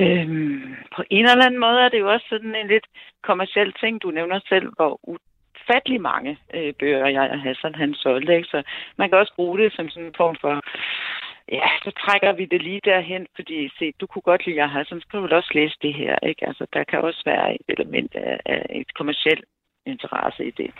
Øhm, 0.00 0.76
på 0.96 1.02
en 1.10 1.24
eller 1.28 1.44
anden 1.44 1.60
måde 1.60 1.80
er 1.80 1.88
det 1.88 1.98
jo 1.98 2.12
også 2.12 2.26
sådan 2.28 2.54
en 2.54 2.68
lidt 2.68 2.86
kommersiel 3.22 3.72
ting. 3.72 4.02
Du 4.02 4.10
nævner 4.10 4.40
selv, 4.48 4.72
hvor 4.76 5.00
ufattelig 5.02 6.00
mange 6.00 6.38
øh, 6.54 6.74
bøger 6.74 7.06
jeg 7.06 7.30
og 7.30 7.40
Hassan 7.40 7.74
han 7.74 7.94
solgte. 7.94 8.36
Ikke? 8.36 8.48
Så 8.48 8.62
man 8.96 9.08
kan 9.08 9.18
også 9.18 9.34
bruge 9.34 9.58
det 9.58 9.72
som 9.72 9.88
sådan 9.88 10.06
en 10.06 10.14
form 10.16 10.36
for, 10.40 10.60
ja, 11.52 11.68
så 11.84 11.90
trækker 11.90 12.32
vi 12.32 12.44
det 12.44 12.62
lige 12.62 12.80
derhen, 12.84 13.26
fordi 13.36 13.70
se, 13.78 13.92
du 14.00 14.06
kunne 14.06 14.22
godt 14.22 14.46
lide 14.46 14.68
Hassan, 14.68 15.00
så 15.00 15.06
skal 15.06 15.16
du 15.18 15.22
vel 15.22 15.32
også 15.32 15.50
læse 15.54 15.76
det 15.82 15.94
her. 15.94 16.18
Ikke? 16.22 16.46
Altså, 16.46 16.66
der 16.72 16.84
kan 16.84 17.00
også 17.00 17.22
være 17.26 17.54
et 17.54 17.68
element 17.68 18.14
af, 18.14 18.40
af 18.46 18.66
et 18.70 18.94
kommersielt 18.94 19.44
interesse 19.88 20.44
i 20.44 20.50
det. 20.50 20.70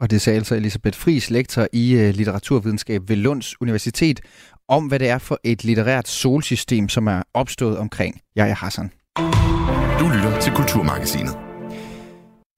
Og 0.00 0.10
det 0.10 0.20
sagde 0.20 0.36
altså 0.36 0.54
Elisabeth 0.54 0.98
Fris, 0.98 1.30
lektor 1.30 1.66
i 1.72 1.94
uh, 1.94 2.00
litteraturvidenskab 2.00 3.00
ved 3.08 3.16
Lunds 3.16 3.60
Universitet, 3.60 4.20
om 4.68 4.86
hvad 4.86 4.98
det 4.98 5.08
er 5.08 5.18
for 5.18 5.38
et 5.44 5.64
litterært 5.64 6.08
solsystem, 6.08 6.88
som 6.88 7.06
er 7.06 7.22
opstået 7.34 7.78
omkring 7.78 8.20
Yahya 8.38 8.54
Hassan. 8.54 8.90
Du 10.00 10.06
lytter 10.14 10.40
til 10.40 10.52
Kulturmagasinet. 10.52 11.51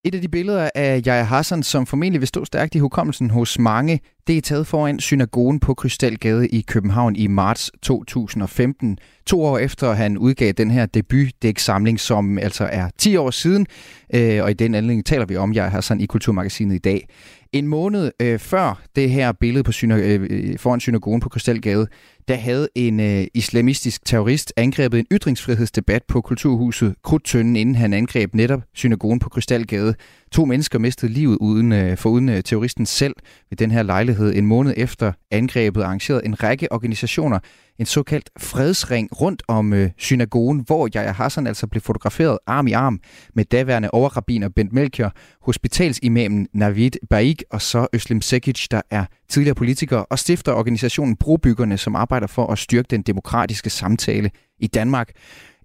Et 0.06 0.14
af 0.14 0.20
de 0.20 0.28
billeder 0.28 0.70
af 0.74 1.02
Jaja 1.06 1.22
Hassan, 1.22 1.62
som 1.62 1.86
formentlig 1.86 2.20
vil 2.20 2.28
stå 2.28 2.44
stærkt 2.44 2.74
i 2.74 2.78
hukommelsen 2.78 3.30
hos 3.30 3.58
mange, 3.58 4.00
det 4.26 4.36
er 4.36 4.40
taget 4.40 4.66
foran 4.66 5.00
synagogen 5.00 5.60
på 5.60 5.74
Krystalgade 5.74 6.48
i 6.48 6.60
København 6.60 7.16
i 7.16 7.26
marts 7.26 7.70
2015. 7.82 8.98
To 9.26 9.44
år 9.44 9.58
efter 9.58 9.92
han 9.92 10.18
udgav 10.18 10.52
den 10.52 10.70
her 10.70 10.86
debutdæksamling, 10.86 12.00
som 12.00 12.38
altså 12.38 12.68
er 12.72 12.90
10 12.98 13.16
år 13.16 13.30
siden. 13.30 13.66
Øh, 14.14 14.42
og 14.42 14.50
i 14.50 14.54
den 14.54 14.74
anledning 14.74 15.06
taler 15.06 15.26
vi 15.26 15.36
om 15.36 15.52
Jaja 15.52 15.68
Hassan 15.68 16.00
i 16.00 16.06
Kulturmagasinet 16.06 16.74
i 16.74 16.78
dag. 16.78 17.08
En 17.52 17.68
måned 17.68 18.10
øh, 18.20 18.38
før 18.38 18.82
det 18.96 19.10
her 19.10 19.32
billede 19.32 19.64
på 19.64 19.72
syna- 19.72 19.94
øh, 19.94 20.26
øh 20.30 20.58
foran 20.58 20.80
synagogen 20.80 21.20
på 21.20 21.28
Krystalgade, 21.28 21.86
der 22.28 22.34
havde 22.36 22.68
en 22.74 23.00
øh, 23.00 23.26
islamistisk 23.34 24.04
terrorist 24.04 24.52
angrebet 24.56 24.98
en 24.98 25.06
ytringsfrihedsdebat 25.12 26.02
på 26.08 26.20
Kulturhuset 26.20 26.94
Krudtønden, 27.04 27.56
inden 27.56 27.74
han 27.74 27.92
angreb 27.92 28.34
netop 28.34 28.62
synagogen 28.74 29.18
på 29.18 29.28
Krystalgade. 29.28 29.94
To 30.32 30.44
mennesker 30.44 30.78
mistede 30.78 31.12
livet 31.12 31.38
uden, 31.40 31.72
øh, 31.72 31.96
for 31.96 32.10
uden 32.10 32.28
øh, 32.28 32.42
terroristen 32.42 32.86
selv 32.86 33.14
ved 33.50 33.56
den 33.56 33.70
her 33.70 33.82
lejlighed. 33.82 34.34
En 34.34 34.46
måned 34.46 34.74
efter 34.76 35.12
angrebet 35.30 35.82
arrangerede 35.82 36.24
en 36.24 36.42
række 36.42 36.72
organisationer 36.72 37.38
en 37.78 37.86
såkaldt 37.86 38.30
fredsring 38.38 39.20
rundt 39.20 39.42
om 39.48 39.72
øh, 39.72 39.90
synagogen, 39.98 40.62
hvor 40.66 40.88
Jaja 40.94 41.12
Hassan 41.12 41.46
altså 41.46 41.66
blev 41.66 41.80
fotograferet 41.80 42.38
arm 42.46 42.66
i 42.66 42.72
arm 42.72 43.00
med 43.34 43.44
daværende 43.44 43.90
overrabiner 43.90 44.48
Bent 44.48 44.72
Melchior, 44.72 45.12
hospitalsimamen 45.42 46.48
Navid 46.52 46.90
Baik 47.10 47.42
og 47.50 47.62
så 47.62 47.86
Øslem 47.92 48.20
Sekic, 48.20 48.66
der 48.70 48.80
er 48.90 49.04
tidligere 49.28 49.54
politiker 49.54 49.96
og 49.96 50.18
stifter 50.18 50.52
organisationen 50.52 51.16
Brobyggerne, 51.16 51.78
som 51.78 51.96
arbejder 51.96 52.13
for 52.26 52.52
at 52.52 52.58
styrke 52.58 52.86
den 52.90 53.02
demokratiske 53.02 53.70
samtale 53.70 54.30
i 54.58 54.66
Danmark. 54.66 55.10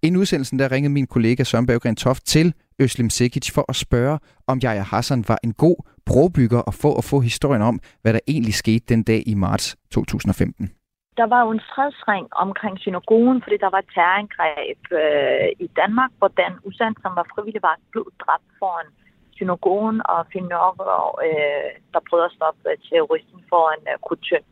Inden 0.04 0.22
udsendelsen 0.22 0.60
der 0.60 0.72
ringede 0.72 0.94
min 0.94 1.08
kollega 1.08 1.44
Søren 1.44 1.66
Berggren 1.66 1.96
Toft 1.96 2.26
til 2.26 2.54
Øslem 2.80 3.10
Sekic 3.10 3.52
for 3.52 3.66
at 3.70 3.76
spørge, 3.76 4.20
om 4.48 4.60
Jaja 4.64 4.82
Hassan 4.82 5.26
var 5.28 5.40
en 5.44 5.54
god 5.54 5.76
brobygger 6.06 6.60
og 6.60 6.74
få 6.74 6.98
at 6.98 7.04
få 7.04 7.20
historien 7.20 7.62
om, 7.62 7.80
hvad 8.02 8.14
der 8.14 8.20
egentlig 8.28 8.54
skete 8.54 8.86
den 8.90 9.04
dag 9.04 9.24
i 9.26 9.34
marts 9.34 9.78
2015 9.92 10.72
der 11.20 11.28
var 11.34 11.42
jo 11.46 11.52
en 11.58 11.68
fredsring 11.74 12.26
omkring 12.46 12.76
synagogen, 12.86 13.40
fordi 13.44 13.58
der 13.66 13.72
var 13.76 13.84
terrorangreb 13.94 14.82
øh, 15.02 15.48
i 15.66 15.68
Danmark, 15.82 16.12
hvor 16.18 16.32
Dan 16.40 16.54
Usan, 16.68 16.96
som 17.04 17.12
var 17.20 17.26
frivillig, 17.34 17.62
var 17.70 17.78
blevet 17.92 18.14
dræbt 18.24 18.50
foran 18.60 18.90
synagogen, 19.38 19.98
og 20.14 20.20
Finnørger, 20.32 21.02
øh, 21.28 21.70
der 21.94 22.02
prøvede 22.08 22.30
at 22.30 22.36
stoppe 22.38 22.62
øh, 22.72 22.78
terroristen 22.88 23.40
foran 23.52 23.82
øh, 23.92 23.98
Krutøn. 24.06 24.46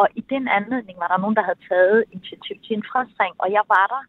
Og 0.00 0.06
i 0.20 0.22
den 0.32 0.48
anledning 0.48 0.96
var 0.98 1.08
der 1.08 1.18
nogen, 1.22 1.36
der 1.36 1.42
havde 1.48 1.64
taget 1.68 2.04
initiativ 2.12 2.56
til 2.64 2.76
en 2.76 2.84
fredsring, 2.92 3.34
og 3.38 3.48
jeg 3.56 3.64
var 3.74 3.86
der, 3.94 4.02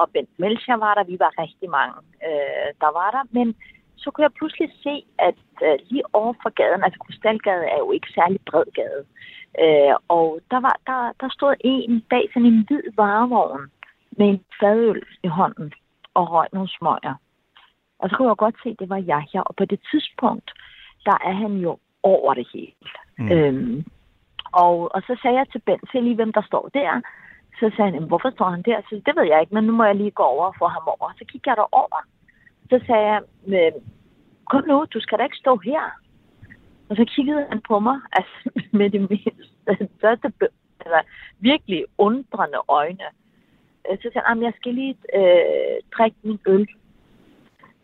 og 0.00 0.10
Bent 0.12 0.38
Melcher 0.38 0.76
var 0.76 0.94
der, 0.94 1.04
vi 1.04 1.16
var 1.24 1.32
rigtig 1.42 1.68
mange, 1.78 1.98
øh, 2.28 2.68
der 2.82 2.90
var 3.00 3.10
der, 3.16 3.24
men 3.30 3.56
så 3.96 4.10
kunne 4.10 4.26
jeg 4.28 4.38
pludselig 4.38 4.68
se, 4.86 4.94
at 5.18 5.40
øh, 5.66 5.78
lige 5.90 6.06
over 6.12 6.34
for 6.42 6.50
gaden, 6.60 6.84
altså 6.84 6.98
Krystalgade 7.04 7.64
er 7.74 7.78
jo 7.78 7.90
ikke 7.92 8.08
særlig 8.16 8.40
bred 8.50 8.68
gade, 8.74 9.04
Øh, 9.62 9.94
og 10.08 10.40
der, 10.50 10.60
var, 10.60 10.76
der, 10.86 11.12
der 11.20 11.28
stod 11.28 11.54
en 11.60 12.04
bag 12.10 12.28
sådan 12.32 12.46
en 12.46 12.64
hvid 12.68 12.82
varevogn 12.96 13.70
med 14.18 14.26
en 14.28 14.44
fadøl 14.60 15.02
i 15.22 15.28
hånden 15.28 15.72
og 16.14 16.32
røg 16.32 16.48
nogle 16.52 16.68
smøger. 16.68 17.14
Og 17.98 18.10
så 18.10 18.16
kunne 18.16 18.28
jeg 18.28 18.36
godt 18.36 18.56
se, 18.62 18.68
at 18.68 18.78
det 18.78 18.88
var 18.88 19.00
Yahya. 19.00 19.40
Og 19.40 19.56
på 19.56 19.64
det 19.64 19.80
tidspunkt, 19.90 20.50
der 21.04 21.16
er 21.24 21.32
han 21.32 21.52
jo 21.52 21.78
over 22.02 22.34
det 22.34 22.46
hele. 22.52 22.72
Mm. 23.18 23.32
Øhm, 23.32 23.84
og, 24.62 24.94
og 24.94 25.00
så 25.02 25.18
sagde 25.22 25.36
jeg 25.36 25.46
til 25.48 25.62
Ben, 25.66 25.80
se 25.92 26.00
lige, 26.00 26.14
hvem 26.20 26.32
der 26.32 26.42
står 26.42 26.64
der. 26.74 27.00
Så 27.58 27.70
sagde 27.76 27.92
han, 27.92 28.08
hvorfor 28.10 28.30
står 28.30 28.48
han 28.50 28.62
der? 28.62 28.78
Så 28.88 29.02
det 29.06 29.16
ved 29.16 29.26
jeg 29.32 29.40
ikke, 29.40 29.54
men 29.54 29.64
nu 29.64 29.72
må 29.72 29.84
jeg 29.84 29.94
lige 29.96 30.10
gå 30.10 30.22
over 30.22 30.46
og 30.46 30.54
få 30.58 30.66
ham 30.66 30.82
over. 30.86 31.12
Så 31.18 31.24
kiggede 31.28 31.50
jeg 31.50 31.56
derover. 31.56 32.00
Så 32.70 32.76
sagde 32.86 33.06
jeg, 33.12 33.20
kom 34.50 34.62
nu, 34.66 34.86
du 34.94 35.00
skal 35.00 35.18
da 35.18 35.24
ikke 35.24 35.42
stå 35.44 35.56
her. 35.56 35.84
Og 36.88 36.96
så 36.96 37.04
kiggede 37.14 37.46
han 37.50 37.60
på 37.68 37.78
mig 37.78 38.00
altså, 38.12 38.50
med 38.78 38.90
det 38.90 39.00
mest 39.10 39.40
største, 39.98 40.32
virkelig 41.40 41.84
undrende 41.98 42.58
øjne. 42.68 43.08
Øh, 43.90 43.98
så 43.98 44.10
sagde 44.12 44.26
han, 44.26 44.42
jeg 44.42 44.52
skal 44.56 44.74
lige 44.74 44.96
øh, 45.18 45.76
drikke 45.96 46.16
min 46.22 46.40
øl. 46.46 46.66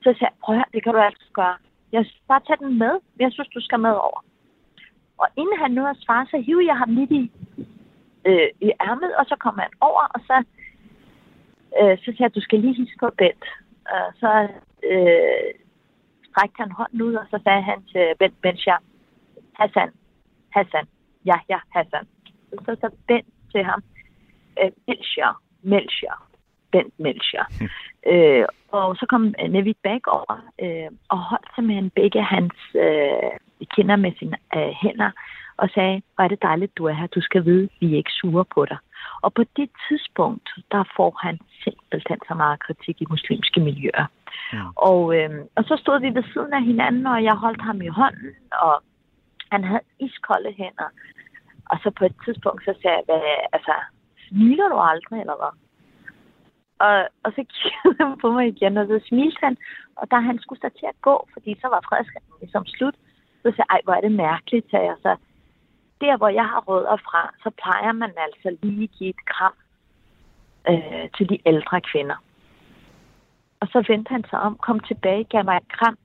Så 0.02 0.08
sagde 0.12 0.18
jeg, 0.20 0.32
prøv 0.44 0.56
her, 0.56 0.64
det 0.74 0.82
kan 0.82 0.94
du 0.94 0.98
altså 0.98 1.26
gøre. 1.32 1.56
Jeg 1.92 2.06
bare 2.28 2.40
tage 2.46 2.64
den 2.64 2.78
med. 2.78 2.94
Jeg 3.18 3.32
synes, 3.32 3.48
du 3.48 3.60
skal 3.60 3.80
med 3.80 3.90
over. 3.90 4.20
Og 5.22 5.28
inden 5.40 5.58
han 5.62 5.70
nåede 5.70 5.90
at 5.90 6.02
svare, 6.04 6.26
så 6.26 6.36
hiver 6.46 6.64
jeg 6.70 6.78
ham 6.78 6.90
lidt 6.98 7.10
i, 7.10 7.22
øh, 8.28 8.48
i 8.66 8.68
ærmet, 8.88 9.12
og 9.16 9.24
så 9.30 9.36
kommer 9.44 9.62
han 9.62 9.74
over, 9.80 10.04
og 10.14 10.20
så, 10.28 10.36
øh, 11.80 11.98
så 11.98 12.04
siger 12.04 12.24
jeg, 12.24 12.34
du 12.34 12.40
skal 12.40 12.60
lige 12.60 12.74
hilse 12.74 12.96
på 13.00 13.08
Bent. 13.18 13.44
Og 13.94 14.12
så 14.20 14.48
øh, 14.90 15.50
strækte 16.28 16.60
han 16.62 16.70
hånden 16.70 17.02
ud, 17.02 17.14
og 17.14 17.26
så 17.30 17.40
sagde 17.44 17.62
han 17.62 17.78
til 17.92 18.04
Bent 18.18 18.42
Bencham, 18.42 18.82
Hassan, 19.58 19.90
Hassan, 20.50 20.86
ja, 21.26 21.36
ja, 21.48 21.58
Hassan. 21.74 22.06
Så 22.64 22.76
så 22.80 22.90
Ben 23.08 23.24
til 23.52 23.62
ham, 23.64 23.82
øh, 24.62 24.70
Melchior, 25.62 26.22
Bent 26.72 26.94
Melchior. 26.98 27.46
øh, 28.10 28.44
og 28.68 28.96
så 28.96 29.06
kom 29.08 29.34
Nevid 29.48 29.74
Bag 29.82 30.00
over 30.08 30.50
øh, 30.62 30.90
og 31.08 31.18
holdt 31.18 31.48
simpelthen 31.54 31.90
begge 31.90 32.22
hans 32.22 32.58
øh, 32.74 33.32
kinder 33.64 33.96
med 33.96 34.12
sine 34.18 34.36
øh, 34.56 34.72
hænder 34.82 35.10
og 35.56 35.68
sagde, 35.74 36.02
hvor 36.14 36.24
er 36.24 36.28
det 36.28 36.42
dejligt, 36.42 36.78
du 36.78 36.84
er 36.84 36.92
her. 36.92 37.06
Du 37.06 37.20
skal 37.20 37.44
vide, 37.44 37.68
vi 37.80 37.92
er 37.92 37.96
ikke 37.96 38.18
sure 38.20 38.44
på 38.54 38.64
dig. 38.64 38.78
Og 39.22 39.34
på 39.34 39.42
det 39.56 39.70
tidspunkt, 39.88 40.48
der 40.72 40.84
får 40.96 41.18
han 41.22 41.38
simpelthen 41.64 42.18
så 42.28 42.34
meget 42.34 42.60
kritik 42.60 43.02
i 43.02 43.06
muslimske 43.10 43.60
miljøer. 43.60 44.06
Ja. 44.52 44.64
Og, 44.76 45.16
øh, 45.16 45.30
og 45.56 45.64
så 45.64 45.76
stod 45.82 46.00
vi 46.00 46.14
ved 46.14 46.24
siden 46.32 46.52
af 46.52 46.62
hinanden, 46.64 47.06
og 47.06 47.24
jeg 47.24 47.34
holdt 47.34 47.62
ham 47.62 47.82
i 47.82 47.88
hånden, 47.88 48.30
og 48.52 48.82
han 49.52 49.64
havde 49.64 49.84
iskolde 49.98 50.52
hænder. 50.56 50.88
Og 51.70 51.78
så 51.82 51.90
på 51.98 52.04
et 52.04 52.16
tidspunkt, 52.24 52.64
så 52.64 52.74
sagde 52.82 52.96
jeg, 52.96 53.04
hvad, 53.08 53.22
altså, 53.52 53.74
smiler 54.28 54.68
du 54.68 54.78
aldrig, 54.90 55.20
eller 55.20 55.36
hvad? 55.40 55.54
Og, 56.86 56.94
og 57.24 57.30
så 57.36 57.42
kiggede 57.54 57.96
han 58.00 58.18
på 58.22 58.28
mig 58.36 58.46
igen, 58.48 58.76
og 58.76 58.86
så 58.86 59.00
smilte 59.08 59.40
han. 59.46 59.56
Og 59.96 60.10
da 60.10 60.16
han 60.16 60.38
skulle 60.38 60.58
starte 60.58 60.78
til 60.78 60.88
at 60.94 61.00
gå, 61.08 61.28
fordi 61.32 61.50
så 61.60 61.66
var 61.68 61.80
fredskampen 61.88 62.34
ligesom 62.40 62.66
slut, 62.66 62.96
så 63.42 63.48
siger 63.50 63.64
jeg, 63.68 63.74
ej, 63.74 63.80
hvor 63.84 63.94
er 63.94 64.00
det 64.00 64.12
mærkeligt, 64.12 64.70
sagde 64.70 64.86
jeg. 64.86 64.96
Så 65.02 65.16
der, 66.00 66.16
hvor 66.16 66.28
jeg 66.28 66.46
har 66.52 66.60
rødder 66.68 66.96
fra, 66.96 67.22
så 67.42 67.50
plejer 67.62 67.92
man 67.92 68.12
altså 68.26 68.48
lige 68.62 68.82
at 68.82 68.90
give 68.98 69.10
et 69.10 69.24
kram 69.32 69.56
øh, 70.70 71.06
til 71.16 71.28
de 71.28 71.38
ældre 71.46 71.80
kvinder. 71.80 72.18
Og 73.60 73.66
så 73.72 73.84
vendte 73.88 74.08
han 74.08 74.24
sig 74.30 74.40
om, 74.40 74.56
kom 74.66 74.80
tilbage, 74.80 75.24
gav 75.24 75.44
mig 75.44 75.56
et 75.56 75.72
kram. 75.78 75.96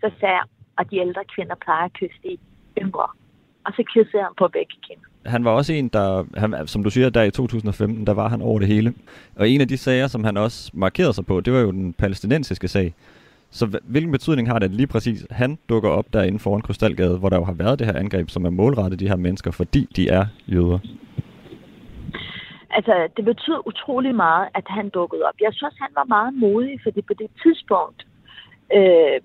Så 0.00 0.10
sagde 0.20 0.34
jeg, 0.34 0.44
og 0.78 0.90
de 0.90 0.96
ældre 0.98 1.24
kvinder 1.34 1.54
plejer 1.54 1.84
at 1.84 1.92
kysse 1.92 2.18
de 2.24 2.36
yngre. 2.82 3.08
Og 3.64 3.72
så 3.76 3.82
kyssede 3.94 4.22
han 4.22 4.32
på 4.38 4.48
begge 4.48 4.76
kinder. 4.86 5.06
Han 5.26 5.44
var 5.44 5.50
også 5.50 5.72
en, 5.72 5.88
der, 5.88 6.24
han, 6.36 6.66
som 6.66 6.84
du 6.84 6.90
siger, 6.90 7.10
der 7.10 7.22
i 7.22 7.30
2015, 7.30 8.06
der 8.06 8.14
var 8.14 8.28
han 8.28 8.42
over 8.42 8.58
det 8.58 8.68
hele. 8.68 8.94
Og 9.36 9.48
en 9.48 9.60
af 9.60 9.68
de 9.68 9.78
sager, 9.78 10.06
som 10.06 10.24
han 10.24 10.36
også 10.36 10.70
markerede 10.74 11.12
sig 11.12 11.26
på, 11.26 11.40
det 11.40 11.52
var 11.52 11.60
jo 11.60 11.70
den 11.70 11.92
palæstinensiske 11.92 12.68
sag. 12.68 12.94
Så 13.50 13.80
hvilken 13.84 14.12
betydning 14.12 14.48
har 14.48 14.58
det, 14.58 14.66
at 14.66 14.74
lige 14.74 14.86
præcis 14.86 15.26
han 15.30 15.58
dukker 15.68 15.90
op 15.90 16.12
derinde 16.12 16.38
foran 16.38 16.62
Krystalgade, 16.62 17.18
hvor 17.18 17.28
der 17.28 17.36
jo 17.36 17.44
har 17.44 17.52
været 17.52 17.78
det 17.78 17.86
her 17.86 17.96
angreb, 17.96 18.30
som 18.30 18.44
er 18.44 18.50
målrettet 18.50 19.00
de 19.00 19.08
her 19.08 19.16
mennesker, 19.16 19.50
fordi 19.50 19.88
de 19.96 20.08
er 20.08 20.26
jøder? 20.46 20.78
Altså, 22.70 23.08
det 23.16 23.24
betyder 23.24 23.66
utrolig 23.66 24.14
meget, 24.14 24.48
at 24.54 24.66
han 24.68 24.88
dukkede 24.88 25.22
op. 25.22 25.34
Jeg 25.40 25.54
synes, 25.54 25.74
han 25.80 25.90
var 25.94 26.04
meget 26.04 26.34
modig, 26.34 26.80
fordi 26.82 27.02
på 27.02 27.14
det 27.14 27.30
tidspunkt, 27.42 28.06
øh, 28.72 29.18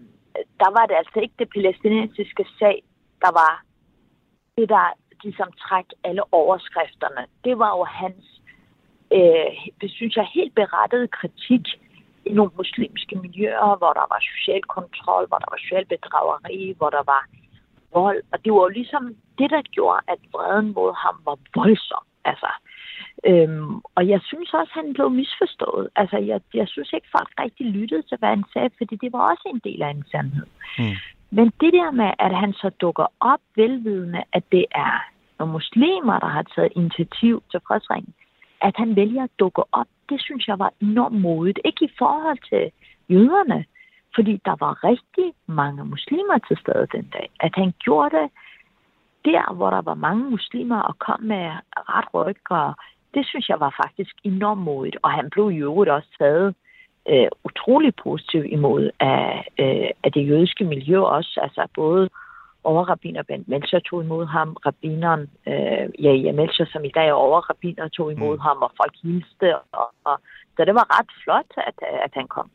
der 0.61 0.69
var 0.78 0.86
det 0.86 0.95
altså 1.01 1.19
ikke 1.19 1.36
det 1.39 1.49
palæstinensiske 1.55 2.45
sag, 2.59 2.84
der 3.21 3.32
var 3.41 3.63
det, 4.57 4.69
der 4.69 4.86
ligesom 5.23 5.49
træk 5.65 5.86
alle 6.03 6.23
overskrifterne. 6.34 7.23
Det 7.45 7.59
var 7.59 7.71
jo 7.78 7.84
hans, 7.84 8.23
øh, 9.17 9.51
det 9.82 9.91
synes 9.91 10.15
jeg, 10.15 10.28
helt 10.34 10.55
berettet 10.55 11.11
kritik 11.11 11.65
i 12.26 12.34
nogle 12.34 12.51
muslimske 12.57 13.15
miljøer, 13.15 13.78
hvor 13.78 13.93
der 13.99 14.05
var 14.13 14.21
social 14.34 14.63
kontrol, 14.78 15.28
hvor 15.28 15.38
der 15.38 15.49
var 15.53 15.59
social 15.63 15.86
bedrageri, 15.86 16.73
hvor 16.78 16.89
der 16.89 17.03
var 17.13 17.23
vold. 17.93 18.21
Og 18.32 18.38
det 18.43 18.53
var 18.53 18.61
jo 18.67 18.78
ligesom 18.80 19.03
det, 19.39 19.49
der 19.55 19.61
gjorde, 19.61 19.99
at 20.07 20.19
vreden 20.34 20.73
mod 20.78 20.91
ham 21.03 21.15
var 21.28 21.38
voldsom. 21.55 22.05
Altså, 22.32 22.51
øhm, 23.30 23.76
og 23.95 24.03
jeg 24.13 24.19
synes 24.30 24.49
også, 24.53 24.71
at 24.76 24.80
han 24.82 24.93
blev 24.93 25.09
misforstået. 25.09 25.86
Altså, 25.95 26.17
jeg, 26.17 26.39
jeg 26.53 26.67
synes 26.67 26.93
ikke, 26.93 27.07
folk 27.17 27.30
rigtig 27.43 27.65
lyttede 27.65 28.01
til, 28.01 28.17
hvad 28.17 28.30
han 28.30 28.45
sagde, 28.53 28.69
fordi 28.78 28.95
det 28.95 29.13
var 29.13 29.23
også 29.32 29.45
en 29.53 29.61
del 29.67 29.82
af 29.82 29.89
en 29.89 30.05
sandhed. 30.11 30.47
Mm. 30.80 30.95
Men 31.38 31.45
det 31.61 31.73
der 31.73 31.91
med, 31.91 32.11
at 32.19 32.34
han 32.36 32.53
så 32.53 32.69
dukker 32.69 33.07
op 33.19 33.43
velvidende, 33.55 34.23
at 34.34 34.43
det 34.51 34.65
er 34.71 34.93
nogle 35.39 35.53
muslimer, 35.53 36.19
der 36.19 36.28
har 36.28 36.45
taget 36.55 36.71
initiativ 36.76 37.43
til 37.51 37.59
fredsringen, 37.67 38.13
at 38.61 38.73
han 38.78 38.95
vælger 38.95 39.23
at 39.23 39.39
dukke 39.39 39.63
op, 39.71 39.88
det 40.10 40.22
synes 40.22 40.47
jeg 40.47 40.60
var 40.60 40.72
enormt 40.82 41.22
modigt. 41.22 41.60
Ikke 41.66 41.86
i 41.86 41.95
forhold 41.97 42.39
til 42.49 42.72
jøderne, 43.10 43.66
fordi 44.16 44.41
der 44.45 44.56
var 44.60 44.84
rigtig 44.84 45.34
mange 45.47 45.86
muslimer 45.86 46.38
til 46.47 46.58
stede 46.58 46.88
den 46.91 47.08
dag. 47.14 47.30
At 47.39 47.51
han 47.56 47.74
gjorde 47.80 48.16
det 48.18 48.30
der, 49.26 49.53
hvor 49.53 49.70
der 49.70 49.82
var 49.82 49.93
mange 49.93 50.30
muslimer 50.30 50.80
og 50.82 50.99
kom 50.99 51.22
med 51.22 51.51
ret 51.76 52.14
ryg, 52.14 52.38
og 52.49 52.76
det 53.14 53.28
synes 53.28 53.49
jeg 53.49 53.60
var 53.60 53.76
faktisk 53.84 54.16
enormt 54.24 54.62
modigt. 54.62 54.97
Og 55.03 55.12
han 55.12 55.30
blev 55.30 55.51
i 55.51 55.58
øvrigt 55.58 55.91
også 55.91 56.10
taget 56.20 56.56
øh, 57.10 57.28
utrolig 57.43 57.95
positivt 57.95 58.45
imod 58.45 58.89
af, 58.99 59.47
øh, 59.60 59.89
af 60.03 60.12
det 60.12 60.28
jødiske 60.28 60.64
miljø 60.64 60.99
også, 60.99 61.39
altså 61.43 61.68
både 61.76 62.10
overrabiner 62.72 63.24
Bent 63.24 63.47
Melcher 63.47 63.80
tog 63.80 64.03
imod 64.03 64.26
ham, 64.26 64.49
rabineren 64.66 65.22
øh, 65.47 65.86
ja, 66.05 66.11
ja, 66.26 66.32
Melcher, 66.32 66.66
som 66.74 66.84
i 66.84 66.91
dag 66.97 67.07
er 67.07 67.13
overrabiner, 67.13 67.88
tog 67.88 68.11
imod 68.11 68.36
mm. 68.38 68.41
ham, 68.41 68.57
og 68.57 68.72
folk 68.82 68.93
hilste. 69.03 69.47
Og, 69.55 69.88
og, 70.03 70.16
så 70.57 70.66
det 70.66 70.76
var 70.76 70.99
ret 70.99 71.11
flot, 71.24 71.51
at, 71.70 71.78
at 72.05 72.11
han 72.13 72.28
kom. 72.28 72.49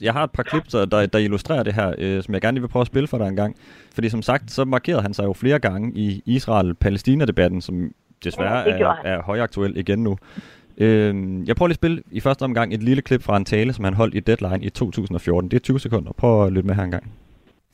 Jeg 0.00 0.12
har 0.12 0.24
et 0.24 0.32
par 0.32 0.42
klip, 0.42 0.62
der, 0.72 1.06
der 1.06 1.18
illustrerer 1.18 1.62
det 1.62 1.74
her, 1.74 1.94
øh, 1.98 2.22
som 2.22 2.34
jeg 2.34 2.40
gerne 2.40 2.60
vil 2.60 2.68
prøve 2.68 2.80
at 2.80 2.86
spille 2.86 3.08
for 3.08 3.18
dig 3.18 3.28
en 3.28 3.36
gang. 3.36 3.56
Fordi 3.94 4.08
som 4.08 4.22
sagt, 4.22 4.50
så 4.50 4.64
markerede 4.64 5.02
han 5.02 5.14
sig 5.14 5.24
jo 5.24 5.32
flere 5.32 5.58
gange 5.58 5.92
i 5.94 6.22
Israel-Palæstina-debatten, 6.26 7.60
som 7.60 7.90
desværre 8.24 8.58
ja, 8.58 8.78
er, 8.78 8.96
er 9.04 9.22
højaktuel 9.22 9.76
igen 9.76 9.98
nu. 9.98 10.16
Øh, 10.78 11.14
jeg 11.48 11.56
prøver 11.56 11.68
lige 11.68 11.72
at 11.72 11.76
spille 11.76 12.02
i 12.10 12.20
første 12.20 12.42
omgang 12.42 12.74
et 12.74 12.82
lille 12.82 13.02
klip 13.02 13.22
fra 13.22 13.36
en 13.36 13.44
tale, 13.44 13.72
som 13.72 13.84
han 13.84 13.94
holdt 13.94 14.14
i 14.14 14.20
Deadline 14.20 14.64
i 14.64 14.70
2014. 14.70 15.50
Det 15.50 15.56
er 15.56 15.60
20 15.60 15.80
sekunder. 15.80 16.12
Prøv 16.12 16.46
at 16.46 16.52
lytte 16.52 16.66
med 16.66 16.74
her 16.74 16.82
en 16.82 16.90
gang. 16.90 17.12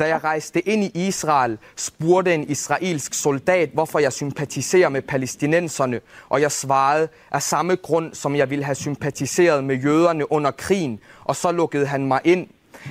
Da 0.01 0.09
jeg 0.09 0.25
rejste 0.25 0.69
ind 0.69 0.85
i 0.85 1.07
Israel, 1.07 1.59
spurgte 1.77 2.35
en 2.35 2.51
israelsk 2.51 3.15
soldat, 3.15 3.71
hvorfor 3.73 3.99
jeg 3.99 4.13
sympatiserer 4.13 4.89
med 4.89 5.03
palæstinenserne, 5.03 6.01
og 6.29 6.41
jeg 6.41 6.53
svarede 6.53 7.09
af 7.31 7.43
samme 7.43 7.77
grund, 7.77 8.15
som 8.15 8.37
jeg 8.37 8.51
ville 8.51 8.65
have 8.65 8.75
sympatiseret 8.75 9.65
med 9.65 9.77
jøderne 9.77 10.33
under 10.33 10.51
krigen, 10.51 10.99
og 11.25 11.37
så 11.37 11.53
lukkede 11.53 11.87
han 11.87 12.07
mig 12.07 12.21
ind. 12.25 12.47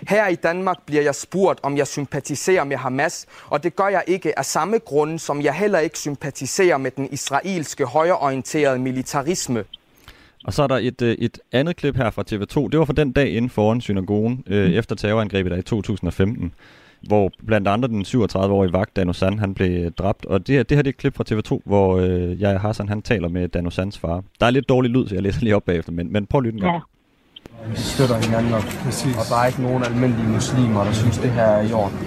Her 0.08 0.28
i 0.28 0.36
Danmark 0.36 0.78
bliver 0.86 1.04
jeg 1.04 1.16
spurgt, 1.16 1.60
om 1.64 1.78
jeg 1.78 1.88
sympatiserer 1.88 2.64
med 2.64 2.78
Hamas, 2.78 3.26
og 3.48 3.64
det 3.64 3.76
gør 3.76 3.88
jeg 3.88 4.04
ikke 4.08 4.40
af 4.40 4.46
samme 4.46 4.78
grund, 4.78 5.20
som 5.20 5.42
jeg 5.42 5.54
heller 5.54 5.80
ikke 5.80 6.00
sympatiserer 6.00 6.78
med 6.78 6.92
den 6.92 7.10
israelske 7.12 7.86
højreorienterede 7.86 8.80
militarisme. 8.80 9.64
Og 10.44 10.54
så 10.54 10.64
er 10.64 10.68
der 10.68 10.78
et, 10.78 11.02
øh, 11.02 11.16
et 11.20 11.40
andet 11.52 11.76
klip 11.76 11.96
her 11.96 12.10
fra 12.12 12.24
TV2. 12.32 12.70
Det 12.70 12.80
var 12.80 12.86
fra 12.86 12.94
den 12.94 13.12
dag 13.12 13.30
inden 13.30 13.50
foran 13.50 13.82
synagogen, 13.82 14.44
øh, 14.48 14.68
mm. 14.68 14.74
efter 14.74 14.96
terrorangrebet 14.96 15.52
der 15.52 15.58
i 15.58 15.62
2015 15.62 16.54
hvor 17.02 17.32
blandt 17.48 17.68
andre 17.68 17.88
den 17.88 18.02
37-årige 18.02 18.74
vagt 18.74 18.96
Danusan, 18.96 19.40
han 19.40 19.54
blev 19.54 19.92
dræbt. 19.92 20.26
Og 20.26 20.48
det 20.48 20.56
her, 20.56 20.64
det 20.64 20.78
her 20.78 20.82
det 20.82 20.90
er 20.90 20.94
et 20.94 20.98
klip 20.98 21.16
fra 21.16 21.24
TV2, 21.32 21.62
hvor 21.66 21.98
øh, 21.98 22.42
jeg 22.42 22.60
Hassan, 22.60 22.90
han 22.90 23.02
taler 23.02 23.30
med 23.30 23.48
Danusans 23.48 23.98
far. 23.98 24.24
Der 24.40 24.46
er 24.46 24.52
lidt 24.52 24.70
dårlig 24.70 24.92
lyd, 24.92 25.08
så 25.08 25.16
jeg 25.16 25.24
læser 25.24 25.42
lige 25.42 25.56
op 25.56 25.64
bagefter, 25.64 25.92
men, 25.92 26.14
men 26.14 26.26
prøv 26.26 26.40
at 26.40 26.44
lytte 26.44 26.58
en 26.58 26.64
gang. 26.64 26.76
Ja. 26.76 26.82
Vi 27.72 27.76
støtter 27.76 28.16
hinanden, 28.26 28.54
og, 28.54 28.64
og 29.20 29.26
der 29.30 29.38
er 29.42 29.46
ikke 29.46 29.62
nogen 29.62 29.84
almindelige 29.84 30.30
muslimer, 30.30 30.84
der 30.84 30.92
synes, 30.92 31.18
det 31.18 31.32
her 31.32 31.44
er 31.44 31.62
i 31.70 31.74
orden. 31.74 31.98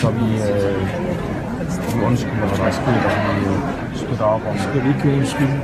Så 0.00 0.10
vi, 0.10 0.28
øh, 0.50 0.80
vi 1.94 1.98
undskylder, 2.08 2.46
hvad 2.48 2.58
der 2.58 2.64
er 2.64 2.76
sket, 2.80 3.02
og 3.08 3.14
vi 3.38 3.44
øh, 3.52 3.96
støtter 3.96 4.24
op 4.24 4.42
om. 4.48 4.54
Du 4.56 4.62
skal 4.62 4.82
ikke 4.92 5.16
undskylde. 5.16 5.58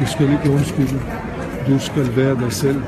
Du 0.00 0.06
skal 0.06 0.26
ikke 0.34 0.50
undskylde. 0.56 0.98
Du 1.68 1.78
skal 1.78 2.16
være 2.16 2.34
dig 2.44 2.52
selv, 2.52 2.82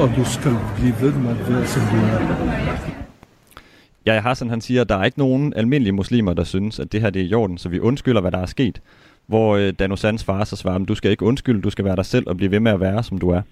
og 0.00 0.06
du 0.16 0.24
skal 0.24 0.56
blive 0.76 0.94
ved 1.00 1.12
med 1.12 1.30
at 1.30 1.48
være, 1.48 1.66
som 1.66 1.82
du 1.92 1.96
er. 1.96 3.05
Ja, 4.06 4.20
Hassan 4.20 4.50
han 4.50 4.60
siger, 4.60 4.80
at 4.80 4.88
der 4.88 4.96
er 4.96 5.04
ikke 5.04 5.18
nogen 5.18 5.52
almindelige 5.56 5.92
muslimer, 5.92 6.34
der 6.34 6.44
synes, 6.44 6.80
at 6.80 6.92
det 6.92 7.00
her 7.00 7.10
det 7.10 7.22
er 7.22 7.26
i 7.26 7.34
orden, 7.34 7.58
så 7.58 7.68
vi 7.68 7.80
undskylder, 7.80 8.20
hvad 8.20 8.32
der 8.32 8.38
er 8.38 8.46
sket. 8.46 8.80
Hvor 9.26 9.56
øh, 9.56 9.72
Danusans 9.78 10.24
far 10.24 10.44
så 10.44 10.56
svarer, 10.56 10.82
at 10.82 10.88
du 10.88 10.94
skal 10.94 11.10
ikke 11.10 11.24
undskylde, 11.24 11.62
du 11.62 11.70
skal 11.70 11.84
være 11.84 11.96
dig 11.96 12.06
selv 12.06 12.28
og 12.28 12.36
blive 12.36 12.50
ved 12.50 12.60
med 12.60 12.72
at 12.72 12.80
være, 12.80 13.02
som 13.02 13.18
du 13.18 13.30
er. 13.30 13.42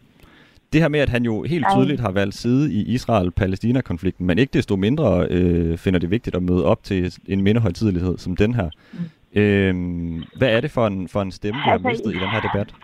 Det 0.72 0.80
her 0.80 0.88
med, 0.88 1.00
at 1.00 1.08
han 1.08 1.24
jo 1.24 1.42
helt 1.42 1.66
tydeligt 1.76 2.00
har 2.00 2.10
valgt 2.10 2.34
side 2.34 2.72
i 2.72 2.94
Israel-Palæstina-konflikten, 2.94 4.26
men 4.26 4.38
ikke 4.38 4.52
desto 4.52 4.76
mindre 4.76 5.26
øh, 5.30 5.78
finder 5.78 6.00
det 6.00 6.10
vigtigt 6.10 6.36
at 6.36 6.42
møde 6.42 6.64
op 6.64 6.82
til 6.82 7.14
en 7.26 7.42
mindehøjtidelighed 7.42 8.18
som 8.18 8.36
den 8.36 8.54
her. 8.54 8.70
Mm. 8.92 9.40
Øh, 9.40 9.74
hvad 10.38 10.48
er 10.56 10.60
det 10.60 10.70
for 10.70 10.86
en, 10.86 11.08
for 11.08 11.22
en 11.22 11.32
stemme, 11.32 11.58
vi 11.58 11.62
har 11.64 11.72
altså, 11.72 11.88
mistet 11.88 12.14
i 12.14 12.18
den 12.18 12.28
her 12.28 12.40
debat? 12.40 12.74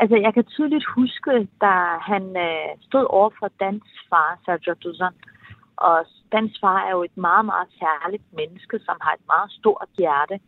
Altså, 0.00 0.16
jeg 0.16 0.34
kan 0.34 0.44
tydeligt 0.44 0.84
huske, 0.96 1.48
da 1.60 1.72
han 2.10 2.22
øh, 2.22 2.68
stod 2.88 3.06
over 3.10 3.30
for 3.38 3.50
Dans 3.60 3.84
far, 4.10 4.38
Sergio 4.44 4.74
Duzan, 4.82 5.14
og 5.80 6.06
Dans 6.32 6.52
far 6.60 6.78
er 6.86 6.90
jo 6.90 7.02
et 7.02 7.16
meget, 7.16 7.44
meget 7.44 7.68
særligt 7.82 8.26
menneske, 8.32 8.78
som 8.86 8.96
har 9.00 9.12
et 9.12 9.26
meget 9.26 9.50
stort 9.58 9.88
hjerte. 9.98 10.40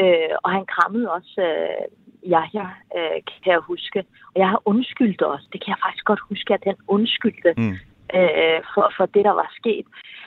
Øh, 0.00 0.34
og 0.44 0.50
han 0.50 0.66
krammede 0.66 1.12
også 1.12 1.40
øh, 1.50 1.84
Yahya, 2.32 2.66
øh, 2.98 3.18
kan 3.42 3.52
jeg 3.54 3.58
huske. 3.72 4.00
Og 4.32 4.36
jeg 4.42 4.48
har 4.48 4.60
undskyldt 4.64 5.22
også. 5.22 5.46
Det 5.52 5.60
kan 5.60 5.70
jeg 5.70 5.82
faktisk 5.84 6.04
godt 6.04 6.28
huske, 6.28 6.54
at 6.54 6.64
han 6.64 6.76
undskyldte 6.88 7.50
mm. 7.56 7.76
øh, 8.16 8.60
for, 8.74 8.92
for 8.96 9.06
det, 9.06 9.24
der 9.24 9.34
var 9.40 9.48
sket. 9.60 9.86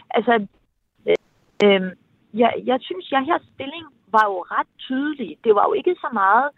Altså, 0.10 0.34
øh, 1.08 1.16
øh, 1.64 1.82
jeg, 2.34 2.52
jeg 2.66 2.80
synes, 2.82 3.06
Yahyas 3.14 3.46
stilling 3.54 3.86
var 4.16 4.26
jo 4.32 4.38
ret 4.56 4.72
tydelig. 4.88 5.38
Det 5.44 5.56
var 5.56 5.66
jo 5.70 5.74
ikke 5.74 5.96
så 6.04 6.10
meget, 6.14 6.50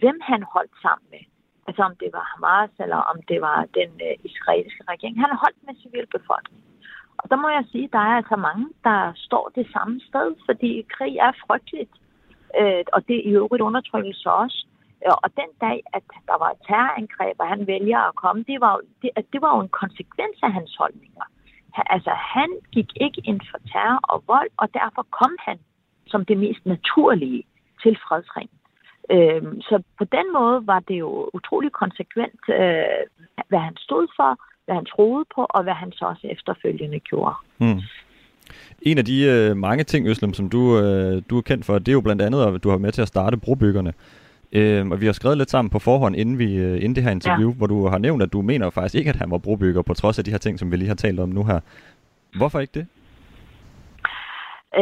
hvem 0.00 0.18
han 0.30 0.42
holdt 0.54 0.74
sammen 0.82 1.06
med. 1.10 1.24
Altså 1.68 1.82
om 1.82 1.94
det 2.02 2.10
var 2.16 2.24
Hamas, 2.30 2.70
eller 2.84 3.00
om 3.12 3.18
det 3.30 3.40
var 3.40 3.58
den 3.78 3.90
øh, 4.06 4.14
israelske 4.28 4.82
regering. 4.92 5.20
Han 5.20 5.32
holdt 5.42 5.60
med 5.66 5.74
civilbefolkningen. 5.82 6.64
Og 7.18 7.30
der 7.30 7.36
må 7.36 7.48
jeg 7.48 7.64
sige, 7.72 7.84
at 7.84 7.92
der 7.92 7.98
er 7.98 8.16
altså 8.20 8.36
mange, 8.36 8.66
der 8.84 9.12
står 9.16 9.50
det 9.54 9.66
samme 9.72 10.00
sted, 10.08 10.28
fordi 10.46 10.86
krig 10.96 11.16
er 11.16 11.32
frygteligt. 11.46 11.94
Øh, 12.60 12.84
og 12.92 13.08
det 13.08 13.16
er 13.16 13.28
i 13.30 13.34
øvrigt 13.40 13.62
undertrykkelse 13.68 14.30
også. 14.32 14.66
Øh, 15.06 15.16
og 15.24 15.28
den 15.40 15.50
dag, 15.60 15.78
at 15.96 16.02
der 16.30 16.38
var 16.42 16.50
et 16.50 16.62
terrorangreb, 16.66 17.36
og 17.38 17.48
han 17.48 17.66
vælger 17.66 18.00
at 18.08 18.14
komme, 18.14 18.44
det 18.50 18.60
var, 18.60 18.80
det, 19.02 19.10
det 19.32 19.40
var 19.42 19.56
jo 19.56 19.60
en 19.62 19.76
konsekvens 19.82 20.36
af 20.42 20.52
hans 20.52 20.76
holdninger. 20.78 21.24
Altså, 21.94 22.10
han 22.10 22.50
gik 22.72 22.90
ikke 23.00 23.20
ind 23.24 23.40
for 23.50 23.58
terror 23.72 24.00
og 24.02 24.24
vold, 24.26 24.50
og 24.56 24.74
derfor 24.74 25.02
kom 25.10 25.36
han 25.40 25.58
som 26.06 26.24
det 26.24 26.38
mest 26.38 26.66
naturlige 26.66 27.44
til 27.82 27.98
fredsringen. 28.08 28.58
Øh, 29.10 29.42
så 29.68 29.82
på 29.98 30.04
den 30.04 30.32
måde 30.32 30.66
var 30.66 30.80
det 30.80 30.98
jo 30.98 31.30
utrolig 31.34 31.72
konsekvent, 31.72 32.42
øh, 32.48 33.02
hvad 33.48 33.58
han 33.58 33.76
stod 33.76 34.06
for, 34.16 34.38
hvad 34.68 34.76
han 34.76 34.84
troede 34.84 35.24
på, 35.34 35.46
og 35.50 35.62
hvad 35.62 35.72
han 35.72 35.92
så 35.92 36.04
også 36.04 36.26
efterfølgende 36.30 36.98
gjorde. 37.00 37.34
Hmm. 37.58 37.80
En 38.82 38.98
af 38.98 39.04
de 39.04 39.24
øh, 39.24 39.56
mange 39.56 39.84
ting, 39.84 40.06
Øslem, 40.06 40.32
som 40.34 40.50
du, 40.50 40.78
øh, 40.78 41.22
du 41.30 41.38
er 41.38 41.42
kendt 41.42 41.64
for, 41.66 41.78
det 41.78 41.88
er 41.88 41.92
jo 41.92 42.00
blandt 42.00 42.22
andet, 42.22 42.46
at 42.46 42.64
du 42.64 42.70
har 42.70 42.78
med 42.78 42.92
til 42.92 43.02
at 43.02 43.08
starte 43.08 43.36
brobyggerne. 43.36 43.92
Øh, 44.52 44.88
og 44.88 45.00
vi 45.00 45.06
har 45.06 45.12
skrevet 45.12 45.38
lidt 45.38 45.50
sammen 45.50 45.70
på 45.70 45.78
forhånd, 45.78 46.16
inden, 46.16 46.38
vi, 46.38 46.56
øh, 46.56 46.76
inden 46.76 46.94
det 46.96 47.02
her 47.02 47.10
interview, 47.10 47.50
ja. 47.50 47.56
hvor 47.56 47.66
du 47.66 47.86
har 47.88 47.98
nævnt, 47.98 48.22
at 48.22 48.32
du 48.32 48.42
mener 48.42 48.70
faktisk 48.70 48.94
ikke, 48.94 49.10
at 49.10 49.16
han 49.16 49.30
var 49.30 49.38
brobygger, 49.38 49.82
på 49.82 49.94
trods 49.94 50.18
af 50.18 50.24
de 50.24 50.30
her 50.30 50.38
ting, 50.38 50.58
som 50.58 50.70
vi 50.70 50.76
lige 50.76 50.88
har 50.88 50.94
talt 50.94 51.20
om 51.20 51.28
nu 51.28 51.44
her. 51.44 51.60
Hvorfor 52.36 52.60
ikke 52.60 52.78
det? 52.80 52.86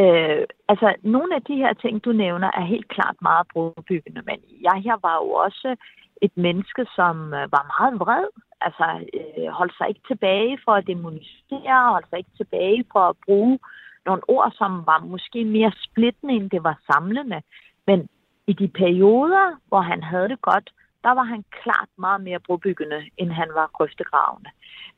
Øh, 0.01 0.43
altså, 0.71 0.93
nogle 1.03 1.35
af 1.35 1.41
de 1.41 1.55
her 1.55 1.73
ting, 1.73 2.05
du 2.05 2.11
nævner, 2.11 2.47
er 2.47 2.65
helt 2.65 2.87
klart 2.87 3.15
meget 3.21 3.47
brobyggende, 3.53 4.21
men 4.25 4.39
jeg 4.61 4.81
her 4.85 4.97
var 5.07 5.15
jo 5.23 5.29
også 5.45 5.75
et 6.21 6.37
menneske, 6.37 6.85
som 6.95 7.33
øh, 7.33 7.51
var 7.51 7.63
meget 7.79 7.99
vred 7.99 8.27
altså 8.61 8.85
øh, 9.13 9.47
holdt 9.47 9.77
sig 9.77 9.87
ikke 9.89 10.07
tilbage 10.07 10.59
for 10.65 10.71
at 10.71 10.87
demonisere, 10.87 11.91
holdt 11.91 12.09
sig 12.09 12.17
ikke 12.17 12.37
tilbage 12.37 12.85
for 12.91 12.99
at 12.99 13.15
bruge 13.25 13.59
nogle 14.05 14.21
ord, 14.27 14.51
som 14.51 14.85
var 14.85 14.99
måske 14.99 15.45
mere 15.45 15.71
splittende, 15.85 16.33
end 16.33 16.49
det 16.49 16.63
var 16.63 16.79
samlende. 16.91 17.41
Men 17.87 18.09
i 18.47 18.53
de 18.53 18.67
perioder, 18.67 19.55
hvor 19.67 19.81
han 19.81 20.03
havde 20.03 20.29
det 20.29 20.41
godt, 20.41 20.69
der 21.03 21.11
var 21.11 21.23
han 21.23 21.43
klart 21.61 21.89
meget 21.97 22.21
mere 22.21 22.39
brobyggende, 22.39 23.05
end 23.17 23.31
han 23.31 23.49
var 23.53 23.69
grøftegravende. 23.73 24.49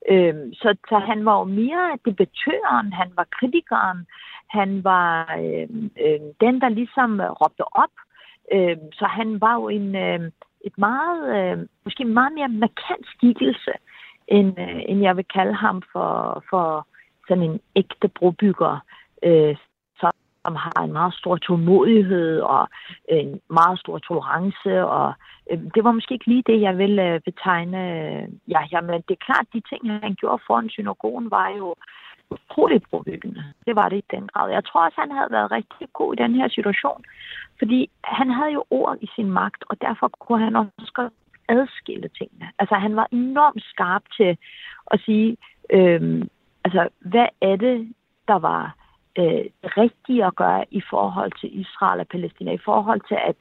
Øhm, 0.10 0.54
så, 0.54 0.76
så 0.90 0.98
han 1.00 1.26
var 1.26 1.40
jo 1.40 1.44
mere 1.44 1.98
debattøren, 2.06 2.94
han 2.94 3.12
var 3.16 3.28
kritikeren, 3.40 4.08
han 4.48 4.84
var 4.84 5.36
øh, 5.40 5.68
øh, 6.06 6.20
den, 6.42 6.62
der 6.62 6.70
ligesom 6.70 7.22
øh, 7.22 7.32
råbte 7.32 7.64
op. 7.84 7.96
Øh, 8.54 8.78
så 8.94 9.06
han 9.06 9.42
var 9.42 9.54
jo 9.54 9.70
en, 9.70 9.96
øh, 9.96 10.32
et 10.66 10.78
meget, 10.78 11.20
øh, 11.36 11.68
måske 11.84 12.06
meget 12.06 12.34
mere 12.34 12.50
markant 12.50 13.06
skikkelse, 13.16 13.72
end, 14.28 14.60
øh, 14.60 14.82
end 14.88 15.02
jeg 15.02 15.18
vil 15.18 15.26
kalde 15.34 15.54
ham 15.54 15.82
for, 15.92 16.44
for 16.50 16.88
sådan 17.28 17.44
en 17.44 17.60
ægte 17.76 18.08
brobygger, 18.08 18.80
øh, 19.24 19.56
som 20.50 20.56
har 20.56 20.84
en 20.84 20.94
meget 20.94 21.14
stor 21.14 21.36
tålmodighed 21.38 22.40
og 22.40 22.70
en 23.10 23.42
meget 23.50 23.80
stor 23.80 23.98
tolerance. 23.98 24.86
Og, 24.86 25.14
øh, 25.52 25.60
det 25.76 25.84
var 25.84 25.92
måske 25.92 26.14
ikke 26.14 26.28
lige 26.28 26.50
det, 26.52 26.62
jeg 26.62 26.78
vil 26.78 27.00
øh, 27.00 27.20
betegne. 27.20 27.80
Øh, 27.98 28.28
ja, 28.48 28.62
ja, 28.72 28.82
men 28.82 29.02
det 29.08 29.14
er 29.16 29.26
klart, 29.28 29.54
de 29.54 29.62
ting, 29.70 29.82
han 30.06 30.16
gjorde 30.16 30.44
foran 30.48 30.70
synagogen, 30.70 31.32
var 31.32 31.50
jo 31.58 31.76
utroligt 32.32 32.90
brobyggende. 32.90 33.44
Det 33.66 33.76
var 33.76 33.90
det 33.90 33.98
i 33.98 34.12
den 34.12 34.28
grad. 34.28 34.52
Jeg 34.52 34.66
tror 34.66 34.86
også, 34.86 35.02
han 35.02 35.12
havde 35.12 35.32
været 35.32 35.52
rigtig 35.52 35.88
god 35.94 36.14
i 36.14 36.22
den 36.24 36.36
her 36.36 36.48
situation, 36.48 37.04
fordi 37.60 37.90
han 38.04 38.30
havde 38.30 38.52
jo 38.52 38.64
ord 38.70 38.98
i 39.02 39.10
sin 39.16 39.32
magt, 39.32 39.64
og 39.70 39.82
derfor 39.82 40.08
kunne 40.20 40.44
han 40.44 40.56
også 40.56 41.10
adskille 41.50 42.10
tingene. 42.18 42.52
Altså, 42.60 42.76
han 42.76 42.96
var 42.96 43.08
enormt 43.12 43.64
skarp 43.64 44.04
til 44.18 44.38
at 44.92 45.00
sige, 45.06 45.38
øhm, 45.70 46.30
altså, 46.64 46.90
hvad 47.00 47.28
er 47.42 47.56
det, 47.56 47.94
der 48.28 48.40
var 48.40 48.76
øh, 49.18 49.46
rigtigt 49.84 50.24
at 50.24 50.36
gøre 50.36 50.66
i 50.72 50.82
forhold 50.90 51.32
til 51.40 51.60
Israel 51.60 52.00
og 52.00 52.08
Palæstina, 52.08 52.52
i 52.52 52.66
forhold 52.66 53.02
til, 53.08 53.18
at 53.30 53.40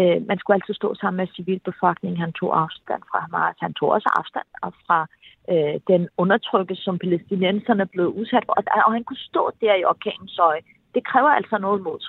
øh, 0.00 0.26
man 0.28 0.38
skulle 0.38 0.54
altid 0.54 0.74
stå 0.74 0.94
sammen 0.94 1.16
med 1.16 1.34
civilbefolkningen. 1.36 2.20
Han 2.20 2.32
tog 2.32 2.60
afstand 2.60 3.02
fra 3.10 3.18
Hamas. 3.20 3.56
Han 3.60 3.74
tog 3.74 3.88
også 3.88 4.08
afstand 4.18 4.46
fra 4.86 5.06
øh, 5.52 5.74
den 5.92 6.02
undertrykkelse, 6.22 6.82
som 6.82 6.98
palæstinenserne 6.98 7.86
blev 7.94 8.06
udsat 8.20 8.44
for. 8.46 8.52
Og, 8.58 8.64
og 8.86 8.92
han 8.96 9.04
kunne 9.04 9.24
stå 9.30 9.42
der 9.60 9.74
i 9.80 9.84
orkanens 9.84 10.38
øje. 10.38 10.62
Det 10.94 11.02
kræver 11.10 11.30
altså 11.38 11.58
noget 11.58 11.80
mod. 11.82 12.00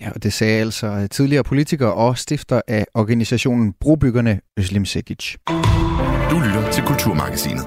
Ja, 0.00 0.08
og 0.14 0.22
det 0.22 0.32
sagde 0.32 0.60
altså 0.60 1.08
tidligere 1.10 1.44
politiker 1.44 1.86
og 1.86 2.18
stifter 2.18 2.60
af 2.68 2.86
organisationen 2.94 3.72
Brobyggerne, 3.80 4.40
Øslim 4.58 4.84
Sekic. 4.84 5.24
Du 6.30 6.36
lytter 6.46 6.70
til 6.74 6.84
Kulturmagasinet. 6.84 7.66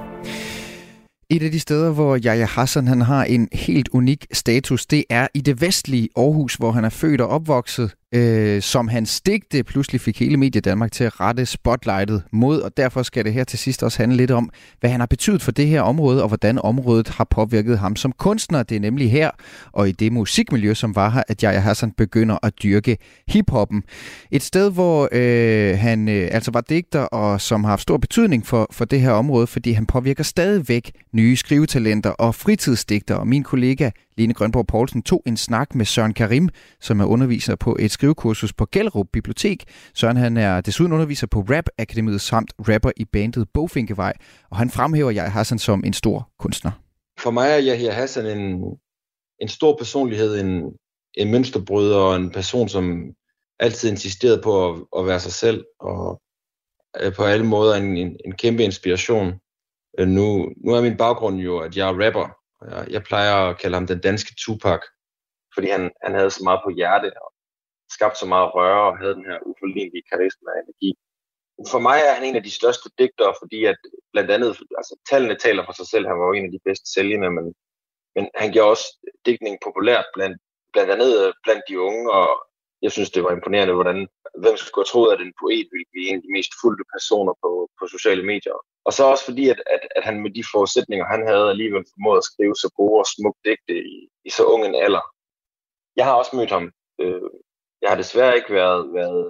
Et 1.29 1.43
af 1.43 1.51
de 1.51 1.59
steder, 1.59 1.93
hvor 1.93 2.19
Yahya 2.25 2.45
Hassan 2.45 2.87
han 2.87 3.01
har 3.01 3.23
en 3.23 3.47
helt 3.53 3.89
unik 3.93 4.25
status, 4.31 4.85
det 4.85 5.03
er 5.09 5.27
i 5.33 5.41
det 5.41 5.61
vestlige 5.61 6.09
Aarhus, 6.17 6.55
hvor 6.55 6.71
han 6.71 6.85
er 6.85 6.89
født 6.89 7.21
og 7.21 7.27
opvokset 7.27 7.95
øh, 8.15 8.61
som 8.61 8.87
hans 8.87 9.21
digte 9.21 9.63
pludselig 9.63 10.01
fik 10.01 10.19
hele 10.19 10.37
Medie 10.37 10.61
Danmark 10.61 10.91
til 10.91 11.03
at 11.03 11.19
rette 11.19 11.45
spotlightet 11.45 12.23
mod, 12.31 12.61
og 12.61 12.77
derfor 12.77 13.03
skal 13.03 13.25
det 13.25 13.33
her 13.33 13.43
til 13.43 13.59
sidst 13.59 13.83
også 13.83 13.97
handle 13.97 14.17
lidt 14.17 14.31
om, 14.31 14.49
hvad 14.79 14.89
han 14.89 14.99
har 14.99 15.07
betydet 15.07 15.41
for 15.41 15.51
det 15.51 15.67
her 15.67 15.81
område, 15.81 16.21
og 16.21 16.27
hvordan 16.27 16.59
området 16.59 17.07
har 17.07 17.23
påvirket 17.23 17.79
ham 17.79 17.95
som 17.95 18.11
kunstner. 18.11 18.63
Det 18.63 18.75
er 18.75 18.79
nemlig 18.79 19.11
her, 19.11 19.31
og 19.71 19.89
i 19.89 19.91
det 19.91 20.11
musikmiljø, 20.11 20.73
som 20.73 20.95
var 20.95 21.09
her, 21.09 21.23
at 21.27 21.43
Jaja 21.43 21.59
Hassan 21.59 21.91
begynder 21.91 22.37
at 22.43 22.53
dyrke 22.63 22.97
hiphoppen. 23.27 23.83
Et 24.31 24.43
sted, 24.43 24.71
hvor 24.71 25.09
øh, 25.11 25.77
han 25.77 26.09
øh, 26.09 26.29
altså 26.31 26.51
var 26.51 26.61
digter, 26.61 27.01
og 27.01 27.41
som 27.41 27.63
har 27.63 27.69
haft 27.71 27.81
stor 27.81 27.97
betydning 27.97 28.47
for, 28.47 28.67
for 28.71 28.85
det 28.85 29.01
her 29.01 29.11
område, 29.11 29.47
fordi 29.47 29.71
han 29.71 29.85
påvirker 29.85 30.23
stadigvæk 30.23 30.91
nye 31.13 31.35
skrivetalenter 31.35 32.09
og 32.09 32.35
fritidsdigter. 32.35 33.15
Og 33.15 33.27
min 33.27 33.43
kollega 33.43 33.89
Line 34.19 34.33
Grønborg 34.33 34.67
Poulsen 34.67 35.03
tog 35.03 35.23
en 35.25 35.37
snak 35.37 35.75
med 35.75 35.85
Søren 35.85 36.13
Karim, 36.13 36.49
som 36.81 36.99
er 36.99 37.05
underviser 37.05 37.55
på 37.55 37.77
et 37.79 37.91
skrivekursus 37.91 38.53
på 38.53 38.65
Gellerup 38.71 39.07
Bibliotek. 39.13 39.63
Søren 39.93 40.17
han 40.17 40.37
er 40.37 40.61
desuden 40.61 40.91
underviser 40.93 41.27
på 41.27 41.39
Rap 41.39 41.65
Akademiet 41.77 42.21
samt 42.21 42.53
rapper 42.59 42.91
i 42.97 43.05
bandet 43.05 43.47
Bofinkevej, 43.53 44.13
og 44.51 44.57
han 44.57 44.69
fremhæver 44.69 45.11
jeg 45.11 45.31
Hassan 45.31 45.59
som 45.59 45.83
en 45.85 45.93
stor 45.93 46.29
kunstner. 46.39 46.71
For 47.19 47.31
mig 47.31 47.49
er 47.49 47.59
Yahya 47.61 47.91
Hassan 47.91 48.25
en, 48.25 48.63
en 49.41 49.47
stor 49.47 49.75
personlighed, 49.77 50.39
en, 50.39 50.63
en 51.13 51.31
mønsterbryder 51.31 51.97
og 51.97 52.15
en 52.15 52.31
person, 52.31 52.69
som 52.69 53.03
altid 53.59 53.89
insisterede 53.89 54.41
på 54.43 54.69
at, 54.69 54.79
at 54.97 55.05
være 55.05 55.19
sig 55.19 55.33
selv, 55.33 55.65
og 55.79 56.21
øh, 57.01 57.13
på 57.13 57.23
alle 57.23 57.45
måder 57.45 57.75
en, 57.75 57.97
en, 57.97 58.17
en 58.25 58.31
kæmpe 58.31 58.63
inspiration. 58.63 59.33
Øh, 59.99 60.07
nu, 60.07 60.49
nu 60.65 60.71
er 60.73 60.81
min 60.81 60.97
baggrund 60.97 61.37
jo, 61.37 61.57
at 61.59 61.77
jeg 61.77 61.89
er 61.89 62.05
rapper, 62.05 62.38
jeg, 62.65 62.87
jeg 62.89 63.03
plejer 63.03 63.35
at 63.35 63.57
kalde 63.61 63.75
ham 63.75 63.87
den 63.87 63.99
danske 63.99 64.35
Tupac, 64.37 64.81
fordi 65.53 65.67
han, 65.69 65.91
han 66.03 66.13
havde 66.13 66.31
så 66.31 66.43
meget 66.43 66.61
på 66.65 66.69
hjerte, 66.69 67.09
og 67.23 67.33
skabt 67.91 68.17
så 68.17 68.25
meget 68.25 68.55
røre, 68.55 68.91
og 68.91 68.97
havde 68.97 69.15
den 69.15 69.25
her 69.25 69.39
uforlignelige 69.45 70.07
karisma 70.11 70.51
og 70.51 70.59
energi. 70.63 70.91
For 71.71 71.79
mig 71.79 71.99
er 72.07 72.13
han 72.13 72.23
en 72.23 72.35
af 72.35 72.43
de 72.43 72.57
største 72.59 72.89
digtere, 72.99 73.33
fordi 73.41 73.65
at 73.65 73.77
blandt 74.13 74.31
andet, 74.31 74.49
altså 74.79 74.95
tallene 75.09 75.35
taler 75.35 75.65
for 75.65 75.73
sig 75.73 75.87
selv, 75.87 76.07
han 76.07 76.19
var 76.19 76.25
jo 76.27 76.33
en 76.33 76.45
af 76.45 76.51
de 76.51 76.65
bedste 76.65 76.87
sælgende, 76.93 77.29
men, 77.37 77.45
men 78.15 78.29
han 78.35 78.51
gjorde 78.51 78.69
også 78.69 78.87
digtning 79.25 79.57
populært 79.63 80.05
blandt, 80.15 80.37
blandt 80.73 80.91
andet 80.91 81.11
øh, 81.21 81.33
blandt 81.43 81.63
de 81.69 81.79
unge, 81.79 82.11
og 82.11 82.29
jeg 82.81 82.91
synes, 82.91 83.11
det 83.11 83.23
var 83.23 83.31
imponerende, 83.31 83.73
hvordan, 83.73 84.07
hvem 84.43 84.55
skulle 84.57 84.83
have 84.83 84.91
troet, 84.91 85.13
at 85.13 85.21
en 85.21 85.39
poet 85.41 85.67
ville 85.73 85.89
blive 85.91 86.07
en 86.09 86.15
af 86.19 86.23
de 86.25 86.35
mest 86.37 86.51
fulde 86.61 86.83
personer 86.95 87.33
på, 87.43 87.51
på 87.79 87.83
sociale 87.95 88.23
medier. 88.31 88.57
Og 88.87 88.91
så 88.93 89.03
også 89.03 89.25
fordi, 89.29 89.45
at, 89.53 89.59
at, 89.75 89.83
at 89.97 90.03
han 90.07 90.21
med 90.23 90.31
de 90.37 90.43
forudsætninger, 90.53 91.05
han 91.13 91.27
havde 91.29 91.49
alligevel 91.53 91.85
formået 91.93 92.21
at 92.21 92.29
skrive 92.31 92.55
så 92.63 92.69
gode 92.79 92.99
og 93.03 93.07
smukke 93.15 93.41
digte 93.45 93.75
i, 93.93 93.95
i 94.27 94.29
så 94.37 94.43
ung 94.53 94.61
en 94.65 94.75
alder. 94.85 95.05
Jeg 95.99 96.05
har 96.05 96.15
også 96.21 96.35
mødt 96.35 96.51
ham. 96.57 96.65
Øh, 97.01 97.29
jeg 97.81 97.89
har 97.91 97.97
desværre 98.03 98.37
ikke 98.39 98.53
været, 98.59 98.81
været 98.99 99.23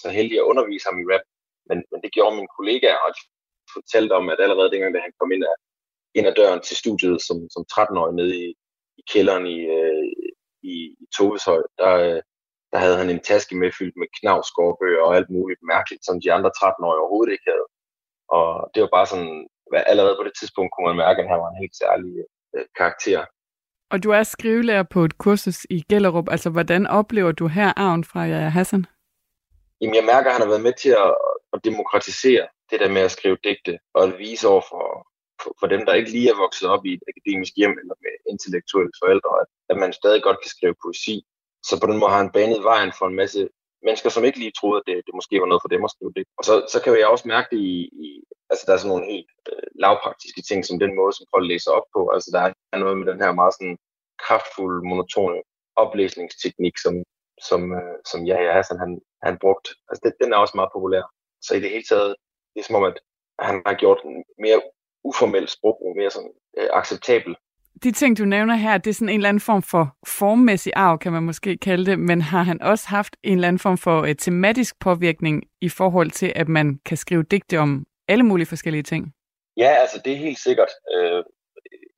så 0.00 0.08
heldig 0.18 0.36
at 0.38 0.48
undervise 0.50 0.86
ham 0.88 0.98
i 1.00 1.08
rap, 1.12 1.24
men, 1.68 1.78
men 1.90 1.98
det 2.02 2.12
gjorde 2.12 2.36
min 2.36 2.54
kollega, 2.56 2.90
og 3.04 3.10
de 3.16 3.22
fortalte 3.76 4.12
om, 4.12 4.28
at 4.28 4.40
allerede 4.40 4.70
dengang, 4.70 4.94
da 4.94 5.00
han 5.00 5.18
kom 5.20 5.32
ind 5.32 5.44
ad, 5.50 5.56
ind 6.14 6.26
ad 6.26 6.34
døren 6.40 6.60
til 6.62 6.76
studiet 6.76 7.18
som, 7.26 7.36
som 7.54 7.62
13-årig 7.72 8.14
nede 8.14 8.34
i, 8.44 8.46
i 9.00 9.02
kælderen 9.12 9.46
i, 9.46 9.58
øh, 9.76 10.04
i, 10.72 10.74
i 11.02 11.06
Toveshøj, 11.16 11.62
der, 11.78 11.92
øh, 12.06 12.20
der 12.74 12.80
havde 12.84 12.98
han 13.00 13.10
en 13.10 13.26
taske 13.30 13.54
med 13.56 13.70
fyldt 13.78 13.96
med 13.96 14.08
knavsgårdbøger 14.18 15.02
og 15.06 15.16
alt 15.16 15.30
muligt 15.36 15.62
mærkeligt, 15.74 16.02
som 16.04 16.20
de 16.20 16.32
andre 16.36 16.50
13-årige 16.58 17.00
overhovedet 17.02 17.32
ikke 17.32 17.50
havde. 17.52 17.66
Og 18.38 18.46
det 18.72 18.80
var 18.82 18.90
bare 18.96 19.06
sådan, 19.12 19.48
allerede 19.92 20.16
på 20.18 20.24
det 20.28 20.34
tidspunkt 20.38 20.70
kunne 20.70 20.88
man 20.90 21.02
mærke, 21.04 21.18
at 21.22 21.28
han 21.32 21.40
var 21.42 21.50
en 21.50 21.62
helt 21.62 21.76
særlig 21.82 22.12
øh, 22.54 22.66
karakter. 22.80 23.20
Og 23.92 24.02
du 24.04 24.10
er 24.10 24.22
skrivelærer 24.22 24.86
på 24.94 25.00
et 25.04 25.18
kursus 25.18 25.66
i 25.70 25.78
Gellerup. 25.90 26.28
Altså, 26.34 26.50
hvordan 26.50 26.86
oplever 26.86 27.32
du 27.32 27.46
her 27.46 27.72
arven 27.76 28.04
fra 28.04 28.20
Jaja 28.24 28.48
Hassan? 28.58 28.86
Jamen, 29.80 29.94
jeg 29.94 30.04
mærker, 30.12 30.28
at 30.28 30.34
han 30.36 30.44
har 30.44 30.52
været 30.54 30.68
med 30.68 30.76
til 30.82 30.92
at, 31.06 31.14
at 31.54 31.64
demokratisere 31.64 32.44
det 32.70 32.80
der 32.80 32.90
med 32.96 33.02
at 33.08 33.14
skrive 33.16 33.38
digte, 33.44 33.78
og 33.94 34.02
at 34.04 34.18
vise 34.18 34.48
over 34.52 34.64
for, 34.70 34.84
for, 35.42 35.50
for 35.60 35.66
dem, 35.74 35.82
der 35.86 35.94
ikke 35.94 36.10
lige 36.10 36.30
er 36.30 36.42
vokset 36.44 36.68
op 36.74 36.84
i 36.88 36.92
et 36.94 37.04
akademisk 37.12 37.52
hjem 37.56 37.74
eller 37.80 37.96
med 38.04 38.14
intellektuelle 38.32 38.92
forældre, 39.02 39.32
at, 39.42 39.48
at 39.70 39.76
man 39.82 39.92
stadig 39.92 40.22
godt 40.22 40.38
kan 40.42 40.50
skrive 40.56 40.76
poesi. 40.84 41.16
Så 41.68 41.74
på 41.80 41.86
den 41.90 41.98
måde 41.98 42.10
har 42.10 42.22
han 42.22 42.34
banet 42.36 42.64
vejen 42.72 42.92
for 42.98 43.06
en 43.06 43.20
masse 43.22 43.40
mennesker, 43.86 44.10
som 44.10 44.24
ikke 44.24 44.38
lige 44.38 44.58
troede, 44.60 44.78
at 44.80 44.86
det, 44.88 44.96
det 45.06 45.14
måske 45.18 45.40
var 45.40 45.50
noget 45.50 45.62
for 45.64 45.72
dem 45.74 45.84
at 45.84 45.94
skrive 45.94 46.12
det. 46.18 46.24
Og 46.38 46.44
så, 46.48 46.54
så 46.72 46.78
kan 46.82 46.92
jeg 47.00 47.08
også 47.14 47.28
mærke 47.34 47.48
det 47.52 47.60
i, 47.74 47.76
i 48.06 48.08
altså 48.50 48.62
der 48.66 48.72
er 48.72 48.80
sådan 48.80 48.92
nogle 48.94 49.10
helt 49.12 49.30
øh, 49.50 49.66
lavpraktiske 49.82 50.42
ting, 50.48 50.60
som 50.64 50.78
den 50.84 50.92
måde, 50.98 51.12
som 51.14 51.26
folk 51.34 51.46
læser 51.52 51.70
op 51.78 51.86
på. 51.96 52.00
Altså 52.14 52.28
der 52.34 52.42
er 52.72 52.78
noget 52.82 52.96
med 52.98 53.06
den 53.10 53.20
her 53.22 53.32
meget 53.40 53.54
sådan 53.54 53.76
kraftfulde, 54.24 54.88
monotone 54.88 55.38
oplæsningsteknik, 55.82 56.76
som, 56.84 56.94
som, 57.48 57.60
øh, 57.78 57.96
som 58.10 58.20
ja, 58.30 58.36
ja, 58.44 58.52
Hassan 58.56 58.82
han, 58.84 58.92
han 59.26 59.38
brugt. 59.44 59.66
Altså 59.88 60.00
det, 60.04 60.12
den 60.22 60.32
er 60.32 60.36
også 60.36 60.56
meget 60.56 60.74
populær. 60.76 61.04
Så 61.46 61.50
i 61.54 61.60
det 61.60 61.70
hele 61.70 61.88
taget, 61.90 62.14
det 62.52 62.60
er 62.60 62.64
som 62.66 62.78
om, 62.80 62.84
at 62.84 62.98
han 63.38 63.62
har 63.66 63.74
gjort 63.82 64.00
en 64.04 64.24
mere 64.38 64.60
uformel 65.04 65.48
sprogbrug, 65.48 65.96
mere 65.96 66.10
sådan 66.10 66.34
øh, 66.58 66.68
acceptabel 66.72 67.36
de 67.82 67.92
ting, 67.92 68.18
du 68.18 68.24
nævner 68.24 68.54
her, 68.54 68.78
det 68.78 68.90
er 68.90 68.94
sådan 68.94 69.08
en 69.08 69.14
eller 69.14 69.28
anden 69.28 69.40
form 69.40 69.62
for 69.62 69.96
formmæssig 70.06 70.72
arv, 70.76 70.98
kan 70.98 71.12
man 71.12 71.22
måske 71.22 71.56
kalde 71.56 71.86
det, 71.90 71.98
men 71.98 72.20
har 72.20 72.42
han 72.42 72.62
også 72.62 72.88
haft 72.88 73.16
en 73.22 73.32
eller 73.32 73.48
anden 73.48 73.58
form 73.58 73.78
for 73.78 74.02
øh, 74.02 74.16
tematisk 74.16 74.80
påvirkning 74.80 75.42
i 75.60 75.68
forhold 75.68 76.10
til, 76.10 76.32
at 76.36 76.48
man 76.48 76.80
kan 76.84 76.96
skrive 76.96 77.22
digte 77.22 77.58
om 77.58 77.86
alle 78.08 78.24
mulige 78.24 78.46
forskellige 78.46 78.82
ting? 78.82 79.14
Ja, 79.56 79.70
altså 79.82 80.00
det 80.04 80.12
er 80.12 80.16
helt 80.16 80.38
sikkert. 80.38 80.68
Øh, 80.94 81.22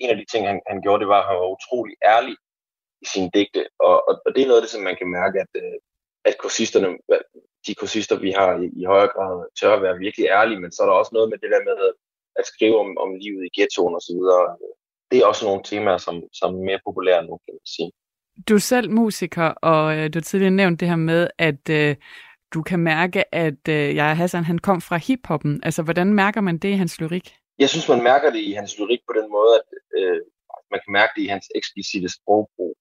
en 0.00 0.10
af 0.10 0.16
de 0.16 0.24
ting, 0.32 0.46
han, 0.46 0.60
han 0.66 0.82
gjorde, 0.82 1.00
det 1.00 1.08
var, 1.08 1.20
at 1.20 1.28
han 1.28 1.36
var 1.36 1.54
utrolig 1.56 1.96
ærlig 2.04 2.36
i 3.02 3.06
sine 3.12 3.30
digte, 3.34 3.66
og, 3.78 4.08
og, 4.08 4.14
og 4.26 4.34
det 4.34 4.42
er 4.42 4.46
noget 4.46 4.60
af 4.60 4.64
det, 4.64 4.74
som 4.74 4.82
man 4.82 4.96
kan 4.96 5.10
mærke, 5.20 5.40
at, 5.40 5.52
øh, 5.62 5.78
at 6.24 6.38
kursisterne, 6.38 6.88
de 7.66 7.74
kursister, 7.74 8.16
vi 8.26 8.30
har 8.30 8.50
i, 8.64 8.66
i 8.80 8.84
højere 8.84 9.12
grad, 9.14 9.34
tør 9.60 9.76
at 9.76 9.82
være 9.82 9.98
virkelig 9.98 10.26
ærlige, 10.26 10.60
men 10.60 10.72
så 10.72 10.82
er 10.82 10.86
der 10.86 11.00
også 11.00 11.14
noget 11.14 11.28
med 11.30 11.38
det 11.38 11.50
der 11.50 11.62
med 11.68 11.76
at 12.40 12.46
skrive 12.46 12.78
om, 12.84 12.98
om 13.04 13.10
livet 13.24 13.42
i 13.46 13.54
ghettoen 13.56 13.94
og 13.98 14.02
så 14.06 14.12
videre 14.18 14.56
det 15.10 15.18
er 15.18 15.26
også 15.26 15.44
nogle 15.46 15.62
temaer, 15.64 15.98
som, 15.98 16.22
som 16.32 16.54
er 16.54 16.64
mere 16.64 16.80
populære 16.86 17.22
nu, 17.22 17.36
kan 17.44 17.54
man 17.54 17.66
sige. 17.66 17.90
Du 18.48 18.54
er 18.54 18.58
selv 18.58 18.90
musiker, 18.90 19.48
og 19.72 19.96
øh, 19.96 20.04
du 20.14 20.18
har 20.18 20.22
tidligere 20.22 20.58
nævnt 20.60 20.80
det 20.80 20.88
her 20.88 20.96
med, 20.96 21.28
at 21.38 21.68
øh, 21.70 21.96
du 22.54 22.62
kan 22.62 22.78
mærke, 22.78 23.34
at 23.34 23.62
øh, 23.68 23.94
jeg 23.94 24.16
Hassan 24.16 24.44
han 24.44 24.58
kom 24.58 24.80
fra 24.80 24.96
hiphoppen. 24.96 25.60
Altså, 25.62 25.82
hvordan 25.82 26.14
mærker 26.14 26.40
man 26.40 26.58
det 26.58 26.68
i 26.68 26.80
hans 26.82 27.00
lyrik? 27.00 27.36
Jeg 27.58 27.68
synes, 27.68 27.88
man 27.88 28.02
mærker 28.02 28.30
det 28.30 28.42
i 28.50 28.52
hans 28.52 28.78
lyrik 28.78 29.00
på 29.08 29.14
den 29.18 29.30
måde, 29.36 29.52
at 29.60 29.68
øh, 29.98 30.20
man 30.72 30.80
kan 30.84 30.92
mærke 30.98 31.12
det 31.16 31.22
i 31.22 31.32
hans 31.34 31.46
eksplicite 31.54 32.08
sprogbrug. 32.16 32.76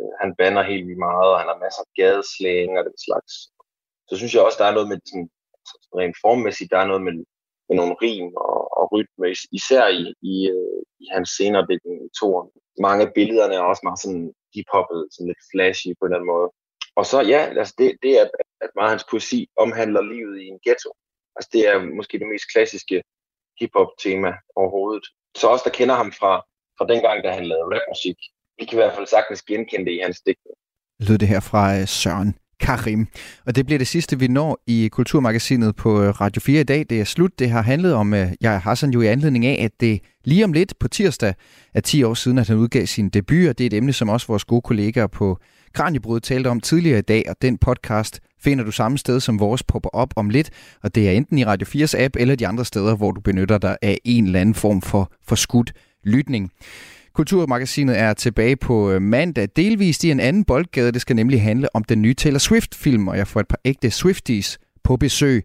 Øh, 0.00 0.12
han 0.20 0.30
banner 0.38 0.62
helt 0.62 0.86
vildt 0.86 1.04
meget, 1.08 1.28
og 1.32 1.38
han 1.40 1.48
har 1.52 1.58
masser 1.64 1.82
af 1.86 1.90
gadeslæng 1.98 2.70
og 2.78 2.84
den 2.88 2.98
slags. 3.06 3.32
Så 4.08 4.14
synes 4.16 4.34
jeg 4.34 4.42
også, 4.42 4.58
der 4.60 4.68
er 4.68 4.76
noget 4.76 4.88
med 4.92 4.98
sådan, 5.10 5.28
rent 6.00 6.16
formmæssigt, 6.24 6.70
der 6.72 6.78
er 6.80 6.88
noget 6.90 7.02
med 7.06 7.14
med 7.72 7.80
nogle 7.80 8.00
rim 8.02 8.28
og, 8.48 8.60
og 8.78 8.84
rytme, 8.94 9.26
især 9.58 9.84
i, 10.00 10.02
i, 10.32 10.34
øh, 10.54 10.80
i 11.04 11.06
hans 11.14 11.28
senere 11.38 11.66
dækning 11.70 11.98
i 12.06 12.10
toren. 12.20 12.48
Mange 12.86 13.00
af 13.06 13.12
billederne 13.16 13.54
er 13.54 13.70
også 13.70 13.82
meget 13.84 14.00
sådan 14.04 14.26
hip-hoppet, 14.54 15.00
sådan 15.12 15.30
lidt 15.30 15.42
flashy 15.52 15.90
på 16.00 16.06
den 16.14 16.22
måde. 16.32 16.48
Og 16.98 17.04
så 17.10 17.18
ja, 17.32 17.40
altså 17.60 17.74
det, 17.78 17.88
det 18.04 18.12
er, 18.20 18.24
at 18.64 18.70
meget 18.76 18.90
af 18.90 18.94
hans 18.94 19.10
poesi 19.10 19.40
omhandler 19.64 20.02
livet 20.12 20.36
i 20.42 20.46
en 20.52 20.60
ghetto. 20.64 20.90
Altså 21.36 21.48
det 21.54 21.62
er 21.70 21.76
måske 21.98 22.18
det 22.18 22.28
mest 22.32 22.46
klassiske 22.52 22.96
hip-hop-tema 23.60 24.30
overhovedet. 24.60 25.06
Så 25.40 25.44
også 25.52 25.64
der 25.68 25.78
kender 25.78 25.94
ham 26.02 26.12
fra, 26.20 26.32
fra 26.78 26.86
dengang, 26.92 27.18
da 27.24 27.30
han 27.38 27.46
lavede 27.46 27.70
rapmusik, 27.74 28.18
vi 28.58 28.64
kan 28.64 28.78
i 28.78 28.80
hvert 28.80 28.94
fald 28.96 29.06
sagtens 29.06 29.42
genkende 29.42 29.86
det 29.86 29.94
i 29.98 30.04
hans 30.06 30.20
digte. 30.26 30.50
Lød 31.06 31.18
det 31.18 31.28
her 31.28 31.40
fra 31.50 31.62
øh, 31.78 31.86
Søren 31.88 32.30
Karim. 32.62 33.06
Og 33.46 33.56
det 33.56 33.66
bliver 33.66 33.78
det 33.78 33.86
sidste, 33.86 34.18
vi 34.18 34.28
når 34.28 34.62
i 34.66 34.88
Kulturmagasinet 34.92 35.76
på 35.76 36.02
øh, 36.02 36.20
Radio 36.20 36.40
4 36.40 36.60
i 36.60 36.64
dag. 36.64 36.86
Det 36.90 37.00
er 37.00 37.04
slut. 37.04 37.38
Det 37.38 37.50
har 37.50 37.62
handlet 37.62 37.94
om 37.94 38.14
øh, 38.14 38.28
jeg 38.40 38.52
jeg 38.52 38.60
Hassan 38.60 38.90
jo 38.90 39.00
i 39.00 39.06
anledning 39.06 39.46
af, 39.46 39.64
at 39.64 39.80
det 39.80 40.00
lige 40.24 40.44
om 40.44 40.52
lidt 40.52 40.78
på 40.78 40.88
tirsdag 40.88 41.34
er 41.74 41.80
10 41.80 42.02
år 42.02 42.14
siden, 42.14 42.38
at 42.38 42.48
han 42.48 42.56
udgav 42.56 42.86
sin 42.86 43.08
debut, 43.08 43.48
og 43.48 43.58
det 43.58 43.64
er 43.64 43.66
et 43.66 43.74
emne, 43.74 43.92
som 43.92 44.08
også 44.08 44.26
vores 44.26 44.44
gode 44.44 44.62
kollegaer 44.62 45.06
på 45.06 45.38
Kranjebrud 45.74 46.20
talte 46.20 46.48
om 46.48 46.60
tidligere 46.60 46.98
i 46.98 47.02
dag, 47.02 47.24
og 47.28 47.36
den 47.42 47.58
podcast 47.58 48.20
finder 48.42 48.64
du 48.64 48.70
samme 48.70 48.98
sted 48.98 49.20
som 49.20 49.40
vores 49.40 49.62
popper 49.62 49.90
op 49.92 50.12
om 50.16 50.30
lidt, 50.30 50.50
og 50.82 50.94
det 50.94 51.08
er 51.08 51.12
enten 51.12 51.38
i 51.38 51.44
Radio 51.44 51.66
4's 51.66 51.98
app 51.98 52.16
eller 52.18 52.34
de 52.34 52.46
andre 52.46 52.64
steder, 52.64 52.96
hvor 52.96 53.12
du 53.12 53.20
benytter 53.20 53.58
dig 53.58 53.76
af 53.82 53.98
en 54.04 54.26
eller 54.26 54.40
anden 54.40 54.54
form 54.54 54.82
for 54.82 55.12
forskudt 55.26 55.72
lytning. 56.04 56.50
Kulturmagasinet 57.14 57.98
er 57.98 58.12
tilbage 58.12 58.56
på 58.56 58.90
øh, 58.90 59.02
mandag, 59.02 59.48
delvist 59.56 60.04
i 60.04 60.10
en 60.10 60.20
anden 60.20 60.44
boldgade. 60.44 60.92
Det 60.92 61.00
skal 61.00 61.16
nemlig 61.16 61.42
handle 61.42 61.76
om 61.76 61.84
den 61.84 62.02
nye 62.02 62.14
Taylor 62.14 62.38
Swift-film, 62.38 63.08
og 63.08 63.16
jeg 63.16 63.26
får 63.26 63.40
et 63.40 63.48
par 63.48 63.58
ægte 63.64 63.90
Swifties 63.90 64.58
på 64.84 64.96
besøg. 64.96 65.44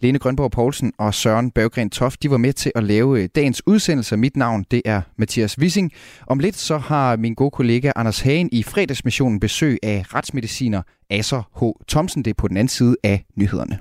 Lene 0.00 0.18
Grønborg 0.18 0.50
Poulsen 0.50 0.92
og 0.98 1.14
Søren 1.14 1.50
Berggren 1.50 1.90
Toft, 1.90 2.22
de 2.22 2.30
var 2.30 2.36
med 2.36 2.52
til 2.52 2.72
at 2.74 2.84
lave 2.84 3.22
øh, 3.22 3.28
dagens 3.34 3.66
udsendelse. 3.66 4.16
Mit 4.16 4.36
navn, 4.36 4.64
det 4.70 4.82
er 4.84 5.00
Mathias 5.18 5.58
Wissing. 5.58 5.92
Om 6.26 6.38
lidt 6.38 6.56
så 6.56 6.78
har 6.78 7.16
min 7.16 7.34
gode 7.34 7.50
kollega 7.50 7.92
Anders 7.96 8.20
Hagen 8.20 8.48
i 8.52 8.62
fredagsmissionen 8.62 9.40
besøg 9.40 9.78
af 9.82 10.04
retsmediciner 10.14 10.82
Asser 11.10 11.42
H. 11.60 11.88
Thomsen. 11.88 12.24
Det 12.24 12.30
er 12.30 12.34
på 12.34 12.48
den 12.48 12.56
anden 12.56 12.68
side 12.68 12.96
af 13.04 13.24
nyhederne. 13.36 13.78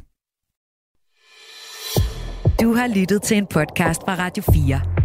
Du 2.62 2.74
har 2.74 2.88
lyttet 2.96 3.22
til 3.22 3.38
en 3.38 3.46
podcast 3.46 4.02
fra 4.02 4.16
Radio 4.16 4.44
4. 4.54 5.05